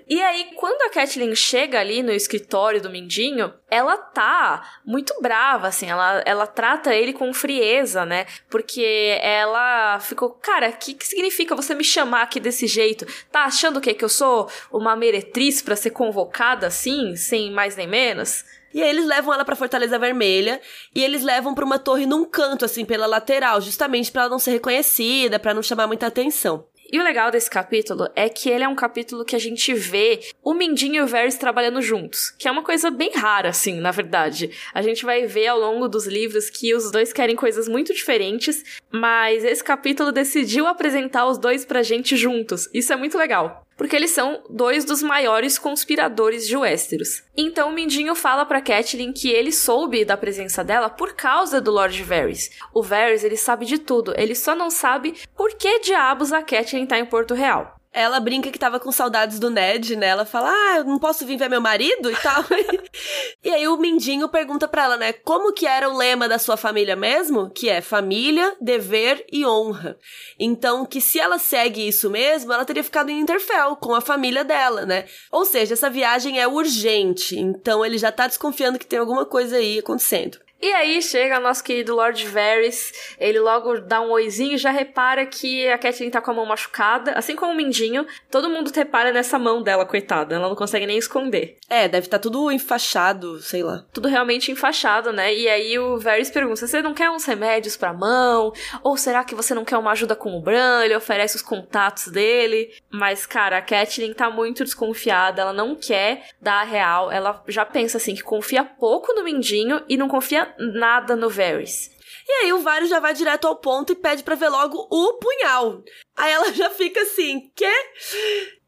E 0.06 0.22
aí, 0.22 0.50
quando 0.58 0.82
a 0.82 0.90
Kathleen 0.90 1.34
chega 1.34 1.80
ali 1.80 2.04
no 2.04 2.12
escritório 2.12 2.82
do 2.82 2.90
Mindinho, 2.90 3.54
ela 3.72 3.96
tá 3.98 4.80
muito 4.86 5.16
brava, 5.22 5.68
assim, 5.68 5.90
ela, 5.90 6.22
ela 6.26 6.46
trata 6.46 6.94
ele 6.94 7.14
com 7.14 7.34
frieza, 7.34 8.06
né? 8.06 8.26
Porque 8.50 9.18
ela 9.22 9.98
ficou, 10.02 10.32
cara, 10.32 10.68
o 10.70 10.74
que, 10.74 10.94
que 10.94 11.08
significa 11.08 11.56
você 11.56 11.74
me 11.74 11.86
chamar 11.86 12.24
aqui 12.24 12.42
desse 12.42 12.68
jeito? 12.68 13.06
Tá 13.32 13.46
achando 13.46 13.78
o 13.78 13.82
quê? 13.82 13.94
Que 13.94 14.04
eu 14.04 14.10
sou 14.10 14.50
uma 14.70 14.94
meretriz 14.94 15.62
para 15.62 15.78
ser 15.78 15.92
convocada 15.92 16.68
assim, 16.68 17.16
sem 17.16 17.50
mais 17.50 17.78
nem 17.78 17.88
menos? 17.88 18.44
E 18.76 18.84
aí 18.84 18.90
eles 18.90 19.06
levam 19.06 19.34
ela 19.34 19.46
pra 19.46 19.56
Fortaleza 19.56 19.98
Vermelha 19.98 20.60
e 20.94 21.02
eles 21.02 21.24
levam 21.24 21.56
pra 21.56 21.64
uma 21.64 21.80
torre 21.80 22.06
num 22.06 22.26
canto, 22.26 22.66
assim, 22.66 22.84
pela 22.84 23.06
lateral, 23.06 23.62
justamente 23.62 24.12
para 24.12 24.24
ela 24.24 24.32
não 24.32 24.38
ser 24.38 24.52
reconhecida, 24.52 25.40
para 25.40 25.54
não 25.54 25.64
chamar 25.64 25.88
muita 25.88 26.08
atenção. 26.08 26.68
E 26.92 27.00
o 27.00 27.04
legal 27.04 27.32
desse 27.32 27.50
capítulo 27.50 28.10
é 28.18 28.28
que 28.28 28.50
ele 28.50 28.66
é 28.66 28.68
um 28.68 28.76
capítulo 28.76 29.24
que 29.24 29.36
a 29.36 29.40
gente 29.40 29.74
vê 29.74 30.20
o 30.44 30.54
Mindinho 30.54 30.96
e 30.96 31.02
o 31.02 31.08
Varys 31.08 31.36
trabalhando 31.38 31.82
juntos, 31.82 32.30
que 32.32 32.50
é 32.50 32.52
uma 32.52 32.64
coisa 32.64 32.92
bem 32.92 33.12
rara, 33.16 33.50
assim, 33.50 33.80
na 33.80 33.92
verdade. 33.92 34.52
A 34.74 34.82
gente 34.82 35.06
vai 35.06 35.26
ver 35.26 35.48
ao 35.48 35.58
longo 35.58 35.88
dos 35.88 36.06
livros 36.06 36.50
que 36.50 36.76
os 36.76 36.92
dois 36.92 37.14
querem 37.14 37.36
coisas 37.36 37.70
muito 37.70 37.94
diferentes, 37.94 38.62
mas 38.92 39.46
esse 39.46 39.64
capítulo 39.64 40.12
decidiu 40.12 40.68
apresentar 40.68 41.26
os 41.26 41.38
dois 41.38 41.64
pra 41.64 41.82
gente 41.82 42.18
juntos. 42.18 42.70
Isso 42.74 42.92
é 42.92 42.98
muito 42.98 43.18
legal 43.18 43.65
porque 43.78 43.96
eles 43.96 44.12
são 44.12 44.44
dois 44.50 44.86
dos 44.86 45.02
maiores 45.02 45.58
conspiradores 45.58 46.48
de 46.48 46.56
Westeros. 46.56 47.24
Então 47.36 47.70
o 47.70 47.74
Mindinho 47.74 48.16
fala 48.16 48.46
para 48.46 48.62
Catelyn 48.62 49.12
que 49.14 49.30
ele 49.30 49.52
soube 49.52 50.06
da 50.06 50.18
presença 50.18 50.64
dela 50.64 50.90
por 50.90 51.14
causa 51.14 51.60
do 51.60 51.72
Lord 51.72 52.02
Varys. 52.04 52.52
O 52.74 52.82
Varys, 52.82 53.24
ele 53.24 53.38
sabe 53.38 53.66
de 53.66 53.78
tudo, 53.78 54.14
ele 54.18 54.36
só 54.36 54.56
não 54.56 54.70
sabe 54.70 55.16
por 55.36 55.54
que 55.56 55.80
diabos 55.80 56.32
a 56.32 56.42
Catelyn 56.42 56.86
tá 56.86 56.98
em 57.00 57.06
Porto 57.06 57.34
Real 57.34 57.76
ela 57.96 58.20
brinca 58.20 58.52
que 58.52 58.60
tava 58.60 58.78
com 58.78 58.92
saudades 58.92 59.40
do 59.40 59.50
Ned, 59.50 59.96
né? 59.96 60.08
Ela 60.08 60.26
fala, 60.26 60.52
ah, 60.52 60.78
eu 60.80 60.84
não 60.84 61.00
posso 61.00 61.26
vir 61.26 61.38
ver 61.38 61.50
meu 61.50 61.62
marido 61.62 62.12
e 62.12 62.16
tal. 62.18 62.44
e 63.42 63.50
aí 63.50 63.66
o 63.70 63.78
Mindinho 63.78 64.28
pergunta 64.28 64.68
pra 64.68 64.84
ela, 64.84 64.98
né? 64.98 65.14
Como 65.14 65.54
que 65.54 65.66
era 65.66 65.90
o 65.90 65.96
lema 65.96 66.28
da 66.28 66.38
sua 66.38 66.58
família 66.58 66.96
mesmo? 66.98 67.50
Que 67.50 67.70
é 67.70 67.80
família, 67.80 68.54
dever 68.60 69.26
e 69.32 69.46
honra. 69.46 69.98
Então, 70.38 70.86
que 70.86 71.00
se 71.00 71.22
ela 71.22 71.40
segue 71.40 71.88
isso 71.88 72.10
mesmo, 72.10 72.52
ela 72.52 72.66
teria 72.66 72.84
ficado 72.84 73.10
em 73.10 73.22
Interfell 73.22 73.78
com 73.78 73.96
a 73.96 74.02
família 74.02 74.44
dela, 74.44 74.86
né? 74.86 75.06
Ou 75.32 75.46
seja, 75.46 75.74
essa 75.74 75.90
viagem 75.90 76.38
é 76.38 76.46
urgente. 76.46 77.40
Então 77.40 77.86
ele 77.86 77.98
já 77.98 78.12
tá 78.12 78.28
desconfiando 78.28 78.78
que 78.78 78.86
tem 78.86 79.00
alguma 79.00 79.26
coisa 79.26 79.56
aí 79.56 79.80
acontecendo. 79.80 80.45
E 80.62 80.72
aí 80.72 81.02
chega 81.02 81.40
nosso 81.40 81.64
querido 81.64 81.96
Lord 81.96 82.26
Varys, 82.28 83.16
ele 83.20 83.40
logo 83.40 83.80
dá 83.82 84.02
um 84.02 84.10
oizinho 84.12 84.54
e 84.54 84.58
já 84.58 84.72
repara 84.72 85.26
que 85.26 85.68
a 85.68 85.78
Catelyn 85.78 86.10
tá 86.10 86.22
com 86.22 86.32
a 86.32 86.34
mão 86.34 86.46
machucada, 86.46 87.12
assim 87.12 87.36
como 87.36 87.52
o 87.52 87.56
Mindinho. 87.56 88.06
Todo 88.32 88.50
mundo 88.50 88.72
repara 88.74 89.12
nessa 89.12 89.38
mão 89.38 89.62
dela, 89.62 89.86
coitada, 89.86 90.36
ela 90.36 90.48
não 90.48 90.56
consegue 90.56 90.88
nem 90.88 90.98
esconder. 90.98 91.58
É, 91.70 91.88
deve 91.88 92.08
estar 92.08 92.18
tá 92.18 92.22
tudo 92.22 92.52
enfaixado, 92.52 93.40
sei 93.42 93.64
lá. 93.64 93.86
Tudo 93.92 94.08
realmente 94.08 94.52
enfaixado, 94.52 95.12
né? 95.12 95.34
E 95.34 95.48
aí 95.48 95.78
o 95.78 96.00
Varys 96.00 96.32
pergunta: 96.32 96.66
você 96.66 96.82
não 96.82 96.94
quer 96.94 97.10
uns 97.10 97.26
remédios 97.26 97.76
pra 97.76 97.94
mão? 97.94 98.54
Ou 98.82 98.98
será 98.98 99.24
que 99.24 99.36
você 99.36 99.54
não 99.54 99.66
quer 99.66 99.78
uma 99.78 99.92
ajuda 99.92 100.16
com 100.16 100.38
o 100.38 100.42
Bran? 100.42 100.84
Ele 100.84 100.96
oferece 100.96 101.36
os 101.36 101.42
contatos 101.42 102.08
dele. 102.08 102.74
Mas, 102.90 103.26
cara, 103.26 103.58
a 103.58 103.62
Catelyn 103.62 104.14
tá 104.14 104.30
muito 104.30 104.64
desconfiada, 104.64 105.42
ela 105.42 105.54
não 105.54 105.76
quer 105.76 106.30
dar 106.42 106.62
a 106.62 106.64
real. 106.64 107.12
Ela 107.12 107.44
já 107.48 107.66
pensa 107.66 107.98
assim 107.98 108.16
que 108.16 108.24
confia 108.24 108.64
pouco 108.64 109.14
no 109.14 109.24
Mindinho 109.24 109.84
e 109.90 109.98
não 109.98 110.08
confia 110.08 110.45
nada 110.58 111.16
no 111.16 111.30
Varys. 111.30 111.92
E 112.28 112.32
aí 112.32 112.54
o 112.54 112.60
Varys 112.60 112.90
já 112.90 113.00
vai 113.00 113.14
direto 113.14 113.48
ao 113.48 113.56
ponto 113.56 113.94
e 113.94 113.96
pede 113.96 114.24
para 114.24 114.36
ver 114.36 114.50
logo 114.50 114.88
o 114.90 115.14
punhal. 115.20 115.84
Aí 116.16 116.32
ela 116.32 116.52
já 116.54 116.70
fica 116.70 117.02
assim, 117.02 117.52
quê? 117.56 117.72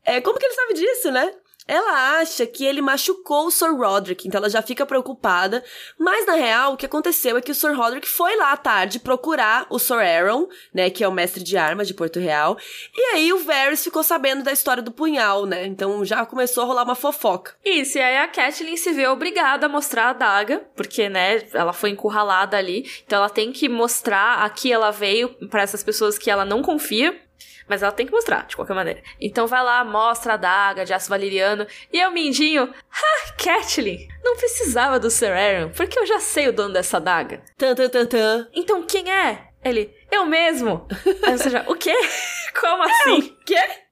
É, 0.05 0.21
como 0.21 0.37
que 0.37 0.45
ele 0.45 0.53
sabe 0.53 0.73
disso, 0.73 1.11
né? 1.11 1.33
Ela 1.67 2.19
acha 2.19 2.45
que 2.45 2.65
ele 2.65 2.82
machucou 2.82 3.47
o 3.47 3.51
Sir 3.51 3.75
Roderick, 3.75 4.27
então 4.27 4.39
ela 4.39 4.49
já 4.49 4.62
fica 4.62 4.86
preocupada. 4.86 5.63
Mas 5.99 6.25
na 6.25 6.34
real, 6.34 6.73
o 6.73 6.77
que 6.77 6.86
aconteceu 6.86 7.38
é 7.38 7.41
que 7.41 7.51
o 7.51 7.56
Sir 7.56 7.75
Roderick 7.75 8.08
foi 8.08 8.36
lá 8.38 8.53
à 8.53 8.58
tarde 8.58 8.99
procurar 8.99 9.67
o 9.69 9.77
Sir 9.77 9.99
Aaron, 9.99 10.47
né, 10.73 10.89
que 10.89 11.03
é 11.03 11.08
o 11.08 11.12
mestre 11.12 11.43
de 11.43 11.58
armas 11.58 11.88
de 11.88 11.93
Porto 11.93 12.19
Real. 12.19 12.58
E 12.95 13.01
aí 13.13 13.34
o 13.34 13.39
Varys 13.39 13.84
ficou 13.84 14.03
sabendo 14.03 14.43
da 14.43 14.51
história 14.51 14.82
do 14.82 14.91
punhal, 14.91 15.45
né? 15.45 15.65
Então 15.65 16.06
já 16.06 16.25
começou 16.25 16.63
a 16.63 16.65
rolar 16.65 16.84
uma 16.84 16.95
fofoca. 16.95 17.56
Isso, 17.65 17.97
e 17.97 18.01
aí 18.01 18.17
a 18.17 18.27
Catelyn 18.27 18.77
se 18.77 18.91
vê 18.93 19.08
obrigada 19.08 19.65
a 19.65 19.69
mostrar 19.69 20.10
a 20.10 20.13
daga, 20.13 20.65
porque, 20.75 21.10
né, 21.10 21.43
ela 21.53 21.73
foi 21.73 21.89
encurralada 21.89 22.58
ali. 22.58 22.89
Então 23.06 23.19
ela 23.19 23.30
tem 23.30 23.51
que 23.51 23.67
mostrar 23.67 24.43
a 24.43 24.49
que 24.49 24.71
ela 24.71 24.91
veio 24.91 25.30
para 25.49 25.62
essas 25.62 25.84
pessoas 25.84 26.17
que 26.17 26.30
ela 26.30 26.45
não 26.45 26.62
confia. 26.62 27.19
Mas 27.67 27.84
ela 27.84 27.91
tem 27.91 28.06
que 28.06 28.12
mostrar, 28.12 28.45
de 28.47 28.56
qualquer 28.56 28.73
maneira. 28.73 29.01
Então 29.19 29.47
vai 29.47 29.63
lá, 29.63 29.84
mostra 29.84 30.34
a 30.34 30.38
daga 30.38 30.86
de 30.86 30.93
aço 30.93 31.10
valeriano. 31.10 31.67
E 31.91 31.99
eu, 31.99 32.12
Mindinho, 32.12 32.63
ha, 32.63 33.34
Catelyn, 33.38 34.08
não 34.23 34.38
precisava 34.38 34.99
do 34.99 35.10
Sir 35.10 35.32
Aaron, 35.32 35.69
porque 35.69 35.99
eu 35.99 36.06
já 36.06 36.19
sei 36.19 36.47
o 36.47 36.53
dono 36.53 36.73
dessa 36.73 36.99
daga. 36.99 37.41
Tan, 37.58 37.75
tan, 37.75 37.89
tan, 37.89 38.06
tan. 38.06 38.47
Então 38.53 38.84
quem 38.84 39.12
é? 39.12 39.49
Ele, 39.63 39.93
eu 40.12 40.25
mesmo. 40.25 40.88
Aí 41.23 41.38
você 41.38 41.49
já, 41.49 41.65
o 41.67 41.75
quê? 41.75 41.93
Como 42.60 42.84
assim? 42.84 43.19
O 43.19 43.45
quê? 43.45 43.88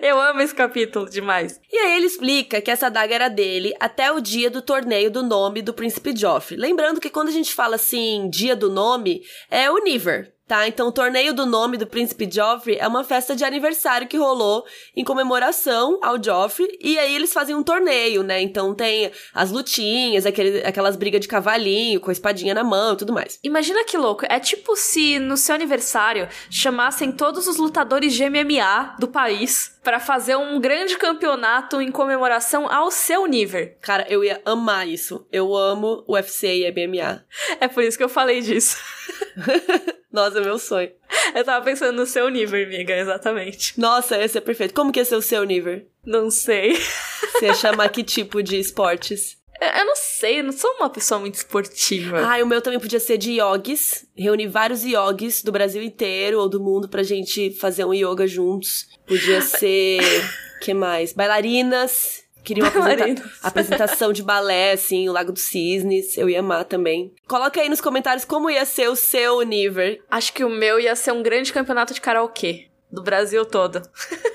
Eu 0.00 0.20
amo 0.20 0.40
esse 0.40 0.54
capítulo 0.54 1.08
demais. 1.08 1.60
E 1.70 1.76
aí 1.76 1.96
ele 1.96 2.06
explica 2.06 2.60
que 2.60 2.70
essa 2.70 2.90
daga 2.90 3.14
era 3.14 3.28
dele 3.28 3.72
até 3.78 4.10
o 4.10 4.20
dia 4.20 4.50
do 4.50 4.60
torneio 4.60 5.10
do 5.10 5.22
nome 5.22 5.62
do 5.62 5.72
príncipe 5.72 6.16
Joffrey. 6.16 6.58
Lembrando 6.58 7.00
que 7.00 7.10
quando 7.10 7.28
a 7.28 7.32
gente 7.32 7.54
fala 7.54 7.76
assim, 7.76 8.28
dia 8.28 8.56
do 8.56 8.68
nome, 8.68 9.22
é 9.48 9.70
o 9.70 9.78
Niver, 9.78 10.32
tá? 10.52 10.68
Então, 10.68 10.88
o 10.88 10.92
torneio 10.92 11.32
do 11.32 11.46
nome 11.46 11.78
do 11.78 11.86
príncipe 11.86 12.28
Joffrey 12.30 12.76
é 12.78 12.86
uma 12.86 13.02
festa 13.02 13.34
de 13.34 13.42
aniversário 13.42 14.06
que 14.06 14.18
rolou 14.18 14.66
em 14.94 15.02
comemoração 15.02 15.98
ao 16.02 16.22
Joffrey, 16.22 16.78
e 16.78 16.98
aí 16.98 17.14
eles 17.14 17.32
fazem 17.32 17.56
um 17.56 17.62
torneio, 17.62 18.22
né? 18.22 18.38
Então 18.42 18.74
tem 18.74 19.10
as 19.32 19.50
lutinhas, 19.50 20.26
aquele, 20.26 20.62
aquelas 20.62 20.94
brigas 20.94 21.22
de 21.22 21.28
cavalinho, 21.28 22.00
com 22.00 22.10
a 22.10 22.12
espadinha 22.12 22.52
na 22.52 22.62
mão 22.62 22.92
e 22.92 22.96
tudo 22.98 23.14
mais. 23.14 23.38
Imagina 23.42 23.82
que 23.84 23.96
louco, 23.96 24.26
é 24.28 24.38
tipo 24.38 24.76
se 24.76 25.18
no 25.18 25.38
seu 25.38 25.54
aniversário 25.54 26.28
chamassem 26.50 27.10
todos 27.10 27.46
os 27.46 27.56
lutadores 27.56 28.12
de 28.12 28.28
MMA 28.28 28.96
do 28.98 29.08
país 29.08 29.72
para 29.82 29.98
fazer 29.98 30.36
um 30.36 30.60
grande 30.60 30.96
campeonato 30.96 31.80
em 31.80 31.90
comemoração 31.90 32.70
ao 32.70 32.90
seu 32.90 33.26
nível. 33.26 33.72
Cara, 33.80 34.06
eu 34.08 34.22
ia 34.24 34.40
amar 34.44 34.88
isso. 34.88 35.26
Eu 35.32 35.54
amo 35.56 36.04
o 36.06 36.14
UFC 36.14 36.58
e 36.58 36.70
MMA. 36.70 37.24
É 37.60 37.68
por 37.68 37.82
isso 37.82 37.98
que 37.98 38.04
eu 38.04 38.08
falei 38.08 38.40
disso. 38.40 38.78
Nossa, 40.12 40.38
é 40.38 40.42
meu 40.42 40.58
sonho. 40.58 40.90
Eu 41.34 41.44
tava 41.44 41.64
pensando 41.64 41.96
no 41.96 42.06
seu 42.06 42.28
nível, 42.28 42.62
amiga, 42.62 42.94
exatamente. 42.94 43.78
Nossa, 43.80 44.22
esse 44.22 44.38
é 44.38 44.40
perfeito. 44.40 44.74
Como 44.74 44.92
que 44.92 45.00
ia 45.00 45.04
ser 45.04 45.16
o 45.16 45.22
seu 45.22 45.42
nível? 45.44 45.82
Não 46.04 46.30
sei. 46.30 46.74
Você 47.32 47.46
ia 47.46 47.54
chamar 47.54 47.88
que 47.88 48.04
tipo 48.04 48.42
de 48.42 48.58
esportes? 48.58 49.41
Eu 49.78 49.84
não 49.84 49.96
sei, 49.96 50.40
eu 50.40 50.44
não 50.44 50.52
sou 50.52 50.70
uma 50.72 50.90
pessoa 50.90 51.20
muito 51.20 51.34
esportiva. 51.34 52.20
Ah, 52.20 52.42
o 52.42 52.46
meu 52.46 52.60
também 52.60 52.80
podia 52.80 53.00
ser 53.00 53.16
de 53.16 53.40
yogis. 53.40 54.06
Reunir 54.16 54.48
vários 54.48 54.84
yogis 54.84 55.42
do 55.42 55.52
Brasil 55.52 55.82
inteiro 55.82 56.40
ou 56.40 56.48
do 56.48 56.60
mundo 56.60 56.88
pra 56.88 57.02
gente 57.02 57.50
fazer 57.52 57.84
um 57.84 57.94
yoga 57.94 58.26
juntos. 58.26 58.86
Podia 59.06 59.40
ser. 59.42 60.00
que 60.60 60.74
mais? 60.74 61.12
Bailarinas. 61.12 62.22
Queria 62.44 62.64
uma 62.64 62.70
apresenta 62.70 63.30
apresentação 63.40 64.12
de 64.12 64.20
balé, 64.20 64.72
assim, 64.72 65.08
o 65.08 65.12
Lago 65.12 65.32
dos 65.32 65.44
Cisnes. 65.44 66.18
Eu 66.18 66.28
ia 66.28 66.40
amar 66.40 66.64
também. 66.64 67.14
Coloca 67.28 67.60
aí 67.60 67.68
nos 67.68 67.80
comentários 67.80 68.24
como 68.24 68.50
ia 68.50 68.64
ser 68.64 68.88
o 68.88 68.96
seu 68.96 69.42
nível. 69.42 69.96
Acho 70.10 70.32
que 70.32 70.42
o 70.42 70.50
meu 70.50 70.80
ia 70.80 70.96
ser 70.96 71.12
um 71.12 71.22
grande 71.22 71.52
campeonato 71.52 71.94
de 71.94 72.00
karaokê. 72.00 72.66
Do 72.92 73.02
Brasil 73.02 73.46
todo. 73.46 73.80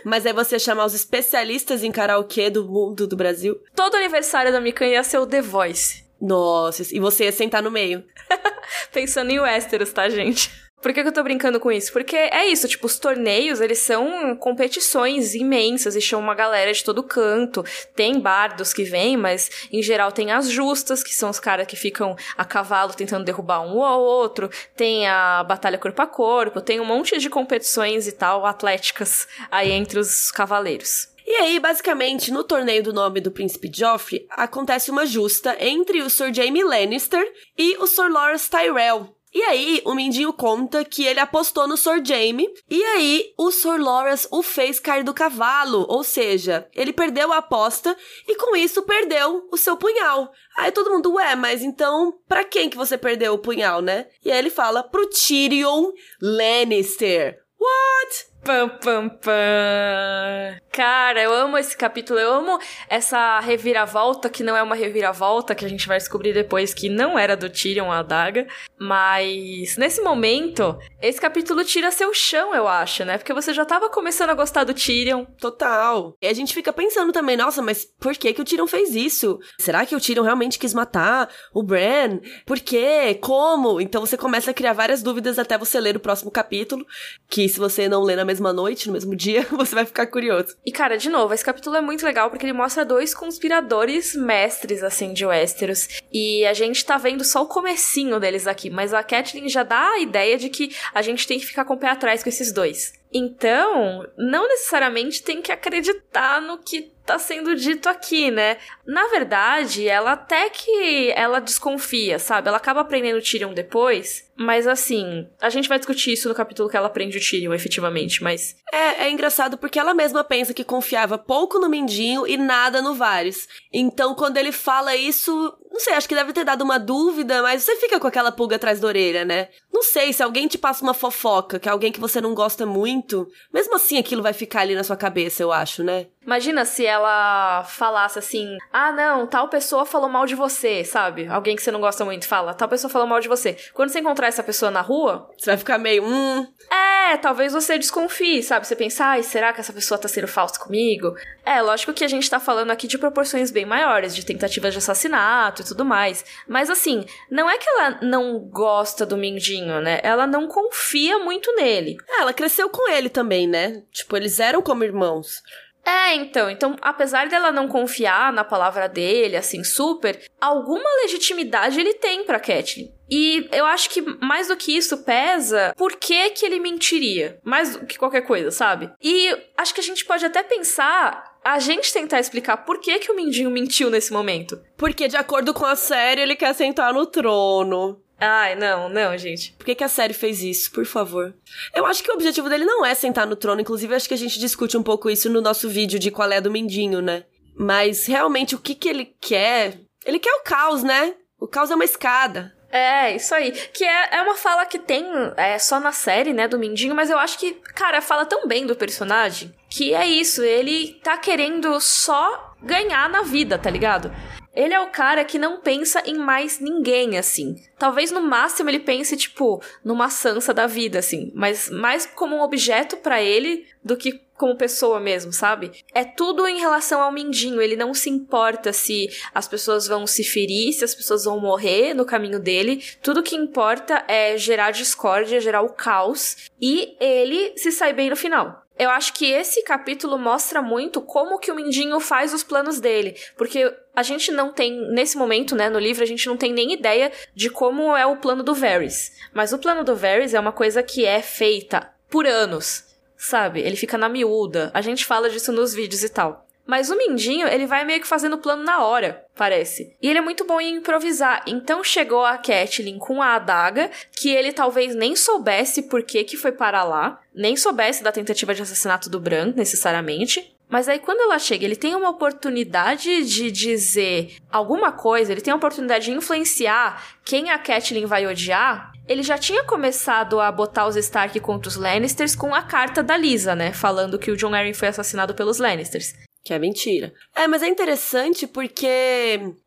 Mas 0.03 0.25
é 0.25 0.33
você 0.33 0.57
chamar 0.57 0.85
os 0.85 0.95
especialistas 0.95 1.83
em 1.83 1.91
karaokê 1.91 2.49
do 2.49 2.65
mundo 2.65 3.05
do 3.05 3.15
Brasil? 3.15 3.61
Todo 3.75 3.95
aniversário 3.95 4.51
da 4.51 4.59
Mikan 4.59 4.87
ia 4.87 5.03
ser 5.03 5.19
o 5.19 5.27
The 5.27 5.41
Voice. 5.41 6.03
Nossa, 6.19 6.83
e 6.91 6.99
você 6.99 7.25
ia 7.25 7.31
sentar 7.31 7.61
no 7.61 7.69
meio. 7.69 8.03
Pensando 8.91 9.29
em 9.29 9.39
Westeros, 9.39 9.93
tá, 9.93 10.09
gente? 10.09 10.51
Por 10.79 10.93
que, 10.93 11.01
que, 11.01 11.09
eu 11.09 11.13
tô 11.13 11.23
brincando 11.23 11.59
com 11.59 11.71
isso? 11.71 11.91
Porque 11.91 12.15
é 12.15 12.45
isso, 12.45 12.67
tipo, 12.67 12.85
os 12.85 12.99
torneios, 12.99 13.59
eles 13.59 13.79
são 13.79 14.35
competições 14.35 15.33
imensas 15.33 15.95
e 15.95 16.01
chamam 16.01 16.25
uma 16.25 16.35
galera 16.35 16.71
de 16.71 16.83
todo 16.83 17.01
canto. 17.01 17.65
Tem 17.95 18.19
bardos 18.19 18.73
que 18.73 18.83
vêm, 18.83 19.17
mas 19.17 19.49
em 19.71 19.81
geral 19.81 20.11
tem 20.11 20.31
as 20.31 20.47
justas, 20.47 21.03
que 21.03 21.15
são 21.15 21.31
os 21.31 21.39
caras 21.39 21.65
que 21.65 21.75
ficam 21.75 22.15
a 22.37 22.45
cavalo 22.45 22.93
tentando 22.93 23.25
derrubar 23.25 23.61
um 23.61 23.83
ao 23.83 24.01
outro. 24.01 24.51
Tem 24.75 25.07
a 25.07 25.43
batalha 25.43 25.79
corpo 25.79 26.01
a 26.01 26.07
corpo, 26.07 26.61
tem 26.61 26.79
um 26.79 26.85
monte 26.85 27.17
de 27.17 27.29
competições 27.29 28.07
e 28.07 28.11
tal, 28.11 28.45
atléticas 28.45 29.27
aí 29.49 29.71
entre 29.71 29.97
os 29.97 30.31
cavaleiros. 30.31 31.09
E 31.25 31.31
aí, 31.37 31.59
basicamente, 31.59 32.31
no 32.31 32.43
torneio 32.43 32.83
do 32.83 32.93
nome 32.93 33.19
do 33.19 33.31
príncipe 33.31 33.69
Joffrey, 33.73 34.25
acontece 34.29 34.91
uma 34.91 35.05
justa 35.05 35.57
entre 35.59 36.01
o 36.01 36.09
Sir 36.09 36.33
Jaime 36.33 36.63
Lannister 36.63 37.25
e 37.57 37.75
o 37.79 37.87
Sir 37.87 38.09
Loras 38.09 38.47
Tyrell, 38.47 39.16
e 39.37 39.43
aí, 39.43 39.83
o 39.85 39.93
Mindinho 39.93 40.33
conta 40.33 40.83
que 40.83 41.05
ele 41.05 41.19
apostou 41.19 41.67
no 41.67 41.77
Sir 41.77 42.03
Jaime, 42.03 42.49
e 42.67 42.83
aí 42.83 43.33
o 43.37 43.51
Sir 43.51 43.79
Loras 43.79 44.27
o 44.31 44.41
fez 44.41 44.79
cair 44.79 45.03
do 45.03 45.13
cavalo, 45.13 45.85
ou 45.87 46.03
seja, 46.03 46.67
ele 46.73 46.91
perdeu 46.91 47.31
a 47.31 47.37
aposta 47.37 47.95
e 48.27 48.35
com 48.35 48.55
isso 48.55 48.81
perdeu 48.81 49.47
o 49.51 49.55
seu 49.55 49.77
punhal. 49.77 50.31
Aí 50.57 50.71
todo 50.71 50.89
mundo, 50.89 51.13
ué, 51.13 51.35
mas 51.35 51.61
então, 51.61 52.17
pra 52.27 52.43
quem 52.43 52.67
que 52.67 52.75
você 52.75 52.97
perdeu 52.97 53.35
o 53.35 53.37
punhal, 53.37 53.79
né? 53.79 54.07
E 54.25 54.31
aí 54.31 54.39
ele 54.39 54.49
fala, 54.49 54.81
pro 54.81 55.07
Tyrion 55.07 55.91
Lannister. 56.19 57.37
What? 57.59 58.25
Pam, 58.47 58.69
pam, 58.69 59.09
pam. 59.09 60.57
Cara, 60.71 61.21
eu 61.21 61.33
amo 61.33 61.57
esse 61.57 61.75
capítulo, 61.75 62.17
eu 62.17 62.31
amo 62.31 62.59
essa 62.87 63.39
reviravolta, 63.41 64.29
que 64.29 64.43
não 64.43 64.55
é 64.55 64.61
uma 64.63 64.75
reviravolta, 64.75 65.55
que 65.55 65.65
a 65.65 65.67
gente 65.67 65.87
vai 65.87 65.97
descobrir 65.97 66.33
depois 66.33 66.73
que 66.73 66.87
não 66.87 67.19
era 67.19 67.35
do 67.35 67.49
Tyrion 67.49 67.91
a 67.91 67.97
adaga. 67.97 68.47
Mas 68.79 69.75
nesse 69.75 70.01
momento, 70.01 70.77
esse 71.01 71.19
capítulo 71.19 71.65
tira 71.65 71.91
seu 71.91 72.13
chão, 72.13 72.55
eu 72.55 72.67
acho, 72.67 73.03
né? 73.03 73.17
Porque 73.17 73.33
você 73.33 73.53
já 73.53 73.65
tava 73.65 73.89
começando 73.89 74.29
a 74.29 74.35
gostar 74.35 74.63
do 74.63 74.73
Tyrion. 74.73 75.25
Total. 75.41 76.15
E 76.21 76.27
a 76.27 76.33
gente 76.33 76.53
fica 76.53 76.71
pensando 76.71 77.11
também, 77.11 77.35
nossa, 77.35 77.61
mas 77.61 77.83
por 77.99 78.15
que 78.15 78.31
que 78.31 78.41
o 78.41 78.45
Tyrion 78.45 78.67
fez 78.67 78.95
isso? 78.95 79.39
Será 79.59 79.83
que 79.85 79.95
o 79.95 79.99
Tyrion 79.99 80.23
realmente 80.23 80.59
quis 80.59 80.75
matar 80.75 81.27
o 81.53 81.63
Bran? 81.63 82.19
Por 82.45 82.59
quê? 82.59 83.17
Como? 83.19 83.81
Então 83.81 84.05
você 84.05 84.15
começa 84.15 84.51
a 84.51 84.53
criar 84.53 84.73
várias 84.73 85.01
dúvidas 85.01 85.39
até 85.39 85.57
você 85.57 85.81
ler 85.81 85.97
o 85.97 85.99
próximo 85.99 86.29
capítulo, 86.29 86.85
que 87.27 87.49
se 87.49 87.59
você 87.59 87.89
não 87.89 88.03
ler 88.03 88.15
na 88.15 88.23
mesma 88.23 88.36
noite, 88.41 88.87
no 88.87 88.93
mesmo 88.93 89.15
dia, 89.15 89.45
você 89.51 89.75
vai 89.75 89.85
ficar 89.85 90.07
curioso. 90.07 90.55
E 90.65 90.71
cara, 90.71 90.97
de 90.97 91.09
novo, 91.09 91.33
esse 91.33 91.43
capítulo 91.43 91.75
é 91.75 91.81
muito 91.81 92.05
legal 92.05 92.29
porque 92.29 92.45
ele 92.45 92.53
mostra 92.53 92.85
dois 92.85 93.13
conspiradores 93.13 94.15
mestres, 94.15 94.83
assim, 94.83 95.13
de 95.13 95.25
Westeros. 95.25 95.87
E 96.11 96.45
a 96.45 96.53
gente 96.53 96.85
tá 96.85 96.97
vendo 96.97 97.23
só 97.23 97.43
o 97.43 97.47
comecinho 97.47 98.19
deles 98.19 98.47
aqui, 98.47 98.69
mas 98.69 98.93
a 98.93 99.03
Catelyn 99.03 99.49
já 99.49 99.63
dá 99.63 99.91
a 99.91 99.99
ideia 99.99 100.37
de 100.37 100.49
que 100.49 100.75
a 100.93 101.01
gente 101.01 101.27
tem 101.27 101.39
que 101.39 101.45
ficar 101.45 101.65
com 101.65 101.73
o 101.73 101.77
pé 101.77 101.89
atrás 101.89 102.23
com 102.23 102.29
esses 102.29 102.51
dois. 102.51 102.93
Então, 103.13 104.05
não 104.17 104.47
necessariamente 104.47 105.23
tem 105.23 105.41
que 105.41 105.51
acreditar 105.51 106.41
no 106.41 106.57
que 106.57 106.91
tá 107.07 107.17
sendo 107.17 107.55
dito 107.55 107.87
aqui, 107.87 108.29
né? 108.29 108.57
Na 108.85 109.07
verdade, 109.07 109.87
ela 109.87 110.11
até 110.11 110.49
que 110.49 111.09
ela 111.15 111.39
desconfia, 111.39 112.19
sabe? 112.19 112.49
Ela 112.49 112.57
acaba 112.57 112.81
aprendendo 112.81 113.17
o 113.17 113.21
Tyrion 113.21 113.53
depois, 113.53 114.29
mas 114.35 114.67
assim, 114.67 115.25
a 115.41 115.49
gente 115.49 115.69
vai 115.69 115.79
discutir 115.79 116.11
isso 116.11 116.27
no 116.27 116.35
capítulo 116.35 116.69
que 116.69 116.75
ela 116.75 116.87
aprende 116.87 117.17
o 117.17 117.21
Tyrion, 117.21 117.53
efetivamente, 117.53 118.21
mas... 118.21 118.57
É, 118.73 119.05
é 119.05 119.09
engraçado 119.09 119.57
porque 119.57 119.79
ela 119.79 119.93
mesma 119.93 120.21
pensa 120.21 120.53
que 120.53 120.65
confiava 120.65 121.17
pouco 121.17 121.59
no 121.59 121.69
Mindinho 121.69 122.27
e 122.27 122.35
nada 122.35 122.81
no 122.81 122.93
Varys. 122.93 123.47
Então, 123.71 124.13
quando 124.13 124.35
ele 124.35 124.51
fala 124.51 124.93
isso, 124.93 125.57
não 125.77 125.83
sei, 125.83 125.93
acho 125.93 126.09
que 126.09 126.15
deve 126.15 126.33
ter 126.33 126.43
dado 126.43 126.63
uma 126.63 126.79
dúvida, 126.79 127.43
mas 127.43 127.61
você 127.61 127.75
fica 127.75 127.99
com 127.99 128.07
aquela 128.07 128.31
pulga 128.31 128.55
atrás 128.55 128.79
da 128.79 128.87
orelha, 128.87 129.23
né? 129.23 129.49
Não 129.71 129.83
sei, 129.83 130.11
se 130.11 130.23
alguém 130.23 130.47
te 130.47 130.57
passa 130.57 130.81
uma 130.83 130.93
fofoca, 130.93 131.59
que 131.59 131.69
é 131.69 131.71
alguém 131.71 131.91
que 131.91 131.99
você 131.99 132.19
não 132.19 132.33
gosta 132.33 132.65
muito, 132.65 133.27
mesmo 133.53 133.75
assim 133.75 133.99
aquilo 133.99 134.23
vai 134.23 134.33
ficar 134.33 134.61
ali 134.61 134.73
na 134.73 134.83
sua 134.83 134.97
cabeça, 134.97 135.43
eu 135.43 135.51
acho, 135.51 135.83
né? 135.83 136.07
Imagina 136.27 136.65
se 136.65 136.85
ela 136.85 137.63
falasse 137.63 138.19
assim: 138.19 138.57
ah, 138.73 138.91
não, 138.91 139.25
tal 139.25 139.47
pessoa 139.47 139.85
falou 139.85 140.09
mal 140.09 140.25
de 140.25 140.35
você, 140.35 140.83
sabe? 140.83 141.25
Alguém 141.25 141.55
que 141.55 141.61
você 141.61 141.71
não 141.71 141.79
gosta 141.79 142.03
muito 142.03 142.27
fala: 142.27 142.53
tal 142.53 142.67
pessoa 142.67 142.91
falou 142.91 143.07
mal 143.07 143.21
de 143.21 143.29
você. 143.29 143.57
Quando 143.73 143.89
você 143.89 143.99
encontrar 143.99 144.27
essa 144.27 144.43
pessoa 144.43 144.69
na 144.69 144.81
rua. 144.81 145.29
Você 145.37 145.51
vai 145.51 145.57
ficar 145.57 145.77
meio, 145.77 146.03
hum. 146.03 146.45
É, 146.69 147.15
talvez 147.15 147.53
você 147.53 147.77
desconfie, 147.77 148.43
sabe? 148.43 148.67
Você 148.67 148.75
pensar, 148.75 149.11
ai, 149.11 149.23
será 149.23 149.53
que 149.53 149.61
essa 149.61 149.71
pessoa 149.71 149.97
tá 149.97 150.09
sendo 150.09 150.27
falsa 150.27 150.59
comigo? 150.59 151.15
É, 151.45 151.61
lógico 151.61 151.93
que 151.93 152.03
a 152.03 152.07
gente 152.09 152.29
tá 152.29 152.41
falando 152.41 152.71
aqui 152.71 152.87
de 152.87 152.97
proporções 152.97 153.49
bem 153.49 153.65
maiores, 153.65 154.13
de 154.13 154.25
tentativas 154.25 154.73
de 154.73 154.79
assassinato 154.79 155.61
e 155.61 155.65
tudo 155.65 155.85
mais. 155.85 156.25
Mas 156.45 156.69
assim, 156.69 157.05
não 157.31 157.49
é 157.49 157.57
que 157.57 157.69
ela 157.69 157.99
não 158.01 158.39
gosta 158.39 159.05
do 159.05 159.15
Mindinho, 159.15 159.79
né? 159.79 160.01
Ela 160.03 160.27
não 160.27 160.49
confia 160.49 161.19
muito 161.19 161.55
nele. 161.55 161.95
É, 162.09 162.21
ela 162.21 162.33
cresceu 162.33 162.69
com 162.69 162.91
ele 162.91 163.07
também, 163.07 163.47
né? 163.47 163.81
Tipo, 163.93 164.17
eles 164.17 164.41
eram 164.41 164.61
como 164.61 164.83
irmãos. 164.83 165.41
É, 165.87 166.15
então, 166.15 166.49
então, 166.49 166.75
apesar 166.81 167.29
dela 167.29 167.49
não 167.49 167.65
confiar 167.65 168.33
na 168.33 168.43
palavra 168.43 168.89
dele, 168.89 169.37
assim, 169.37 169.63
super, 169.63 170.21
alguma 170.41 170.89
legitimidade 171.03 171.79
ele 171.79 171.93
tem 171.93 172.25
pra 172.25 172.41
Catelyn. 172.41 172.91
E 173.09 173.47
eu 173.53 173.65
acho 173.65 173.89
que 173.89 174.01
mais 174.21 174.49
do 174.49 174.57
que 174.57 174.75
isso 174.75 174.97
pesa, 175.05 175.73
por 175.77 175.95
que 175.95 176.31
que 176.31 176.45
ele 176.45 176.59
mentiria? 176.59 177.39
Mais 177.41 177.77
do 177.77 177.85
que 177.85 177.97
qualquer 177.97 178.23
coisa, 178.23 178.51
sabe? 178.51 178.91
E 179.01 179.33
acho 179.57 179.73
que 179.73 179.79
a 179.79 179.83
gente 179.83 180.03
pode 180.03 180.25
até 180.25 180.43
pensar 180.43 181.37
a 181.41 181.59
gente 181.59 181.93
tentar 181.93 182.19
explicar 182.19 182.57
por 182.57 182.81
que 182.81 182.99
que 182.99 183.09
o 183.09 183.15
Mindinho 183.15 183.49
mentiu 183.49 183.89
nesse 183.89 184.11
momento. 184.11 184.61
Porque, 184.75 185.07
de 185.07 185.15
acordo 185.15 185.53
com 185.53 185.65
a 185.65 185.77
série, 185.77 186.19
ele 186.19 186.35
quer 186.35 186.53
sentar 186.53 186.93
no 186.93 187.05
trono. 187.05 188.01
Ai, 188.19 188.55
não, 188.55 188.89
não, 188.89 189.17
gente. 189.17 189.53
Por 189.53 189.65
que, 189.65 189.75
que 189.75 189.83
a 189.83 189.89
série 189.89 190.13
fez 190.13 190.41
isso, 190.41 190.71
por 190.71 190.85
favor? 190.85 191.35
Eu 191.73 191.85
acho 191.85 192.03
que 192.03 192.11
o 192.11 192.15
objetivo 192.15 192.49
dele 192.49 192.65
não 192.65 192.85
é 192.85 192.95
sentar 192.95 193.27
no 193.27 193.35
trono, 193.35 193.61
inclusive 193.61 193.93
acho 193.93 194.07
que 194.07 194.13
a 194.13 194.17
gente 194.17 194.39
discute 194.39 194.75
um 194.75 194.83
pouco 194.83 195.09
isso 195.09 195.29
no 195.29 195.41
nosso 195.41 195.69
vídeo 195.69 195.99
de 195.99 196.09
qual 196.09 196.31
é 196.31 196.41
do 196.41 196.51
Mindinho, 196.51 197.01
né? 197.01 197.25
Mas 197.55 198.05
realmente 198.05 198.55
o 198.55 198.59
que 198.59 198.73
que 198.73 198.89
ele 198.89 199.05
quer? 199.19 199.79
Ele 200.05 200.19
quer 200.19 200.33
o 200.33 200.43
caos, 200.43 200.83
né? 200.83 201.13
O 201.39 201.47
caos 201.47 201.69
é 201.69 201.75
uma 201.75 201.85
escada. 201.85 202.55
É, 202.71 203.15
isso 203.15 203.33
aí. 203.33 203.51
Que 203.51 203.83
é, 203.83 204.17
é 204.17 204.21
uma 204.21 204.35
fala 204.35 204.65
que 204.65 204.79
tem 204.79 205.05
é, 205.37 205.57
só 205.57 205.79
na 205.79 205.91
série, 205.91 206.33
né, 206.33 206.47
do 206.47 206.59
Mindinho, 206.59 206.95
mas 206.95 207.09
eu 207.09 207.17
acho 207.17 207.37
que, 207.37 207.53
cara, 207.73 208.01
fala 208.01 208.25
tão 208.25 208.47
bem 208.47 208.65
do 208.65 208.75
personagem 208.75 209.53
que 209.69 209.93
é 209.93 210.05
isso. 210.05 210.43
Ele 210.43 210.99
tá 211.03 211.17
querendo 211.17 211.79
só 211.79 212.55
ganhar 212.61 213.09
na 213.09 213.21
vida, 213.21 213.57
tá 213.57 213.69
ligado? 213.69 214.11
Ele 214.57 214.73
é 214.73 214.79
o 214.79 214.89
cara 214.89 215.23
que 215.23 215.37
não 215.37 215.61
pensa 215.61 216.01
em 216.03 216.17
mais 216.17 216.59
ninguém, 216.59 217.15
assim. 217.15 217.63
Talvez 217.77 218.09
no 218.09 218.21
máximo 218.21 218.67
ele 218.67 218.79
pense, 218.79 219.15
tipo, 219.15 219.61
numa 219.85 220.09
Sansa 220.09 220.51
da 220.51 220.65
vida, 220.65 220.97
assim. 220.97 221.31
Mas 221.35 221.69
mais 221.69 222.07
como 222.07 222.35
um 222.35 222.41
objeto 222.41 222.97
para 222.97 223.21
ele 223.21 223.67
do 223.83 223.95
que 223.95 224.19
como 224.33 224.55
pessoa 224.55 224.99
mesmo, 224.99 225.31
sabe? 225.31 225.71
É 225.93 226.03
tudo 226.03 226.47
em 226.47 226.59
relação 226.59 227.01
ao 227.01 227.11
Mindinho. 227.11 227.61
Ele 227.61 227.75
não 227.75 227.93
se 227.93 228.09
importa 228.09 228.73
se 228.73 229.07
as 229.33 229.47
pessoas 229.47 229.87
vão 229.87 230.07
se 230.07 230.23
ferir, 230.23 230.73
se 230.73 230.83
as 230.83 230.95
pessoas 230.95 231.25
vão 231.25 231.39
morrer 231.39 231.93
no 231.93 232.05
caminho 232.05 232.39
dele. 232.39 232.83
Tudo 233.01 233.21
que 233.21 233.35
importa 233.35 234.03
é 234.07 234.37
gerar 234.37 234.71
discórdia, 234.71 235.39
gerar 235.39 235.61
o 235.61 235.73
caos. 235.73 236.49
E 236.59 236.97
ele 236.99 237.53
se 237.57 237.71
sai 237.71 237.93
bem 237.93 238.09
no 238.09 238.15
final. 238.15 238.66
Eu 238.77 238.89
acho 238.89 239.13
que 239.13 239.31
esse 239.31 239.63
capítulo 239.63 240.17
mostra 240.17 240.61
muito 240.61 241.01
como 241.01 241.39
que 241.39 241.51
o 241.51 241.55
Mindinho 241.55 241.99
faz 241.99 242.33
os 242.33 242.43
planos 242.43 242.79
dele, 242.79 243.15
porque 243.35 243.73
a 243.95 244.03
gente 244.03 244.31
não 244.31 244.53
tem 244.53 244.71
nesse 244.91 245.17
momento, 245.17 245.55
né, 245.55 245.69
no 245.69 245.79
livro 245.79 246.03
a 246.03 246.07
gente 246.07 246.27
não 246.27 246.37
tem 246.37 246.53
nem 246.53 246.73
ideia 246.73 247.11
de 247.33 247.49
como 247.49 247.95
é 247.95 248.05
o 248.05 248.17
plano 248.17 248.43
do 248.43 248.53
Varys. 248.53 249.11
Mas 249.33 249.51
o 249.51 249.57
plano 249.57 249.83
do 249.83 249.95
Varys 249.95 250.33
é 250.33 250.39
uma 250.39 250.51
coisa 250.51 250.83
que 250.83 251.05
é 251.05 251.21
feita 251.21 251.91
por 252.09 252.27
anos, 252.27 252.85
sabe? 253.17 253.61
Ele 253.61 253.75
fica 253.75 253.97
na 253.97 254.07
miúda. 254.07 254.71
A 254.73 254.81
gente 254.81 255.05
fala 255.05 255.29
disso 255.29 255.51
nos 255.51 255.73
vídeos 255.73 256.03
e 256.03 256.09
tal. 256.09 256.45
Mas 256.67 256.89
o 256.89 256.97
Mindinho, 256.97 257.47
ele 257.47 257.65
vai 257.65 257.85
meio 257.85 258.01
que 258.01 258.07
fazendo 258.07 258.37
plano 258.37 258.61
na 258.61 258.83
hora, 258.83 259.25
parece. 259.37 259.95
E 260.01 260.09
ele 260.09 260.19
é 260.19 260.21
muito 260.21 260.45
bom 260.45 260.59
em 260.59 260.75
improvisar. 260.75 261.43
Então 261.47 261.83
chegou 261.83 262.25
a 262.25 262.37
Catelyn 262.37 262.97
com 262.97 263.21
a 263.21 263.35
adaga, 263.35 263.89
que 264.11 264.29
ele 264.29 264.51
talvez 264.51 264.95
nem 264.95 265.15
soubesse 265.15 265.83
por 265.83 266.03
que, 266.03 266.23
que 266.23 266.35
foi 266.35 266.51
para 266.51 266.83
lá, 266.83 267.21
nem 267.33 267.55
soubesse 267.55 268.03
da 268.03 268.11
tentativa 268.11 268.53
de 268.53 268.63
assassinato 268.63 269.09
do 269.09 269.19
Bran, 269.19 269.53
necessariamente. 269.55 270.57
Mas 270.69 270.89
aí 270.89 270.99
quando 270.99 271.21
ela 271.21 271.39
chega, 271.39 271.63
ele 271.63 271.75
tem 271.75 271.95
uma 271.95 272.09
oportunidade 272.09 273.23
de 273.23 273.49
dizer 273.51 274.35
alguma 274.51 274.91
coisa, 274.91 275.31
ele 275.31 275.41
tem 275.41 275.53
a 275.53 275.55
oportunidade 275.55 276.05
de 276.05 276.11
influenciar 276.11 277.01
quem 277.23 277.49
a 277.49 277.57
Catelyn 277.57 278.05
vai 278.05 278.27
odiar. 278.27 278.91
Ele 279.07 279.23
já 279.23 279.37
tinha 279.37 279.63
começado 279.63 280.41
a 280.41 280.51
botar 280.51 280.85
os 280.85 280.97
Stark 280.97 281.39
contra 281.39 281.69
os 281.69 281.77
Lannisters 281.77 282.35
com 282.35 282.53
a 282.53 282.61
carta 282.61 283.01
da 283.01 283.15
Lisa, 283.15 283.55
né? 283.55 283.71
Falando 283.71 284.19
que 284.19 284.29
o 284.29 284.35
Jon 284.35 284.53
Arryn 284.53 284.73
foi 284.73 284.89
assassinado 284.89 285.33
pelos 285.33 285.59
Lannisters. 285.59 286.13
Que 286.47 286.53
é 286.53 286.59
mentira. 286.59 287.13
É, 287.35 287.45
mas 287.45 287.61
é 287.61 287.67
interessante 287.67 288.47
porque 288.47 288.87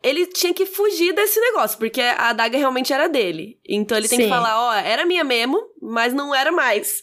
ele 0.02 0.24
tinha 0.28 0.54
que 0.54 0.64
fugir 0.64 1.12
desse 1.12 1.38
negócio, 1.38 1.76
porque 1.76 2.00
a 2.00 2.30
adaga 2.30 2.56
realmente 2.56 2.90
era 2.90 3.06
dele. 3.06 3.58
Então 3.68 3.98
ele 3.98 4.08
tem 4.08 4.16
Sim. 4.16 4.24
que 4.24 4.30
falar, 4.30 4.58
ó, 4.58 4.72
era 4.72 5.04
minha 5.04 5.22
mesmo, 5.22 5.60
mas 5.78 6.14
não 6.14 6.34
era 6.34 6.50
mais. 6.50 7.02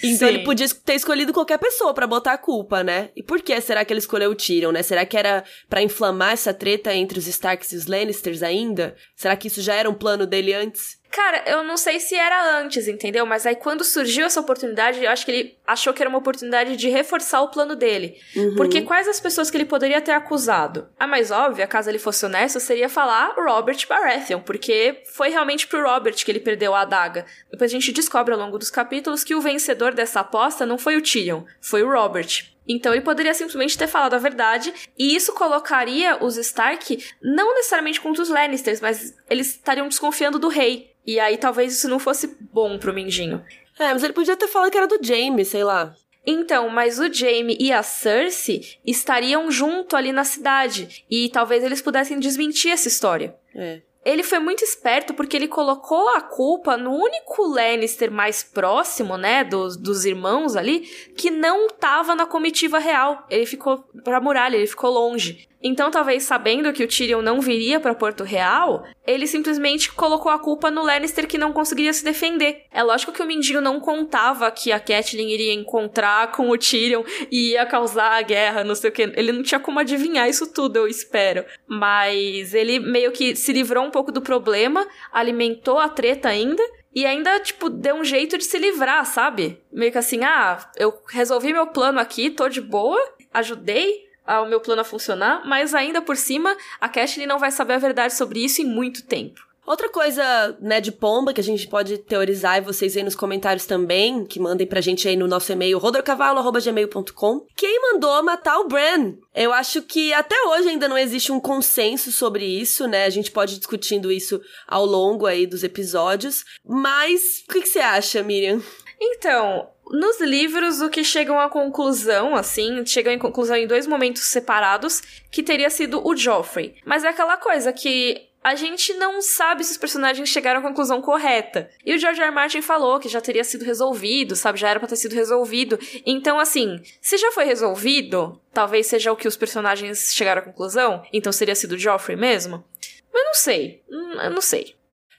Então 0.00 0.28
Sim. 0.28 0.34
ele 0.34 0.44
podia 0.44 0.68
ter 0.68 0.94
escolhido 0.94 1.32
qualquer 1.32 1.58
pessoa 1.58 1.92
para 1.92 2.06
botar 2.06 2.34
a 2.34 2.38
culpa, 2.38 2.84
né? 2.84 3.10
E 3.16 3.22
por 3.24 3.42
que 3.42 3.60
será 3.60 3.84
que 3.84 3.92
ele 3.92 3.98
escolheu 3.98 4.30
o 4.30 4.36
Tyrion, 4.36 4.70
né? 4.70 4.84
Será 4.84 5.04
que 5.04 5.16
era 5.16 5.42
para 5.68 5.82
inflamar 5.82 6.34
essa 6.34 6.54
treta 6.54 6.94
entre 6.94 7.18
os 7.18 7.26
Starks 7.26 7.72
e 7.72 7.76
os 7.76 7.86
Lannisters 7.86 8.44
ainda? 8.44 8.94
Será 9.16 9.34
que 9.34 9.48
isso 9.48 9.60
já 9.60 9.74
era 9.74 9.90
um 9.90 9.94
plano 9.94 10.24
dele 10.24 10.54
antes? 10.54 11.00
Cara, 11.16 11.42
eu 11.46 11.64
não 11.64 11.78
sei 11.78 11.98
se 11.98 12.14
era 12.14 12.58
antes, 12.58 12.86
entendeu? 12.86 13.24
Mas 13.24 13.46
aí 13.46 13.56
quando 13.56 13.82
surgiu 13.82 14.26
essa 14.26 14.38
oportunidade, 14.38 15.02
eu 15.02 15.10
acho 15.10 15.24
que 15.24 15.30
ele 15.30 15.56
achou 15.66 15.94
que 15.94 16.02
era 16.02 16.10
uma 16.10 16.18
oportunidade 16.18 16.76
de 16.76 16.90
reforçar 16.90 17.40
o 17.40 17.48
plano 17.48 17.74
dele. 17.74 18.20
Uhum. 18.36 18.54
Porque 18.54 18.82
quais 18.82 19.08
as 19.08 19.18
pessoas 19.18 19.50
que 19.50 19.56
ele 19.56 19.64
poderia 19.64 19.98
ter 20.02 20.12
acusado? 20.12 20.90
A 20.98 21.06
mais 21.06 21.30
óbvia, 21.30 21.66
caso 21.66 21.88
ele 21.88 21.98
fosse 21.98 22.26
honesto, 22.26 22.60
seria 22.60 22.90
falar 22.90 23.32
Robert 23.34 23.78
Baratheon, 23.88 24.42
porque 24.42 25.04
foi 25.06 25.30
realmente 25.30 25.66
pro 25.66 25.82
Robert 25.82 26.16
que 26.16 26.30
ele 26.30 26.38
perdeu 26.38 26.74
a 26.74 26.82
adaga. 26.82 27.24
Depois 27.50 27.70
a 27.70 27.74
gente 27.74 27.92
descobre 27.92 28.34
ao 28.34 28.38
longo 28.38 28.58
dos 28.58 28.68
capítulos 28.68 29.24
que 29.24 29.34
o 29.34 29.40
vencedor 29.40 29.94
dessa 29.94 30.20
aposta 30.20 30.66
não 30.66 30.76
foi 30.76 30.96
o 30.96 31.02
Tyrion, 31.02 31.44
foi 31.62 31.82
o 31.82 31.90
Robert. 31.90 32.44
Então 32.68 32.92
ele 32.92 33.02
poderia 33.02 33.32
simplesmente 33.32 33.78
ter 33.78 33.86
falado 33.86 34.14
a 34.14 34.18
verdade, 34.18 34.74
e 34.98 35.14
isso 35.14 35.32
colocaria 35.32 36.22
os 36.22 36.36
Stark 36.36 37.02
não 37.22 37.54
necessariamente 37.54 38.00
contra 38.00 38.22
os 38.22 38.28
Lannisters, 38.28 38.80
mas 38.80 39.14
eles 39.30 39.52
estariam 39.52 39.88
desconfiando 39.88 40.38
do 40.38 40.48
rei. 40.48 40.94
E 41.06 41.20
aí 41.20 41.36
talvez 41.36 41.72
isso 41.72 41.88
não 41.88 41.98
fosse 41.98 42.36
bom 42.52 42.78
pro 42.78 42.92
Mindinho. 42.92 43.44
É, 43.78 43.92
mas 43.92 44.02
ele 44.02 44.12
podia 44.12 44.36
ter 44.36 44.48
falado 44.48 44.70
que 44.70 44.78
era 44.78 44.86
do 44.86 44.98
Jaime, 45.00 45.44
sei 45.44 45.62
lá. 45.62 45.94
Então, 46.26 46.68
mas 46.68 46.98
o 46.98 47.12
Jaime 47.12 47.56
e 47.60 47.72
a 47.72 47.84
Cersei 47.84 48.78
estariam 48.84 49.48
junto 49.48 49.94
ali 49.94 50.10
na 50.10 50.24
cidade. 50.24 51.04
E 51.08 51.28
talvez 51.28 51.62
eles 51.62 51.80
pudessem 51.80 52.18
desmentir 52.18 52.72
essa 52.72 52.88
história. 52.88 53.36
É. 53.54 53.80
ele 54.04 54.22
foi 54.22 54.38
muito 54.38 54.62
esperto 54.62 55.14
porque 55.14 55.34
ele 55.34 55.48
colocou 55.48 56.10
a 56.10 56.20
culpa 56.20 56.76
no 56.76 56.92
único 56.92 57.42
Lannister 57.42 58.10
mais 58.10 58.42
próximo, 58.42 59.16
né, 59.16 59.42
dos, 59.42 59.78
dos 59.78 60.04
irmãos 60.04 60.56
ali, 60.56 60.80
que 61.16 61.30
não 61.30 61.68
tava 61.68 62.14
na 62.14 62.26
comitiva 62.26 62.78
real. 62.78 63.26
Ele 63.30 63.46
ficou 63.46 63.78
pra 64.04 64.20
muralha, 64.20 64.56
ele 64.56 64.66
ficou 64.66 64.90
longe. 64.90 65.48
Então, 65.66 65.90
talvez 65.90 66.22
sabendo 66.22 66.72
que 66.72 66.84
o 66.84 66.86
Tyrion 66.86 67.20
não 67.20 67.40
viria 67.40 67.80
para 67.80 67.92
Porto 67.92 68.22
Real, 68.22 68.86
ele 69.04 69.26
simplesmente 69.26 69.90
colocou 69.90 70.30
a 70.30 70.38
culpa 70.38 70.70
no 70.70 70.84
Lannister 70.84 71.26
que 71.26 71.36
não 71.36 71.52
conseguiria 71.52 71.92
se 71.92 72.04
defender. 72.04 72.62
É 72.70 72.84
lógico 72.84 73.10
que 73.10 73.20
o 73.20 73.26
Mindinho 73.26 73.60
não 73.60 73.80
contava 73.80 74.48
que 74.52 74.70
a 74.70 74.78
Catelyn 74.78 75.28
iria 75.28 75.52
encontrar 75.52 76.30
com 76.30 76.48
o 76.50 76.56
Tyrion 76.56 77.02
e 77.32 77.50
ia 77.50 77.66
causar 77.66 78.12
a 78.12 78.22
guerra, 78.22 78.62
não 78.62 78.76
sei 78.76 78.90
o 78.90 78.92
que. 78.92 79.02
Ele 79.02 79.32
não 79.32 79.42
tinha 79.42 79.58
como 79.58 79.80
adivinhar 79.80 80.28
isso 80.28 80.46
tudo, 80.52 80.76
eu 80.76 80.86
espero. 80.86 81.44
Mas 81.66 82.54
ele 82.54 82.78
meio 82.78 83.10
que 83.10 83.34
se 83.34 83.52
livrou 83.52 83.84
um 83.84 83.90
pouco 83.90 84.12
do 84.12 84.22
problema, 84.22 84.86
alimentou 85.12 85.80
a 85.80 85.88
treta 85.88 86.28
ainda 86.28 86.62
e 86.94 87.04
ainda, 87.04 87.40
tipo, 87.40 87.68
deu 87.68 87.96
um 87.96 88.04
jeito 88.04 88.38
de 88.38 88.44
se 88.44 88.56
livrar, 88.56 89.04
sabe? 89.04 89.60
Meio 89.72 89.90
que 89.90 89.98
assim, 89.98 90.22
ah, 90.22 90.58
eu 90.76 90.94
resolvi 91.08 91.52
meu 91.52 91.66
plano 91.66 91.98
aqui, 91.98 92.30
tô 92.30 92.48
de 92.48 92.60
boa, 92.60 92.98
ajudei, 93.34 94.05
ao 94.26 94.46
meu 94.46 94.60
plano 94.60 94.80
a 94.80 94.84
funcionar, 94.84 95.42
mas 95.46 95.74
ainda 95.74 96.02
por 96.02 96.16
cima, 96.16 96.56
a 96.80 96.88
Catelyn 96.88 97.26
não 97.26 97.38
vai 97.38 97.50
saber 97.50 97.74
a 97.74 97.78
verdade 97.78 98.14
sobre 98.14 98.44
isso 98.44 98.60
em 98.60 98.66
muito 98.66 99.04
tempo. 99.04 99.46
Outra 99.66 99.88
coisa, 99.88 100.56
né, 100.60 100.80
de 100.80 100.92
pomba 100.92 101.34
que 101.34 101.40
a 101.40 101.44
gente 101.44 101.66
pode 101.66 101.98
teorizar 101.98 102.58
e 102.58 102.60
vocês 102.60 102.96
aí 102.96 103.02
nos 103.02 103.16
comentários 103.16 103.66
também, 103.66 104.24
que 104.24 104.38
mandem 104.38 104.64
pra 104.64 104.80
gente 104.80 105.08
aí 105.08 105.16
no 105.16 105.26
nosso 105.26 105.50
e-mail 105.50 105.76
rodorcavalo@gmail.com. 105.78 107.46
Quem 107.56 107.82
mandou 107.82 108.22
matar 108.22 108.60
o 108.60 108.68
Bran? 108.68 109.14
Eu 109.34 109.52
acho 109.52 109.82
que 109.82 110.12
até 110.12 110.40
hoje 110.46 110.68
ainda 110.68 110.86
não 110.86 110.96
existe 110.96 111.32
um 111.32 111.40
consenso 111.40 112.12
sobre 112.12 112.44
isso, 112.44 112.86
né? 112.86 113.06
A 113.06 113.10
gente 113.10 113.32
pode 113.32 113.56
ir 113.56 113.58
discutindo 113.58 114.12
isso 114.12 114.40
ao 114.68 114.86
longo 114.86 115.26
aí 115.26 115.48
dos 115.48 115.64
episódios, 115.64 116.44
mas 116.64 117.42
o 117.48 117.52
que, 117.52 117.62
que 117.62 117.68
você 117.68 117.80
acha, 117.80 118.22
Miriam? 118.22 118.62
Então, 119.00 119.68
nos 119.90 120.20
livros, 120.20 120.80
o 120.80 120.90
que 120.90 121.04
chegam 121.04 121.38
à 121.38 121.48
conclusão, 121.48 122.34
assim, 122.34 122.84
chegam 122.84 123.12
em 123.12 123.18
conclusão 123.18 123.56
em 123.56 123.66
dois 123.66 123.86
momentos 123.86 124.22
separados, 124.22 125.02
que 125.30 125.42
teria 125.42 125.70
sido 125.70 126.06
o 126.06 126.16
Joffrey. 126.16 126.76
Mas 126.84 127.04
é 127.04 127.08
aquela 127.08 127.36
coisa 127.36 127.72
que 127.72 128.26
a 128.46 128.54
gente 128.54 128.94
não 128.94 129.20
sabe 129.20 129.64
se 129.64 129.72
os 129.72 129.76
personagens 129.76 130.28
chegaram 130.28 130.60
à 130.60 130.62
conclusão 130.62 131.02
correta. 131.02 131.68
E 131.84 131.92
o 131.92 131.98
George 131.98 132.20
R. 132.20 132.28
R. 132.28 132.34
Martin 132.34 132.62
falou 132.62 133.00
que 133.00 133.08
já 133.08 133.20
teria 133.20 133.42
sido 133.42 133.64
resolvido, 133.64 134.36
sabe? 134.36 134.56
Já 134.56 134.68
era 134.68 134.78
pra 134.78 134.88
ter 134.88 134.94
sido 134.94 135.16
resolvido. 135.16 135.76
Então, 136.06 136.38
assim, 136.38 136.80
se 137.00 137.18
já 137.18 137.32
foi 137.32 137.44
resolvido, 137.44 138.40
talvez 138.52 138.86
seja 138.86 139.10
o 139.10 139.16
que 139.16 139.26
os 139.26 139.36
personagens 139.36 140.14
chegaram 140.14 140.42
à 140.42 140.44
conclusão. 140.44 141.02
Então 141.12 141.32
seria 141.32 141.56
sido 141.56 141.72
o 141.72 141.78
Joffrey 141.78 142.16
mesmo. 142.16 142.64
Mas 143.12 143.24
não 143.24 143.34
sei. 143.34 143.82
Hum, 143.90 144.20
eu 144.22 144.30
não 144.30 144.40
sei. 144.40 144.75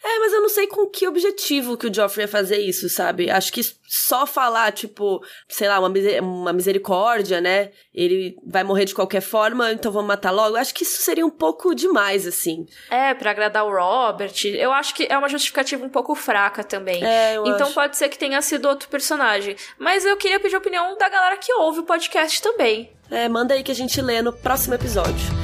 É, 0.07 0.19
mas 0.19 0.31
eu 0.31 0.41
não 0.41 0.47
sei 0.47 0.67
com 0.67 0.87
que 0.87 1.05
objetivo 1.05 1.75
que 1.75 1.87
o 1.87 1.93
Joffrey 1.93 2.23
ia 2.23 2.27
fazer 2.29 2.59
isso, 2.59 2.87
sabe? 2.87 3.29
Acho 3.29 3.51
que 3.51 3.61
só 3.85 4.25
falar, 4.25 4.71
tipo, 4.71 5.21
sei 5.49 5.67
lá, 5.67 5.77
uma, 5.79 5.89
miser 5.89 6.23
uma 6.23 6.53
misericórdia, 6.53 7.41
né? 7.41 7.71
Ele 7.93 8.37
vai 8.45 8.63
morrer 8.63 8.85
de 8.85 8.95
qualquer 8.95 9.19
forma, 9.19 9.73
então 9.73 9.91
vamos 9.91 10.07
matar 10.07 10.31
logo. 10.31 10.55
Acho 10.55 10.73
que 10.73 10.83
isso 10.83 11.01
seria 11.01 11.25
um 11.25 11.29
pouco 11.29 11.75
demais, 11.75 12.25
assim. 12.25 12.65
É, 12.89 13.13
para 13.13 13.31
agradar 13.31 13.65
o 13.65 13.71
Robert. 13.71 14.33
Eu 14.45 14.71
acho 14.71 14.95
que 14.95 15.05
é 15.09 15.17
uma 15.17 15.27
justificativa 15.27 15.85
um 15.85 15.89
pouco 15.89 16.15
fraca 16.15 16.63
também. 16.63 17.03
É, 17.03 17.35
eu 17.35 17.45
então 17.45 17.67
acho. 17.67 17.75
pode 17.75 17.97
ser 17.97 18.07
que 18.07 18.17
tenha 18.17 18.41
sido 18.41 18.69
outro 18.69 18.87
personagem. 18.87 19.57
Mas 19.77 20.05
eu 20.05 20.15
queria 20.15 20.39
pedir 20.39 20.55
a 20.55 20.59
opinião 20.59 20.97
da 20.97 21.09
galera 21.09 21.35
que 21.35 21.51
ouve 21.53 21.79
o 21.79 21.83
podcast 21.83 22.41
também. 22.41 22.89
É, 23.11 23.27
manda 23.27 23.53
aí 23.53 23.61
que 23.61 23.71
a 23.71 23.75
gente 23.75 24.01
lê 24.01 24.21
no 24.21 24.31
próximo 24.31 24.73
episódio. 24.73 25.36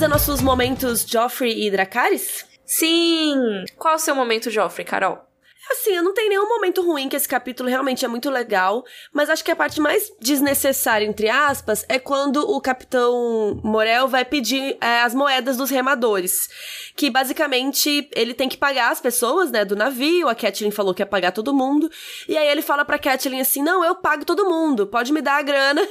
Fazer 0.00 0.08
nossos 0.08 0.40
momentos 0.40 1.04
Joffrey 1.06 1.66
e 1.66 1.70
Dracarys? 1.70 2.46
Sim! 2.64 3.66
Qual 3.76 3.96
o 3.96 3.98
seu 3.98 4.14
momento, 4.14 4.50
Joffrey, 4.50 4.82
Carol? 4.82 5.29
Assim, 5.70 6.00
não 6.00 6.12
tem 6.12 6.28
nenhum 6.28 6.48
momento 6.48 6.82
ruim 6.82 7.08
que 7.08 7.14
esse 7.14 7.28
capítulo 7.28 7.68
realmente 7.68 8.04
é 8.04 8.08
muito 8.08 8.28
legal, 8.28 8.84
mas 9.12 9.30
acho 9.30 9.44
que 9.44 9.52
a 9.52 9.56
parte 9.56 9.80
mais 9.80 10.12
desnecessária, 10.20 11.06
entre 11.06 11.28
aspas, 11.28 11.84
é 11.88 11.96
quando 11.96 12.38
o 12.38 12.60
Capitão 12.60 13.60
Morel 13.62 14.08
vai 14.08 14.24
pedir 14.24 14.76
é, 14.80 15.02
as 15.02 15.14
moedas 15.14 15.56
dos 15.56 15.70
remadores. 15.70 16.48
Que 16.96 17.08
basicamente 17.08 18.10
ele 18.16 18.34
tem 18.34 18.48
que 18.48 18.56
pagar 18.56 18.90
as 18.90 19.00
pessoas, 19.00 19.52
né, 19.52 19.64
do 19.64 19.76
navio. 19.76 20.28
A 20.28 20.34
Catelyn 20.34 20.72
falou 20.72 20.92
que 20.92 21.02
ia 21.02 21.06
pagar 21.06 21.30
todo 21.30 21.54
mundo. 21.54 21.88
E 22.28 22.36
aí 22.36 22.48
ele 22.48 22.62
fala 22.62 22.84
pra 22.84 22.98
Catelyn 22.98 23.40
assim: 23.40 23.62
Não, 23.62 23.84
eu 23.84 23.94
pago 23.94 24.24
todo 24.24 24.48
mundo, 24.48 24.88
pode 24.88 25.12
me 25.12 25.22
dar 25.22 25.36
a 25.36 25.42
grana 25.42 25.86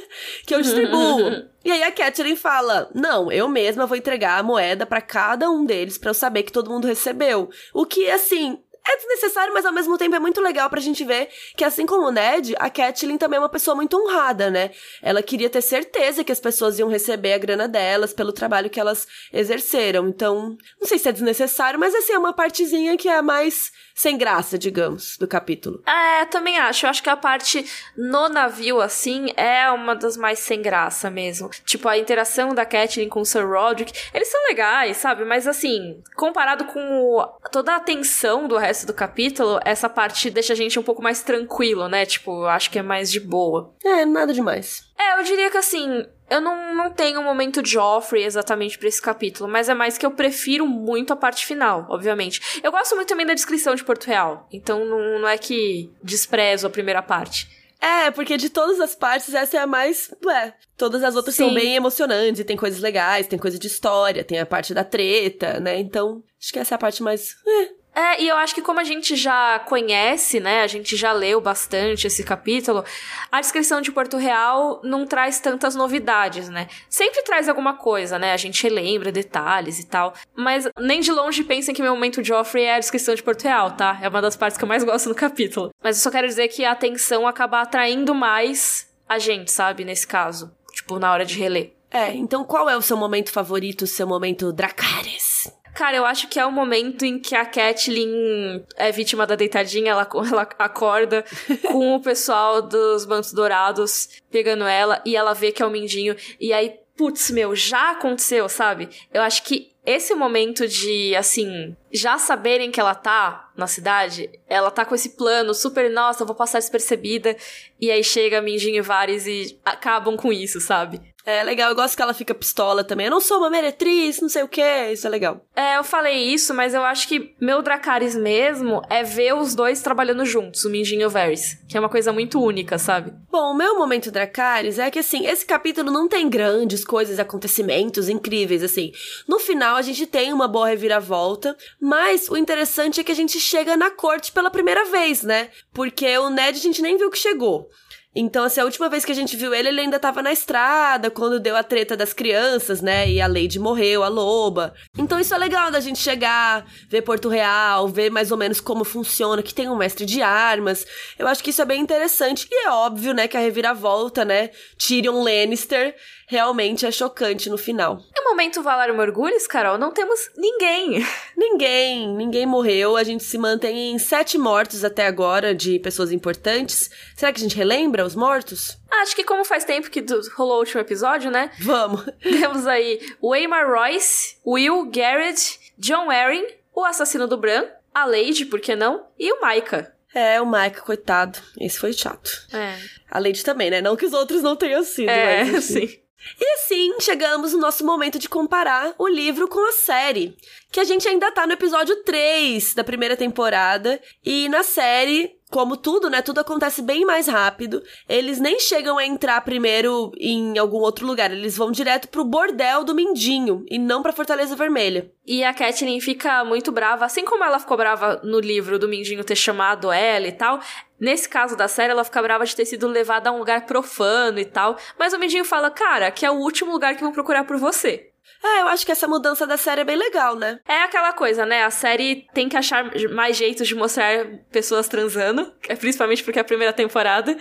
que 0.46 0.54
eu 0.54 0.62
distribuo. 0.62 1.48
E 1.64 1.72
aí 1.72 1.84
a 1.84 1.92
Catelyn 1.92 2.38
fala: 2.38 2.90
"Não, 2.96 3.30
eu 3.30 3.48
mesma 3.50 3.86
vou 3.86 3.98
entregar 3.98 4.40
a 4.40 4.44
moeda 4.44 4.86
pra 4.86 5.02
cada 5.02 5.52
um 5.52 5.66
deles 5.66 5.98
pra 5.98 6.12
eu 6.12 6.14
saber 6.14 6.44
que 6.44 6.54
todo 6.54 6.70
mundo 6.70 6.88
recebeu". 6.88 7.50
O 7.74 7.86
que 7.86 8.10
assim, 8.10 8.58
é 8.90 8.98
desnecessário, 8.98 9.54
mas 9.54 9.66
ao 9.66 9.74
mesmo 9.74 9.98
tempo 9.98 10.16
é 10.16 10.20
muito 10.20 10.42
legal 10.42 10.70
pra 10.70 10.80
gente 10.80 11.04
ver 11.04 11.30
que, 11.56 11.64
assim 11.64 11.86
como 11.86 12.08
o 12.08 12.12
Ned, 12.12 12.56
a 12.58 12.70
Catelyn 12.70 13.18
também 13.18 13.38
é 13.38 13.40
uma 13.40 13.50
pessoa 13.50 13.76
muito 13.76 13.98
honrada, 13.98 14.50
né? 14.50 14.72
Ela 15.02 15.22
queria 15.22 15.50
ter 15.50 15.62
certeza 15.62 16.24
que 16.24 16.32
as 16.32 16.40
pessoas 16.40 16.80
iam 16.80 16.90
receber 16.90 17.34
a 17.34 17.38
grana 17.38 17.68
delas 17.68 18.14
pelo 18.14 18.34
trabalho 18.34 18.70
que 18.70 18.80
elas 18.80 19.08
exerceram. 19.32 20.08
Então, 20.08 20.58
não 20.80 20.88
sei 20.88 20.98
se 20.98 21.08
é 21.08 21.12
desnecessário, 21.12 21.80
mas 21.80 21.94
assim, 21.94 22.14
é 22.14 22.18
uma 22.18 22.34
partezinha 22.34 22.98
que 22.98 23.08
é 23.08 23.22
mais 23.22 23.72
sem 24.00 24.18
graça, 24.18 24.58
digamos, 24.58 25.18
do 25.18 25.28
capítulo. 25.28 25.84
É, 25.86 26.24
também 26.26 26.58
acho. 26.58 26.86
Eu 26.86 26.90
acho 26.90 27.04
que 27.04 27.10
a 27.10 27.18
parte 27.18 27.66
no 27.98 28.30
navio, 28.30 28.80
assim, 28.80 29.34
é 29.36 29.70
uma 29.72 29.94
das 29.94 30.16
mais 30.16 30.40
sem 30.40 30.62
graça 30.62 31.10
mesmo. 31.10 31.50
Tipo, 31.66 31.90
a 31.90 31.98
interação 31.98 32.56
da 32.56 32.66
Catelyn 32.66 33.10
com 33.10 33.20
o 33.20 33.26
Sir 33.26 33.46
Roderick. 33.46 33.92
Eles 34.14 34.30
são 34.30 34.40
legais, 34.48 34.96
sabe? 34.96 35.26
Mas, 35.26 35.46
assim, 35.46 36.02
comparado 36.16 36.64
com 36.64 36.80
o- 36.80 37.26
toda 37.52 37.76
a 37.76 37.80
tensão 37.82 38.48
do 38.48 38.56
resto 38.58 38.88
do 38.88 38.94
capítulo, 38.94 39.60
essa 39.66 39.90
parte 39.90 40.30
deixa 40.30 40.54
a 40.54 40.56
gente 40.56 40.80
um 40.80 40.84
pouco 40.84 41.04
mais 41.04 41.22
tranquilo, 41.22 41.90
né? 41.90 42.06
Tipo, 42.06 42.44
eu 42.44 42.48
acho 42.50 42.72
que 42.72 42.80
é 42.80 42.82
mais 42.82 43.12
de 43.12 43.20
boa. 43.20 43.74
É, 43.84 44.06
nada 44.06 44.32
demais. 44.34 44.88
É, 44.98 45.20
eu 45.20 45.24
diria 45.24 45.50
que 45.52 45.58
assim, 45.58 46.06
eu 46.30 46.42
não, 46.42 46.76
não 46.76 46.92
tenho 46.92 47.20
um 47.20 47.24
momento 47.24 47.66
Joffrey 47.66 48.24
exatamente 48.24 48.78
pra 48.78 48.88
esse 48.88 49.02
capítulo, 49.02 49.50
mas 49.50 49.70
é 49.70 49.74
mais 49.74 49.98
que 49.98 50.06
eu 50.06 50.12
prefiro 50.12 50.66
muito 50.66 51.14
a 51.14 51.16
parte 51.16 51.46
final, 51.46 51.86
obviamente. 51.90 52.62
Eu 52.64 52.72
gosto 52.72 52.96
muito 52.96 53.08
também 53.08 53.26
da 53.26 53.34
descrição 53.34 53.76
de 53.76 53.84
Porto 53.84 54.06
Real, 54.06 54.48
então 54.52 54.86
não, 54.86 55.20
não 55.20 55.28
é 55.28 55.38
que 55.38 55.92
desprezo 56.04 56.68
a 56.68 56.70
primeira 56.70 57.02
parte. 57.02 57.60
É, 57.82 58.12
porque 58.12 58.36
de 58.36 58.50
todas 58.50 58.80
as 58.80 58.94
partes, 58.94 59.34
essa 59.34 59.56
é 59.56 59.60
a 59.62 59.68
mais. 59.68 60.14
Ué, 60.26 60.54
todas 60.78 61.02
as 61.02 61.16
outras 61.16 61.36
são 61.36 61.48
Sim. 61.48 61.56
bem 61.56 61.76
emocionantes, 61.76 62.42
e 62.42 62.44
tem 62.44 62.58
coisas 62.58 62.82
legais, 62.82 63.28
tem 63.28 63.40
coisa 63.40 63.58
de 63.58 63.68
história, 63.68 64.24
tem 64.24 64.38
a 64.38 64.46
parte 64.46 64.74
da 64.74 64.84
treta, 64.84 65.60
né? 65.62 65.80
Então, 65.80 66.22
acho 66.42 66.52
que 66.52 66.60
essa 66.60 66.76
é 66.76 66.78
a 66.78 66.80
parte 66.80 67.02
mais. 67.02 67.36
É, 67.48 67.70
É, 67.94 68.22
e 68.22 68.28
eu 68.28 68.38
acho 68.38 68.56
que 68.56 68.62
como 68.62 68.80
a 68.80 68.84
gente 68.84 69.16
já 69.16 69.60
conhece, 69.60 70.40
né, 70.40 70.62
a 70.62 70.68
gente 70.68 70.96
já 70.96 71.12
leu 71.12 71.42
bastante 71.42 72.08
esse 72.08 72.24
capítulo, 72.24 72.84
a 73.32 73.42
descrição 73.42 73.82
de 73.82 73.92
Porto 73.92 74.16
Real 74.16 74.80
não 74.84 75.06
traz 75.06 75.40
tantas 75.40 75.76
novidades, 75.76 76.50
né? 76.50 76.68
Sempre 76.88 77.24
traz 77.24 77.50
alguma 77.50 77.74
coisa, 77.74 78.18
né? 78.18 78.32
A 78.32 78.38
gente 78.38 78.64
relembra 78.64 79.12
detalhes 79.12 79.80
e 79.80 79.86
tal, 79.86 80.14
mas 80.36 80.68
nem 80.80 81.02
de 81.02 81.12
longe 81.12 81.44
pensem 81.44 81.74
que 81.74 81.82
meu 81.82 81.94
momento 81.94 82.24
Joffrey 82.24 82.64
é 82.66 82.76
a 82.76 82.80
descrição 82.80 83.16
de 83.16 83.24
Porto 83.24 83.44
Real, 83.44 83.72
tá? 83.72 84.00
É 84.02 84.08
uma 84.08 84.22
das 84.22 84.36
partes 84.36 84.58
que 84.58 84.64
eu 84.64 84.70
mais 84.70 84.84
gosto 84.86 85.10
no 85.10 85.16
capítulo. 85.16 85.70
Mas 85.84 85.98
eu 85.98 86.04
só 86.04 86.12
quero 86.12 86.28
dizer 86.28 86.48
que 86.48 86.64
a 86.64 86.72
atenção 86.72 87.28
acaba 87.28 87.62
atraindo 87.62 88.14
mais 88.16 88.88
a 89.08 89.18
gente, 89.18 89.52
sabe, 89.52 89.84
nesse 89.84 90.06
caso. 90.06 90.56
Tipo, 90.72 91.00
na 91.00 91.12
hora 91.12 91.26
de 91.26 91.38
reler. 91.38 91.74
É, 91.92 92.14
então 92.14 92.44
qual 92.44 92.70
é 92.70 92.78
o 92.78 92.82
seu 92.82 92.96
momento 92.96 93.32
favorito, 93.32 93.82
o 93.82 93.88
seu 93.88 94.06
momento 94.06 94.54
Dracarys? 94.54 95.52
Cara, 95.74 95.98
eu 95.98 96.06
acho 96.06 96.28
que 96.28 96.40
é 96.40 96.46
o 96.46 96.52
momento 96.52 97.06
em 97.06 97.20
que 97.20 97.36
a 97.36 97.46
Catelyn 97.46 98.64
é 98.76 98.92
vítima 98.92 99.26
da 99.26 99.36
deitadinha, 99.36 99.92
ela, 99.92 100.08
ela 100.30 100.48
acorda 100.58 101.24
com 101.68 101.96
o 101.96 102.02
pessoal 102.02 102.62
dos 102.62 103.06
Mantos 103.06 103.34
Dourados 103.34 104.10
pegando 104.32 104.66
ela 104.66 105.02
e 105.06 105.16
ela 105.16 105.34
vê 105.34 105.52
que 105.52 105.62
é 105.62 105.66
o 105.66 105.70
Mindinho. 105.70 106.16
E 106.40 106.52
aí, 106.52 106.76
putz, 106.98 107.32
meu, 107.32 107.56
já 107.56 107.92
aconteceu, 107.92 108.50
sabe? 108.50 108.90
Eu 109.14 109.22
acho 109.22 109.44
que 109.44 109.70
esse 109.86 110.14
momento 110.14 110.68
de, 110.68 111.16
assim, 111.16 111.76
já 111.92 112.20
saberem 112.20 112.70
que 112.70 112.80
ela 112.80 112.94
tá 112.94 113.50
na 113.58 113.66
cidade, 113.66 114.30
ela 114.48 114.70
tá 114.70 114.86
com 114.86 114.94
esse 114.94 115.16
plano 115.16 115.54
super, 115.54 115.90
nossa, 115.90 116.22
eu 116.22 116.28
vou 116.28 116.36
passar 116.36 116.60
despercebida. 116.60 117.36
E 117.82 117.90
aí 117.90 118.04
chega 118.04 118.42
Mindinho 118.42 118.76
e 118.76 118.82
Varys 118.82 119.26
e 119.26 119.60
acabam 119.66 120.16
com 120.16 120.32
isso, 120.32 120.60
sabe? 120.60 121.02
É 121.26 121.44
legal, 121.44 121.70
eu 121.70 121.76
gosto 121.76 121.96
que 121.96 122.02
ela 122.02 122.14
fica 122.14 122.34
pistola 122.34 122.84
também. 122.84 123.08
Eu 123.08 123.12
não 123.12 123.20
sou 123.20 123.40
uma 123.40 123.50
meretriz, 123.50 124.22
não 124.22 124.30
sei 124.30 124.44
o 124.44 124.48
que, 124.48 124.92
isso 124.92 125.06
é 125.06 125.10
legal. 125.10 125.46
É, 125.56 125.78
eu 125.78 125.84
falei 125.84 126.18
isso, 126.34 126.54
mas 126.54 126.74
eu 126.74 126.84
acho 126.84 127.08
que 127.08 127.36
meu 127.40 127.62
Dracarys 127.62 128.16
mesmo 128.16 128.82
é 128.90 129.04
ver 129.04 129.36
os 129.36 129.54
dois 129.54 129.82
trabalhando 129.82 130.26
juntos, 130.26 130.64
o 130.64 130.70
Mindinho 130.70 131.02
e 131.02 131.06
o 131.06 131.10
Varys. 131.10 131.58
Que 131.68 131.78
é 131.78 131.80
uma 131.80 131.90
coisa 131.90 132.14
muito 132.14 132.42
única, 132.42 132.78
sabe? 132.78 133.14
Bom, 133.30 133.52
o 133.52 133.58
meu 133.58 133.78
momento 133.78 134.12
Dracarys 134.12 134.80
é 134.80 134.90
que, 134.90 135.00
assim, 135.00 135.28
esse 135.28 135.46
capítulo 135.46 135.92
não 135.92 136.08
tem 136.08 136.30
grandes 136.30 136.84
coisas, 136.84 137.20
acontecimentos 137.20 138.10
incríveis, 138.10 138.64
assim. 138.64 138.92
No 139.28 139.40
final, 139.40 139.76
a 139.76 139.82
gente 139.82 140.08
tem 140.08 140.32
uma 140.34 140.48
boa 140.48 140.68
reviravolta, 140.68 141.56
mas 141.82 142.30
o 142.30 142.38
interessante 142.38 143.00
é 143.00 143.04
que 143.04 143.12
a 143.12 143.16
gente 143.16 143.40
chega 143.40 143.76
na 143.76 143.92
corte 143.92 144.32
pela 144.32 144.50
primeira 144.50 144.86
vez, 144.86 145.22
né? 145.22 145.50
Porque 145.74 146.18
o 146.18 146.30
Ned 146.30 146.58
a 146.58 146.62
gente 146.62 146.82
nem 146.82 146.98
viu 146.98 147.10
que 147.10 147.18
chegou. 147.18 147.70
Então, 148.16 148.44
assim, 148.44 148.60
a 148.60 148.66
última 148.66 148.90
vez 148.90 149.06
que 149.06 149.12
a 149.12 149.16
gente 149.16 149.38
viu 149.38 149.54
ele, 149.54 149.70
ele 149.70 149.82
ainda 149.82 150.00
tava 150.00 150.24
na 150.24 150.32
estrada, 150.32 151.12
quando 151.12 151.40
deu 151.40 151.56
a 151.56 151.62
treta 151.62 151.96
das 151.96 152.12
crianças, 152.12 152.82
né? 152.82 153.08
E 153.08 153.22
a 153.22 153.28
Lady 153.28 153.60
morreu, 153.60 154.04
a 154.04 154.08
loba. 154.08 154.74
Então, 154.98 155.20
isso 155.20 155.34
é 155.34 155.38
legal 155.38 155.70
da 155.70 155.80
gente 155.80 156.00
chegar, 156.00 156.66
ver 156.90 157.04
Porto 157.04 157.30
Real, 157.30 157.88
ver 157.88 158.10
mais 158.10 158.32
ou 158.32 158.38
menos 158.38 158.60
como 158.60 158.84
funciona, 158.84 159.44
que 159.44 159.54
tem 159.54 159.70
um 159.70 159.76
mestre 159.76 160.06
de 160.08 160.24
armas. 160.24 160.88
Eu 161.20 161.28
acho 161.28 161.44
que 161.44 161.52
isso 161.52 161.62
é 161.62 161.66
bem 161.66 161.82
interessante. 161.82 162.48
E 162.50 162.66
é 162.66 162.72
óbvio, 162.72 163.14
né, 163.14 163.28
que 163.28 163.38
a 163.38 163.42
reviravolta, 163.42 164.26
né? 164.26 164.50
Tyrion 164.78 165.22
Lannister 165.22 165.96
realmente 166.30 166.86
é 166.86 166.92
chocante 166.92 167.50
no 167.50 167.58
final. 167.58 168.00
No 168.16 168.24
momento 168.30 168.62
Valar 168.62 168.94
Morgulhos, 168.94 169.48
Carol, 169.48 169.80
não 169.80 169.92
temos 169.92 170.30
ninguém. 170.38 171.04
Ninguém, 171.36 172.08
ninguém 172.16 172.46
morreu. 172.46 172.96
A 172.96 173.04
gente 173.04 173.24
se 173.24 173.38
mantém 173.38 173.92
em 173.94 173.98
sete 173.98 174.38
mortos 174.38 174.84
até 174.84 175.08
agora 175.08 175.56
de 175.56 175.80
pessoas 175.80 176.12
importantes. 176.12 176.90
Será 177.16 177.32
que 177.34 177.40
a 177.40 177.44
gente 177.44 177.56
relembra 177.56 178.06
os 178.06 178.14
mortos? 178.14 178.78
Acho 178.92 179.16
que 179.16 179.24
como 179.24 179.44
faz 179.44 179.64
tempo 179.64 179.90
que 179.90 180.06
rolou 180.36 180.58
o 180.58 180.60
último 180.60 180.82
episódio, 180.82 181.32
né? 181.32 181.50
Vamos. 181.60 182.06
Temos 182.22 182.68
aí 182.68 183.00
Waymar 183.24 183.68
Royce, 183.68 184.36
Will 184.46 184.86
Garrett, 184.92 185.60
John 185.78 186.12
Arryn, 186.12 186.46
o 186.76 186.84
assassino 186.86 187.28
do 187.28 187.38
Bran, 187.38 187.66
a 187.94 188.06
Lady, 188.06 188.46
por 188.46 188.60
que 188.60 188.76
não? 188.76 189.06
E 189.18 189.32
o 189.32 189.38
Micah. 189.46 189.92
É, 190.14 190.42
o 190.42 190.46
Mike, 190.46 190.82
coitado. 190.82 191.40
Esse 191.60 191.80
foi 191.80 191.94
chato. 191.94 192.30
É. 192.54 192.76
A 193.10 193.20
Lady 193.20 193.44
também, 193.44 193.70
né? 193.70 193.80
Não 193.82 193.96
que 193.96 194.06
os 194.06 194.14
outros 194.14 194.42
não 194.42 194.56
tenham 194.56 194.84
sido, 194.84 195.10
É, 195.10 195.44
mas 195.46 195.70
enfim. 195.72 195.88
sim. 195.88 196.00
E 196.40 196.46
assim, 196.54 197.00
chegamos 197.00 197.54
no 197.54 197.60
nosso 197.60 197.86
momento 197.86 198.20
de 198.20 198.30
comparar 198.30 198.94
o 198.98 199.08
livro 199.08 199.48
com 199.48 199.68
a 199.70 199.72
série. 199.72 200.36
Que 200.72 200.80
a 200.80 200.84
gente 200.84 201.08
ainda 201.08 201.32
tá 201.32 201.48
no 201.48 201.54
episódio 201.54 202.04
3 202.04 202.74
da 202.74 202.84
primeira 202.84 203.16
temporada. 203.16 204.02
E 204.24 204.50
na 204.50 204.64
série, 204.64 205.39
como 205.50 205.76
tudo, 205.76 206.10
né? 206.10 206.22
Tudo 206.22 206.40
acontece 206.40 206.82
bem 206.82 207.06
mais 207.06 207.28
rápido. 207.28 207.82
Eles 208.08 208.40
nem 208.40 208.60
chegam 208.60 208.98
a 208.98 209.06
entrar 209.06 209.42
primeiro 209.42 210.12
em 210.20 210.58
algum 210.58 210.78
outro 210.78 211.06
lugar. 211.06 211.32
Eles 211.32 211.58
vão 211.58 211.72
direto 211.72 212.08
pro 212.08 212.24
bordel 212.24 212.84
do 212.84 212.94
Mindinho 212.94 213.66
e 213.70 213.80
não 213.80 214.04
pra 214.04 214.14
Fortaleza 214.14 214.56
Vermelha. 214.56 215.12
E 215.26 215.44
a 215.44 215.54
Catelyn 215.54 216.00
fica 216.00 216.44
muito 216.44 216.72
brava, 216.72 217.06
assim 217.06 217.26
como 217.26 217.44
ela 217.44 217.60
ficou 217.60 217.78
brava 217.78 218.22
no 218.24 218.40
livro 218.40 218.78
do 218.78 218.88
Mindinho 218.88 219.24
ter 219.24 219.36
chamado 219.36 219.92
ela 219.92 220.28
e 220.28 220.32
tal. 220.32 220.60
Nesse 221.00 221.28
caso 221.28 221.56
da 221.56 221.68
série, 221.68 221.92
ela 221.92 222.04
fica 222.04 222.22
brava 222.22 222.46
de 222.46 222.56
ter 222.56 222.66
sido 222.66 222.88
levada 222.88 223.30
a 223.30 223.34
um 223.34 223.40
lugar 223.40 223.66
profano 223.66 224.40
e 224.40 224.46
tal. 224.46 224.78
Mas 224.98 225.14
o 225.14 225.20
Mindinho 225.20 225.46
fala, 225.46 225.72
cara, 225.72 226.12
que 226.12 226.26
é 226.26 226.32
o 226.32 226.36
último 226.36 226.72
lugar 226.72 226.96
que 226.96 227.04
vão 227.04 227.12
procurar 227.12 227.44
por 227.46 227.58
você. 227.58 228.10
É, 228.44 228.62
eu 228.62 228.68
acho 228.70 228.86
que 228.86 228.92
essa 228.92 229.08
mudança 229.08 229.46
da 229.46 229.58
série 229.58 229.82
é 229.82 229.84
bem 229.84 229.98
legal, 229.98 230.36
né? 230.36 230.60
É 230.68 230.82
aquela 230.84 231.12
coisa, 231.12 231.46
né? 231.46 231.64
A 231.64 231.72
série 231.72 232.28
tem 232.34 232.48
que 232.48 232.56
achar 232.56 232.90
mais 233.12 233.36
jeitos 233.36 233.68
de 233.68 233.76
mostrar 233.76 234.26
pessoas 234.52 234.88
transando, 234.88 235.54
é 235.68 235.76
principalmente 235.76 236.24
porque 236.24 236.40
é 236.40 236.42
a 236.42 236.46
primeira 236.46 236.72
temporada. 236.72 237.38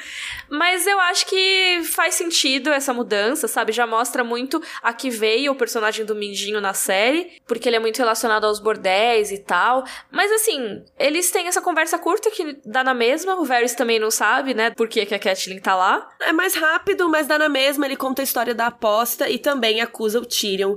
Mas 0.51 0.87
eu 0.87 0.99
acho 1.01 1.27
que 1.27 1.83
faz 1.85 2.15
sentido 2.15 2.71
essa 2.71 2.93
mudança, 2.93 3.47
sabe? 3.47 3.73
Já 3.73 3.87
mostra 3.87 4.25
muito 4.25 4.63
a 4.83 4.93
que 4.93 5.11
veio 5.11 5.53
o 5.53 5.55
personagem 5.55 6.05
do 6.05 6.15
Mindinho 6.15 6.61
na 6.61 6.75
série, 6.75 7.33
porque 7.47 7.69
ele 7.69 7.77
é 7.77 7.81
muito 7.81 7.99
relacionado 7.99 8.45
aos 8.45 8.59
bordéis 8.59 9.31
e 9.31 9.39
tal. 9.39 9.85
Mas 10.11 10.33
assim, 10.33 10.85
eles 10.99 11.31
têm 11.31 11.47
essa 11.47 11.61
conversa 11.61 11.99
curta 11.99 12.31
que 12.31 12.59
dá 12.65 12.83
na 12.83 12.95
mesma, 12.95 13.37
o 13.37 13.45
Varys 13.45 13.75
também 13.75 13.99
não 14.01 14.11
sabe, 14.11 14.55
né? 14.55 14.71
Por 14.71 14.89
que, 14.89 15.07
que 15.07 15.15
a 15.15 15.19
Catelyn 15.19 15.61
tá 15.61 15.77
lá. 15.77 16.09
É 16.21 16.33
mais 16.33 16.55
rápido, 16.55 17.09
mas 17.09 17.27
dá 17.27 17.39
na 17.39 17.49
mesma. 17.49 17.87
Ele 17.87 17.97
conta 17.97 18.23
a 18.23 18.25
história 18.25 18.55
da 18.55 18.67
aposta 18.67 19.29
e 19.29 19.39
também 19.39 19.81
acusa 19.81 20.19
o 20.19 20.27
Tyrion, 20.27 20.77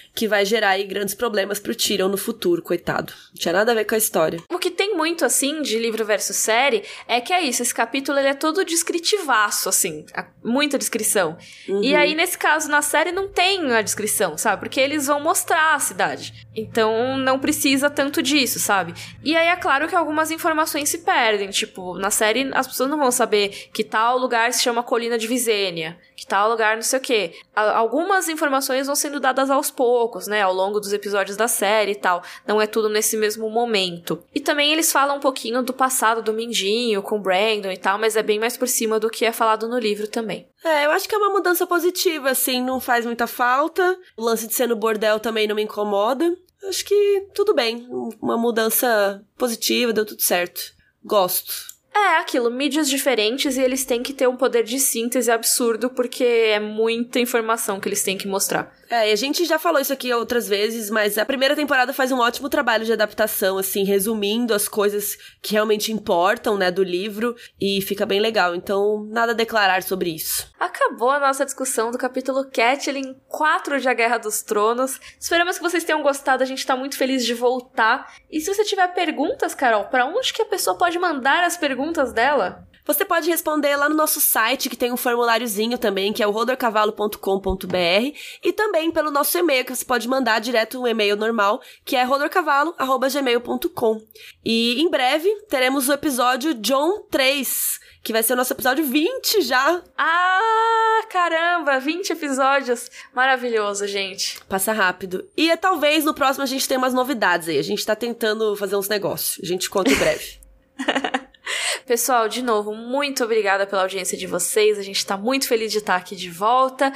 que 0.13 0.27
vai 0.27 0.45
gerar 0.45 0.71
aí 0.71 0.83
grandes 0.83 1.15
problemas 1.15 1.59
pro 1.59 1.75
Tyrion 1.75 2.09
no 2.09 2.17
futuro, 2.17 2.61
coitado. 2.61 3.13
Não 3.33 3.39
tinha 3.39 3.53
nada 3.53 3.71
a 3.71 3.75
ver 3.75 3.85
com 3.85 3.95
a 3.95 3.97
história. 3.97 4.41
O 4.51 4.59
que 4.59 4.69
tem 4.69 4.95
muito, 4.95 5.23
assim, 5.23 5.61
de 5.61 5.79
livro 5.79 6.05
versus 6.05 6.35
série 6.35 6.83
é 7.07 7.21
que 7.21 7.31
é 7.33 7.41
isso, 7.41 7.61
esse 7.61 7.73
capítulo 7.73 8.19
ele 8.19 8.27
é 8.27 8.33
todo 8.33 8.65
descritivaço, 8.65 9.69
assim, 9.69 10.05
muita 10.43 10.77
descrição. 10.77 11.37
E 11.81 11.95
aí, 11.95 12.13
nesse 12.15 12.37
caso, 12.37 12.69
na 12.69 12.81
série 12.81 13.11
não 13.11 13.27
tem 13.27 13.71
a 13.73 13.81
descrição, 13.81 14.37
sabe? 14.37 14.61
Porque 14.61 14.79
eles 14.79 15.07
vão 15.07 15.19
mostrar 15.21 15.75
a 15.75 15.79
cidade. 15.79 16.47
Então, 16.55 17.17
não 17.17 17.39
precisa 17.39 17.89
tanto 17.89 18.21
disso, 18.21 18.59
sabe? 18.59 18.93
E 19.23 19.35
aí, 19.35 19.47
é 19.47 19.55
claro 19.55 19.87
que 19.87 19.95
algumas 19.95 20.31
informações 20.31 20.89
se 20.89 20.99
perdem. 20.99 21.49
Tipo, 21.49 21.97
na 21.97 22.11
série, 22.11 22.49
as 22.53 22.67
pessoas 22.67 22.89
não 22.89 22.97
vão 22.97 23.11
saber 23.11 23.69
que 23.73 23.83
tal 23.83 24.17
lugar 24.17 24.51
se 24.51 24.61
chama 24.61 24.83
Colina 24.83 25.17
de 25.17 25.27
Visênia, 25.27 25.97
que 26.15 26.25
tal 26.25 26.49
lugar 26.49 26.75
não 26.75 26.83
sei 26.83 26.99
o 26.99 27.01
quê. 27.01 27.33
Algumas 27.55 28.27
informações 28.27 28.87
vão 28.87 28.95
sendo 28.95 29.19
dadas 29.19 29.49
aos 29.49 29.71
poucos, 29.71 30.00
né? 30.27 30.41
Ao 30.41 30.53
longo 30.53 30.79
dos 30.79 30.93
episódios 30.93 31.37
da 31.37 31.47
série 31.47 31.91
e 31.91 31.95
tal. 31.95 32.23
Não 32.47 32.61
é 32.61 32.67
tudo 32.67 32.89
nesse 32.89 33.17
mesmo 33.17 33.49
momento. 33.49 34.23
E 34.33 34.39
também 34.39 34.71
eles 34.71 34.91
falam 34.91 35.17
um 35.17 35.19
pouquinho 35.19 35.61
do 35.61 35.73
passado 35.73 36.21
do 36.21 36.33
Mindinho, 36.33 37.01
com 37.01 37.21
Brandon 37.21 37.71
e 37.71 37.77
tal, 37.77 37.97
mas 37.97 38.15
é 38.15 38.23
bem 38.23 38.39
mais 38.39 38.57
por 38.57 38.67
cima 38.67 38.99
do 38.99 39.09
que 39.09 39.25
é 39.25 39.31
falado 39.31 39.67
no 39.67 39.77
livro 39.77 40.07
também. 40.07 40.47
É, 40.63 40.85
eu 40.85 40.91
acho 40.91 41.07
que 41.07 41.15
é 41.15 41.17
uma 41.17 41.31
mudança 41.31 41.65
positiva, 41.65 42.29
assim, 42.29 42.63
não 42.63 42.79
faz 42.79 43.05
muita 43.05 43.27
falta. 43.27 43.97
O 44.15 44.23
lance 44.23 44.47
de 44.47 44.53
ser 44.53 44.67
no 44.67 44.75
bordel 44.75 45.19
também 45.19 45.47
não 45.47 45.55
me 45.55 45.63
incomoda. 45.63 46.35
Acho 46.67 46.85
que 46.85 47.27
tudo 47.33 47.53
bem. 47.53 47.87
Uma 48.21 48.37
mudança 48.37 49.23
positiva, 49.37 49.91
deu 49.91 50.05
tudo 50.05 50.21
certo. 50.21 50.61
Gosto. 51.03 51.70
É 51.93 52.17
aquilo, 52.19 52.49
mídias 52.49 52.89
diferentes 52.89 53.57
e 53.57 53.61
eles 53.61 53.83
têm 53.83 54.01
que 54.01 54.13
ter 54.13 54.27
um 54.27 54.37
poder 54.37 54.63
de 54.63 54.79
síntese 54.79 55.29
absurdo, 55.29 55.89
porque 55.89 56.23
é 56.23 56.59
muita 56.59 57.19
informação 57.19 57.81
que 57.81 57.89
eles 57.89 58.01
têm 58.01 58.17
que 58.17 58.29
mostrar. 58.29 58.71
É, 58.89 59.09
e 59.09 59.13
a 59.13 59.15
gente 59.15 59.45
já 59.45 59.59
falou 59.59 59.79
isso 59.79 59.91
aqui 59.91 60.13
outras 60.13 60.47
vezes, 60.47 60.89
mas 60.89 61.17
a 61.17 61.25
primeira 61.25 61.55
temporada 61.55 61.93
faz 61.93 62.11
um 62.11 62.19
ótimo 62.19 62.49
trabalho 62.49 62.85
de 62.85 62.93
adaptação, 62.93 63.57
assim, 63.57 63.83
resumindo 63.83 64.53
as 64.53 64.67
coisas 64.67 65.17
que 65.41 65.53
realmente 65.53 65.91
importam, 65.91 66.57
né, 66.57 66.71
do 66.71 66.83
livro, 66.83 67.35
e 67.59 67.81
fica 67.81 68.05
bem 68.05 68.19
legal. 68.19 68.55
Então, 68.55 69.05
nada 69.09 69.31
a 69.31 69.35
declarar 69.35 69.83
sobre 69.83 70.09
isso. 70.09 70.49
Acabou 70.59 71.09
a 71.09 71.19
nossa 71.19 71.45
discussão 71.45 71.91
do 71.91 71.97
capítulo 71.97 72.49
Catelyn 72.49 73.15
4 73.27 73.79
de 73.79 73.87
A 73.87 73.93
Guerra 73.93 74.17
dos 74.17 74.41
Tronos. 74.41 74.99
Esperamos 75.19 75.57
que 75.57 75.63
vocês 75.63 75.83
tenham 75.83 76.01
gostado, 76.01 76.43
a 76.43 76.45
gente 76.45 76.65
tá 76.65 76.75
muito 76.75 76.97
feliz 76.97 77.25
de 77.25 77.33
voltar. 77.33 78.13
E 78.29 78.41
se 78.41 78.53
você 78.53 78.63
tiver 78.63 78.87
perguntas, 78.89 79.55
Carol, 79.55 79.85
pra 79.85 80.05
onde 80.05 80.33
que 80.33 80.41
a 80.41 80.45
pessoa 80.45 80.77
pode 80.77 80.99
mandar 80.99 81.43
as 81.43 81.57
perguntas 81.57 81.80
dela? 82.13 82.67
Você 82.85 83.05
pode 83.05 83.29
responder 83.29 83.75
lá 83.75 83.87
no 83.87 83.95
nosso 83.95 84.19
site, 84.19 84.69
que 84.69 84.75
tem 84.75 84.91
um 84.91 84.97
formuláriozinho 84.97 85.77
também, 85.77 86.11
que 86.11 86.23
é 86.23 86.27
o 86.27 86.31
rodorcavalo.com.br, 86.31 88.17
e 88.43 88.51
também 88.53 88.91
pelo 88.91 89.11
nosso 89.11 89.37
e-mail, 89.37 89.63
que 89.63 89.75
você 89.75 89.85
pode 89.85 90.07
mandar 90.07 90.41
direto 90.41 90.81
um 90.81 90.87
e-mail 90.87 91.15
normal, 91.15 91.61
que 91.85 91.95
é 91.95 92.03
rodorcavalo.gmail.com. 92.03 94.01
E 94.43 94.81
em 94.81 94.89
breve 94.89 95.29
teremos 95.47 95.87
o 95.89 95.93
episódio 95.93 96.55
John 96.55 97.03
3, 97.09 97.79
que 98.03 98.11
vai 98.11 98.23
ser 98.23 98.33
o 98.33 98.35
nosso 98.35 98.53
episódio 98.53 98.83
20 98.83 99.41
já. 99.41 99.81
Ah, 99.95 101.01
caramba, 101.09 101.79
20 101.79 102.09
episódios. 102.13 102.89
Maravilhoso, 103.13 103.85
gente. 103.87 104.43
Passa 104.45 104.73
rápido. 104.73 105.29
E 105.37 105.51
é, 105.51 105.55
talvez 105.55 106.03
no 106.03 106.15
próximo 106.15 106.43
a 106.43 106.47
gente 106.47 106.67
tenha 106.67 106.79
umas 106.79 106.95
novidades 106.95 107.47
aí. 107.47 107.59
A 107.59 107.63
gente 107.63 107.85
tá 107.85 107.95
tentando 107.95 108.55
fazer 108.55 108.75
uns 108.75 108.89
negócios. 108.89 109.39
A 109.43 109.47
gente 109.47 109.69
conta 109.69 109.91
em 109.91 109.95
breve. 109.95 110.41
Pessoal, 111.85 112.27
de 112.27 112.41
novo, 112.41 112.73
muito 112.73 113.23
obrigada 113.23 113.65
pela 113.65 113.81
audiência 113.83 114.17
de 114.17 114.27
vocês. 114.27 114.77
A 114.77 114.83
gente 114.83 115.05
tá 115.05 115.17
muito 115.17 115.47
feliz 115.47 115.71
de 115.71 115.79
estar 115.79 115.95
aqui 115.95 116.15
de 116.15 116.29
volta. 116.29 116.91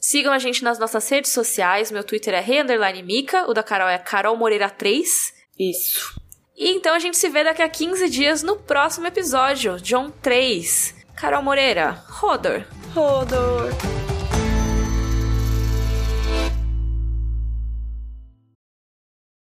Sigam 0.00 0.32
a 0.32 0.38
gente 0.38 0.64
nas 0.64 0.78
nossas 0.78 1.08
redes 1.08 1.30
sociais. 1.30 1.90
Meu 1.90 2.02
Twitter 2.02 2.34
é 2.34 2.40
rei_mica, 2.40 3.48
o 3.48 3.54
da 3.54 3.62
Carol 3.62 3.88
é 3.88 3.98
Carol 3.98 4.36
Moreira 4.36 4.70
3. 4.70 5.34
Isso. 5.58 6.18
E 6.56 6.70
então 6.70 6.94
a 6.94 6.98
gente 6.98 7.18
se 7.18 7.28
vê 7.28 7.44
daqui 7.44 7.62
a 7.62 7.68
15 7.68 8.08
dias 8.08 8.42
no 8.42 8.56
próximo 8.56 9.06
episódio, 9.06 9.78
John 9.80 10.10
3. 10.10 10.94
Carol 11.16 11.42
Moreira, 11.42 12.02
Rodor. 12.08 12.64
Rodor. 12.94 13.70